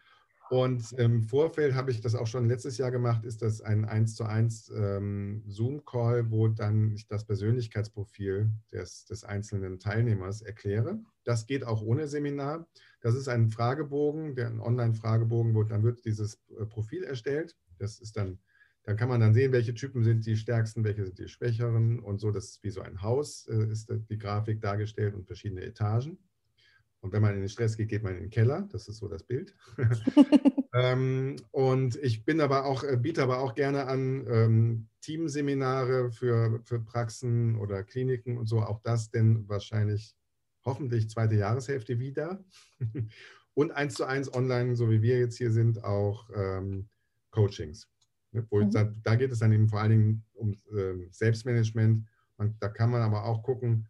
Und 0.54 0.92
im 0.92 1.24
Vorfeld 1.24 1.74
habe 1.74 1.90
ich 1.90 2.00
das 2.00 2.14
auch 2.14 2.28
schon 2.28 2.46
letztes 2.46 2.78
Jahr 2.78 2.92
gemacht, 2.92 3.24
ist 3.24 3.42
das 3.42 3.60
ein 3.60 3.84
1 3.84 4.14
zu 4.14 4.22
1 4.22 4.72
ähm, 4.76 5.42
Zoom-Call, 5.48 6.30
wo 6.30 6.46
dann 6.46 6.92
ich 6.92 7.08
das 7.08 7.24
Persönlichkeitsprofil 7.24 8.52
des, 8.70 9.04
des 9.06 9.24
einzelnen 9.24 9.80
Teilnehmers 9.80 10.42
erkläre. 10.42 11.00
Das 11.24 11.48
geht 11.48 11.64
auch 11.64 11.82
ohne 11.82 12.06
Seminar. 12.06 12.68
Das 13.00 13.16
ist 13.16 13.26
ein 13.26 13.50
Fragebogen, 13.50 14.36
der 14.36 14.46
ein 14.46 14.60
Online-Fragebogen, 14.60 15.56
wo 15.56 15.64
dann 15.64 15.82
wird 15.82 16.04
dieses 16.04 16.40
äh, 16.56 16.64
Profil 16.66 17.02
erstellt. 17.02 17.56
Das 17.80 17.98
ist 17.98 18.16
dann, 18.16 18.38
dann 18.84 18.96
kann 18.96 19.08
man 19.08 19.20
dann 19.20 19.34
sehen, 19.34 19.50
welche 19.50 19.74
Typen 19.74 20.04
sind 20.04 20.24
die 20.24 20.36
stärksten, 20.36 20.84
welche 20.84 21.04
sind 21.04 21.18
die 21.18 21.26
schwächeren 21.26 21.98
und 21.98 22.20
so. 22.20 22.30
Das 22.30 22.44
ist 22.44 22.62
wie 22.62 22.70
so 22.70 22.80
ein 22.80 23.02
Haus, 23.02 23.48
äh, 23.48 23.72
ist 23.72 23.92
die 24.08 24.18
Grafik 24.18 24.60
dargestellt 24.60 25.16
und 25.16 25.26
verschiedene 25.26 25.62
Etagen. 25.62 26.16
Und 27.04 27.12
wenn 27.12 27.20
man 27.20 27.34
in 27.34 27.40
den 27.40 27.50
Stress 27.50 27.76
geht, 27.76 27.90
geht 27.90 28.02
man 28.02 28.14
in 28.14 28.22
den 28.22 28.30
Keller. 28.30 28.66
Das 28.72 28.88
ist 28.88 28.96
so 28.96 29.08
das 29.08 29.22
Bild. 29.22 29.54
ähm, 30.72 31.36
und 31.50 31.96
ich 31.96 32.24
bin 32.24 32.40
aber 32.40 32.64
auch, 32.64 32.82
äh, 32.82 32.96
biete 32.96 33.22
aber 33.22 33.40
auch 33.40 33.54
gerne 33.54 33.86
an 33.88 34.26
ähm, 34.26 34.88
Teamseminare 35.02 36.10
für, 36.10 36.62
für 36.64 36.80
Praxen 36.80 37.58
oder 37.58 37.82
Kliniken 37.82 38.38
und 38.38 38.46
so. 38.46 38.62
Auch 38.62 38.80
das 38.80 39.10
denn 39.10 39.46
wahrscheinlich 39.50 40.16
hoffentlich 40.64 41.10
zweite 41.10 41.34
Jahreshälfte 41.34 41.98
wieder. 41.98 42.42
und 43.54 43.72
eins 43.72 43.96
zu 43.96 44.06
eins 44.06 44.32
online, 44.32 44.74
so 44.74 44.90
wie 44.90 45.02
wir 45.02 45.18
jetzt 45.18 45.36
hier 45.36 45.52
sind, 45.52 45.84
auch 45.84 46.30
ähm, 46.34 46.88
Coachings. 47.32 47.86
Ne? 48.32 48.46
Mhm. 48.50 48.70
da, 48.70 48.84
da, 48.84 49.14
geht 49.16 49.30
es 49.30 49.40
dann 49.40 49.52
eben 49.52 49.68
vor 49.68 49.80
allen 49.80 49.90
Dingen 49.90 50.24
um 50.32 50.54
äh, 50.74 51.06
Selbstmanagement. 51.10 52.02
Und 52.38 52.62
da 52.62 52.68
kann 52.70 52.90
man 52.90 53.02
aber 53.02 53.24
auch 53.26 53.42
gucken, 53.42 53.88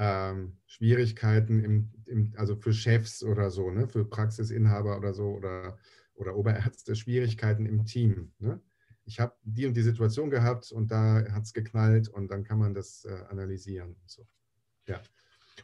ähm, 0.00 0.56
Schwierigkeiten 0.64 1.62
im, 1.62 1.90
im, 2.10 2.32
also 2.36 2.56
für 2.56 2.72
Chefs 2.72 3.22
oder 3.22 3.50
so, 3.50 3.70
ne, 3.70 3.88
für 3.88 4.04
Praxisinhaber 4.04 4.96
oder 4.96 5.14
so 5.14 5.30
oder, 5.30 5.78
oder 6.14 6.36
Oberärzte, 6.36 6.94
Schwierigkeiten 6.96 7.66
im 7.66 7.84
Team. 7.86 8.32
Ne? 8.38 8.60
Ich 9.04 9.20
habe 9.20 9.34
die 9.42 9.66
und 9.66 9.74
die 9.74 9.82
Situation 9.82 10.30
gehabt 10.30 10.70
und 10.72 10.90
da 10.90 11.24
hat 11.32 11.44
es 11.44 11.52
geknallt 11.52 12.08
und 12.08 12.30
dann 12.30 12.44
kann 12.44 12.58
man 12.58 12.74
das 12.74 13.04
äh, 13.04 13.24
analysieren. 13.28 13.90
Und 13.90 14.10
so. 14.10 14.26
Ja. 14.86 15.00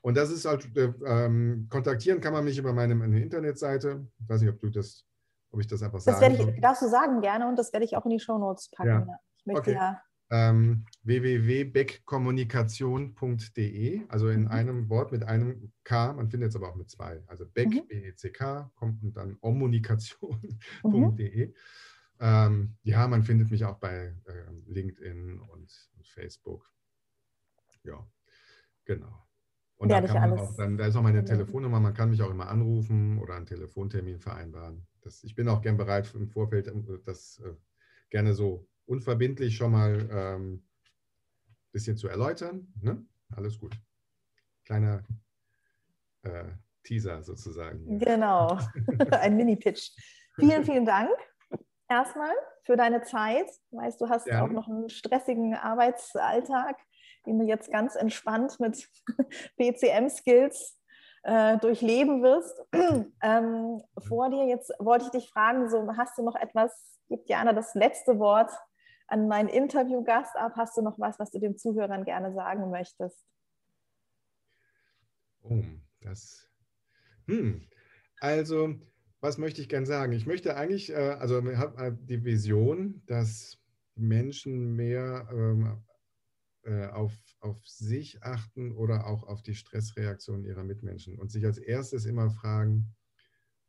Und 0.02 0.16
das 0.16 0.30
ist 0.30 0.44
halt, 0.44 0.74
äh, 0.76 0.92
ähm, 1.04 1.66
kontaktieren 1.70 2.20
kann 2.20 2.32
man 2.32 2.44
mich 2.44 2.58
über 2.58 2.72
meine, 2.72 2.94
meine, 2.94 3.20
Internetseite. 3.20 4.06
Ich 4.18 4.28
weiß 4.28 4.40
nicht, 4.40 4.50
ob 4.50 4.60
du 4.60 4.70
das, 4.70 5.04
ob 5.50 5.60
ich 5.60 5.66
das 5.66 5.82
einfach 5.82 6.02
das 6.02 6.18
sagen 6.18 6.36
Das 6.36 6.60
darfst 6.60 6.82
du 6.82 6.88
sagen 6.88 7.20
gerne 7.20 7.48
und 7.48 7.56
das 7.56 7.72
werde 7.72 7.84
ich 7.84 7.96
auch 7.96 8.04
in 8.04 8.12
die 8.12 8.20
Shownotes 8.20 8.70
packen. 8.70 8.88
Ja. 8.88 9.18
Ich 9.36 9.46
möchte 9.46 9.60
okay. 9.60 9.74
ja 9.74 10.02
ähm, 10.30 10.86
www.beckkommunikation.de, 11.04 14.02
also 14.08 14.28
in 14.28 14.42
mhm. 14.42 14.48
einem 14.48 14.88
Wort 14.88 15.12
mit 15.12 15.22
einem 15.22 15.72
K, 15.84 16.14
man 16.14 16.28
findet 16.28 16.48
es 16.50 16.56
aber 16.56 16.70
auch 16.70 16.74
mit 16.74 16.90
zwei. 16.90 17.22
Also 17.26 17.46
Beck, 17.46 17.68
mhm. 17.68 17.86
B-E-C-K, 17.86 18.72
kommt 18.74 19.00
und 19.02 19.16
dann 19.16 19.38
kommunikation.de. 19.40 21.46
Mhm. 21.46 21.54
Ähm, 22.18 22.76
ja, 22.82 23.06
man 23.06 23.22
findet 23.22 23.50
mich 23.50 23.64
auch 23.64 23.78
bei 23.78 24.14
äh, 24.24 24.50
LinkedIn 24.66 25.38
und, 25.38 25.90
und, 25.96 26.08
Facebook. 26.08 26.72
Ja, 27.84 28.04
genau. 28.84 29.28
Und 29.76 29.90
da, 29.90 30.00
kann 30.00 30.30
man 30.30 30.38
auch, 30.38 30.56
dann, 30.56 30.78
da 30.78 30.86
ist 30.86 30.96
auch 30.96 31.02
meine 31.02 31.24
Telefonnummer, 31.24 31.78
man 31.78 31.92
kann 31.92 32.08
mich 32.08 32.22
auch 32.22 32.30
immer 32.30 32.48
anrufen 32.48 33.18
oder 33.18 33.34
einen 33.34 33.44
Telefontermin 33.44 34.18
vereinbaren. 34.18 34.86
Das, 35.02 35.22
ich 35.24 35.34
bin 35.34 35.46
auch 35.48 35.60
gern 35.60 35.76
bereit, 35.76 36.10
im 36.14 36.30
Vorfeld 36.30 36.68
äh, 36.68 36.72
das 37.04 37.38
äh, 37.44 37.52
gerne 38.08 38.32
so 38.32 38.66
unverbindlich 38.86 39.56
schon 39.56 39.72
mal 39.72 39.94
ein 39.94 40.10
ähm, 40.10 40.64
bisschen 41.72 41.96
zu 41.96 42.08
erläutern. 42.08 42.72
Ne? 42.80 43.04
Alles 43.34 43.58
gut. 43.58 43.76
Kleiner 44.64 45.04
äh, 46.22 46.44
Teaser 46.82 47.22
sozusagen. 47.22 47.98
Genau, 47.98 48.58
ein 49.10 49.36
Mini-Pitch. 49.36 49.90
Vielen, 50.38 50.64
vielen 50.64 50.84
Dank 50.84 51.10
erstmal 51.88 52.32
für 52.64 52.76
deine 52.76 53.02
Zeit. 53.02 53.48
Weißt 53.70 54.00
du, 54.00 54.08
hast 54.08 54.26
ja. 54.26 54.44
auch 54.44 54.48
noch 54.48 54.68
einen 54.68 54.88
stressigen 54.88 55.54
Arbeitsalltag, 55.54 56.76
den 57.26 57.38
du 57.38 57.46
jetzt 57.46 57.70
ganz 57.70 57.94
entspannt 57.94 58.58
mit 58.60 58.88
BCM-Skills 59.56 60.78
äh, 61.22 61.58
durchleben 61.58 62.22
wirst. 62.22 62.62
ähm, 63.22 63.82
vor 64.06 64.30
dir 64.30 64.46
jetzt 64.46 64.72
wollte 64.78 65.06
ich 65.06 65.10
dich 65.10 65.30
fragen, 65.30 65.68
so 65.68 65.88
hast 65.96 66.16
du 66.18 66.22
noch 66.22 66.36
etwas, 66.36 66.98
gib 67.08 67.28
Jana 67.28 67.52
das 67.52 67.74
letzte 67.74 68.18
Wort 68.18 68.50
an 69.08 69.28
meinen 69.28 69.48
Interviewgast 69.48 70.36
ab. 70.36 70.52
Hast 70.56 70.76
du 70.76 70.82
noch 70.82 70.98
was, 70.98 71.18
was 71.18 71.30
du 71.30 71.38
den 71.38 71.56
Zuhörern 71.56 72.04
gerne 72.04 72.32
sagen 72.32 72.70
möchtest? 72.70 73.24
Oh, 75.42 75.62
das. 76.00 76.48
Hm. 77.26 77.68
Also, 78.20 78.74
was 79.20 79.38
möchte 79.38 79.60
ich 79.60 79.68
gerne 79.68 79.86
sagen? 79.86 80.12
Ich 80.12 80.26
möchte 80.26 80.56
eigentlich, 80.56 80.90
äh, 80.90 81.16
also 81.18 81.38
ich 81.48 81.56
habe 81.56 81.82
äh, 81.82 81.92
die 81.94 82.24
Vision, 82.24 83.02
dass 83.06 83.58
Menschen 83.94 84.74
mehr 84.74 85.28
ähm, 85.32 85.82
äh, 86.62 86.86
auf, 86.88 87.12
auf 87.40 87.66
sich 87.66 88.22
achten 88.22 88.72
oder 88.72 89.06
auch 89.06 89.24
auf 89.24 89.42
die 89.42 89.54
Stressreaktion 89.54 90.44
ihrer 90.44 90.64
Mitmenschen 90.64 91.18
und 91.18 91.30
sich 91.30 91.44
als 91.44 91.58
erstes 91.58 92.06
immer 92.06 92.30
fragen 92.30 92.94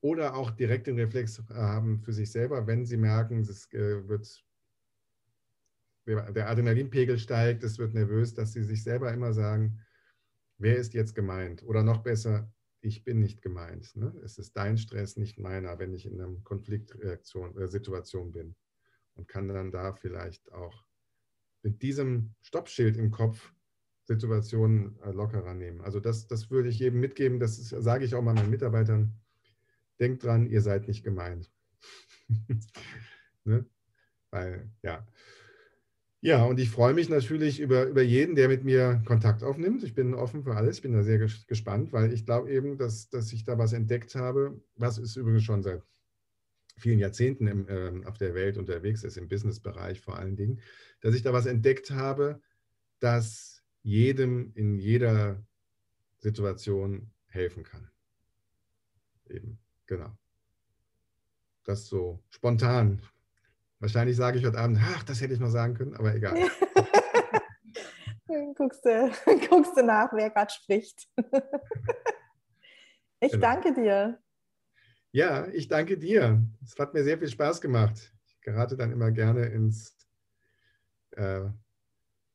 oder 0.01 0.35
auch 0.35 0.51
direkt 0.51 0.87
den 0.87 0.99
Reflex 0.99 1.41
haben 1.49 2.01
für 2.01 2.13
sich 2.13 2.31
selber, 2.31 2.67
wenn 2.67 2.85
sie 2.85 2.97
merken, 2.97 3.39
es 3.39 3.71
wird 3.71 4.45
der 6.07 6.49
Adrenalinpegel 6.49 7.19
steigt, 7.19 7.63
es 7.63 7.77
wird 7.77 7.93
nervös, 7.93 8.33
dass 8.33 8.53
sie 8.53 8.63
sich 8.63 8.83
selber 8.83 9.13
immer 9.13 9.33
sagen, 9.33 9.79
wer 10.57 10.77
ist 10.77 10.93
jetzt 10.93 11.15
gemeint? 11.15 11.63
Oder 11.63 11.83
noch 11.83 12.01
besser, 12.01 12.51
ich 12.81 13.03
bin 13.03 13.19
nicht 13.19 13.41
gemeint. 13.41 13.95
Ne? 13.95 14.13
Es 14.23 14.37
ist 14.37 14.55
dein 14.55 14.77
Stress, 14.77 15.17
nicht 15.17 15.37
meiner, 15.37 15.79
wenn 15.79 15.93
ich 15.93 16.05
in 16.05 16.19
einer 16.19 16.33
Konfliktsituation 16.43 18.29
äh, 18.29 18.31
bin. 18.31 18.55
Und 19.15 19.27
kann 19.27 19.47
dann 19.47 19.71
da 19.71 19.93
vielleicht 19.93 20.51
auch 20.53 20.85
mit 21.63 21.81
diesem 21.81 22.35
Stoppschild 22.41 22.97
im 22.97 23.11
Kopf 23.11 23.51
Situationen 24.03 24.97
äh, 25.01 25.11
lockerer 25.11 25.53
nehmen. 25.53 25.81
Also 25.81 25.99
das, 25.99 26.27
das 26.27 26.49
würde 26.49 26.69
ich 26.69 26.79
jedem 26.79 26.99
mitgeben, 26.99 27.39
das 27.39 27.59
ist, 27.59 27.69
sage 27.69 28.05
ich 28.05 28.15
auch 28.15 28.21
mal 28.21 28.33
meinen 28.33 28.49
Mitarbeitern. 28.49 29.13
Denkt 29.99 30.23
dran, 30.23 30.45
ihr 30.45 30.61
seid 30.61 30.87
nicht 30.87 31.03
gemeint. 31.03 31.51
ne? 33.43 33.65
Weil, 34.29 34.69
ja. 34.81 35.05
Ja, 36.21 36.43
und 36.43 36.59
ich 36.59 36.71
freue 36.71 36.95
mich 36.95 37.09
natürlich 37.09 37.59
über, 37.59 37.85
über 37.85 38.01
jeden, 38.01 38.35
der 38.35 38.47
mit 38.47 38.63
mir 38.63 39.03
Kontakt 39.05 39.43
aufnimmt. 39.43 39.83
Ich 39.83 39.93
bin 39.93 40.15
offen 40.15 40.43
für 40.43 40.55
alles, 40.55 40.81
bin 40.81 40.93
da 40.93 41.03
sehr 41.03 41.19
gespannt, 41.19 41.93
weil 41.93 42.11
ich 42.11 42.25
glaube 42.25 42.51
eben, 42.51 42.77
dass, 42.77 43.09
dass 43.09 43.31
ich 43.31 43.43
da 43.43 43.57
was 43.57 43.73
entdeckt 43.73 44.15
habe, 44.15 44.59
was 44.75 44.97
ist 44.97 45.15
übrigens 45.15 45.43
schon 45.43 45.61
seit 45.61 45.83
vielen 46.77 46.99
Jahrzehnten 46.99 47.47
im, 47.47 47.67
äh, 47.67 48.05
auf 48.05 48.17
der 48.17 48.33
Welt 48.33 48.57
unterwegs 48.57 49.03
ist, 49.03 49.17
im 49.17 49.27
Businessbereich 49.27 50.01
vor 50.01 50.17
allen 50.17 50.35
Dingen, 50.35 50.59
dass 51.01 51.13
ich 51.13 51.21
da 51.21 51.33
was 51.33 51.45
entdeckt 51.45 51.91
habe, 51.91 52.41
das 52.99 53.63
jedem 53.83 54.51
in 54.55 54.79
jeder 54.79 55.43
Situation 56.19 57.11
helfen 57.27 57.63
kann. 57.63 57.89
Eben, 59.29 59.59
genau. 59.85 60.17
Das 61.63 61.85
so 61.85 62.23
spontan 62.29 63.01
Wahrscheinlich 63.79 64.15
sage 64.15 64.39
ich 64.39 64.45
heute 64.45 64.57
Abend, 64.57 64.79
ach, 64.81 65.03
das 65.03 65.21
hätte 65.21 65.33
ich 65.33 65.39
noch 65.39 65.49
sagen 65.49 65.75
können, 65.75 65.95
aber 65.95 66.15
egal. 66.15 66.35
guckst, 68.57 68.83
du, 68.83 69.11
guckst 69.49 69.77
du 69.77 69.83
nach, 69.83 70.11
wer 70.13 70.29
gerade 70.29 70.51
spricht. 70.51 71.07
Ich 73.19 73.31
genau. 73.31 73.47
danke 73.47 73.73
dir. 73.73 74.19
Ja, 75.11 75.47
ich 75.47 75.67
danke 75.67 75.97
dir. 75.97 76.39
Es 76.63 76.77
hat 76.77 76.93
mir 76.93 77.03
sehr 77.03 77.17
viel 77.17 77.29
Spaß 77.29 77.61
gemacht. 77.61 78.13
Ich 78.27 78.39
gerate 78.41 78.77
dann 78.77 78.91
immer 78.91 79.09
gerne 79.09 79.47
ins 79.47 79.97
äh, 81.15 81.45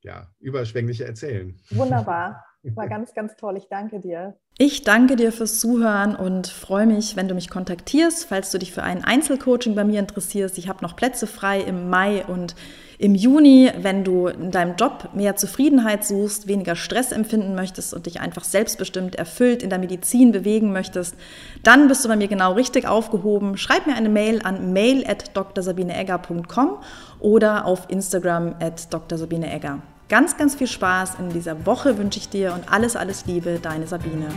ja, 0.01 0.35
überschwängliche 0.41 1.05
Erzählen. 1.05 1.57
Wunderbar. 1.71 2.45
War 2.65 2.89
ganz, 2.89 3.13
ganz 3.13 3.37
toll. 3.37 3.57
Ich 3.57 3.69
danke 3.69 3.99
dir. 3.99 4.35
Ich 4.57 4.85
danke 4.85 5.17
dir 5.17 5.33
fürs 5.33 5.59
Zuhören 5.59 6.15
und 6.15 6.47
freue 6.47 6.87
mich, 6.87 7.17
wenn 7.17 7.27
du 7.27 7.35
mich 7.35 7.51
kontaktierst, 7.51 8.27
falls 8.27 8.53
du 8.53 8.59
dich 8.59 8.73
für 8.73 8.85
ein 8.85 9.03
Einzelcoaching 9.03 9.75
bei 9.75 9.83
mir 9.83 9.99
interessierst. 9.99 10.59
Ich 10.59 10.69
habe 10.69 10.83
noch 10.83 10.95
Plätze 10.95 11.27
frei 11.27 11.61
im 11.61 11.91
Mai 11.91 12.25
und 12.25 12.55
im 12.99 13.17
Juni, 13.17 13.69
wenn 13.79 14.05
du 14.05 14.29
in 14.29 14.53
deinem 14.53 14.77
Job 14.77 15.09
mehr 15.13 15.35
Zufriedenheit 15.35 16.05
suchst, 16.05 16.47
weniger 16.47 16.77
Stress 16.77 17.11
empfinden 17.11 17.57
möchtest 17.57 17.95
und 17.95 18.07
dich 18.07 18.21
einfach 18.21 18.45
selbstbestimmt 18.45 19.17
erfüllt 19.17 19.65
in 19.65 19.71
der 19.71 19.81
Medizin 19.81 20.31
bewegen 20.31 20.73
möchtest, 20.73 21.17
dann 21.65 21.89
bist 21.89 22.05
du 22.05 22.09
bei 22.09 22.15
mir 22.15 22.29
genau 22.29 22.53
richtig 22.53 22.87
aufgehoben. 22.87 23.57
Schreib 23.57 23.89
mir 23.89 23.97
eine 23.97 24.09
Mail 24.09 24.41
an 24.45 24.73
mail 24.73 25.05
at 25.05 25.33
drsabineegger.com 25.35 26.79
oder 27.19 27.67
auf 27.67 27.91
Instagram 27.91 28.55
at 28.61 28.87
drsabineegger. 28.93 29.83
Ganz, 30.13 30.37
ganz 30.37 30.57
viel 30.57 30.67
Spaß 30.67 31.15
in 31.21 31.31
dieser 31.31 31.65
Woche 31.65 31.97
wünsche 31.97 32.19
ich 32.19 32.29
dir 32.29 32.53
und 32.53 32.71
alles, 32.71 32.97
alles 32.97 33.25
Liebe, 33.25 33.59
deine 33.63 33.87
Sabine. 33.87 34.29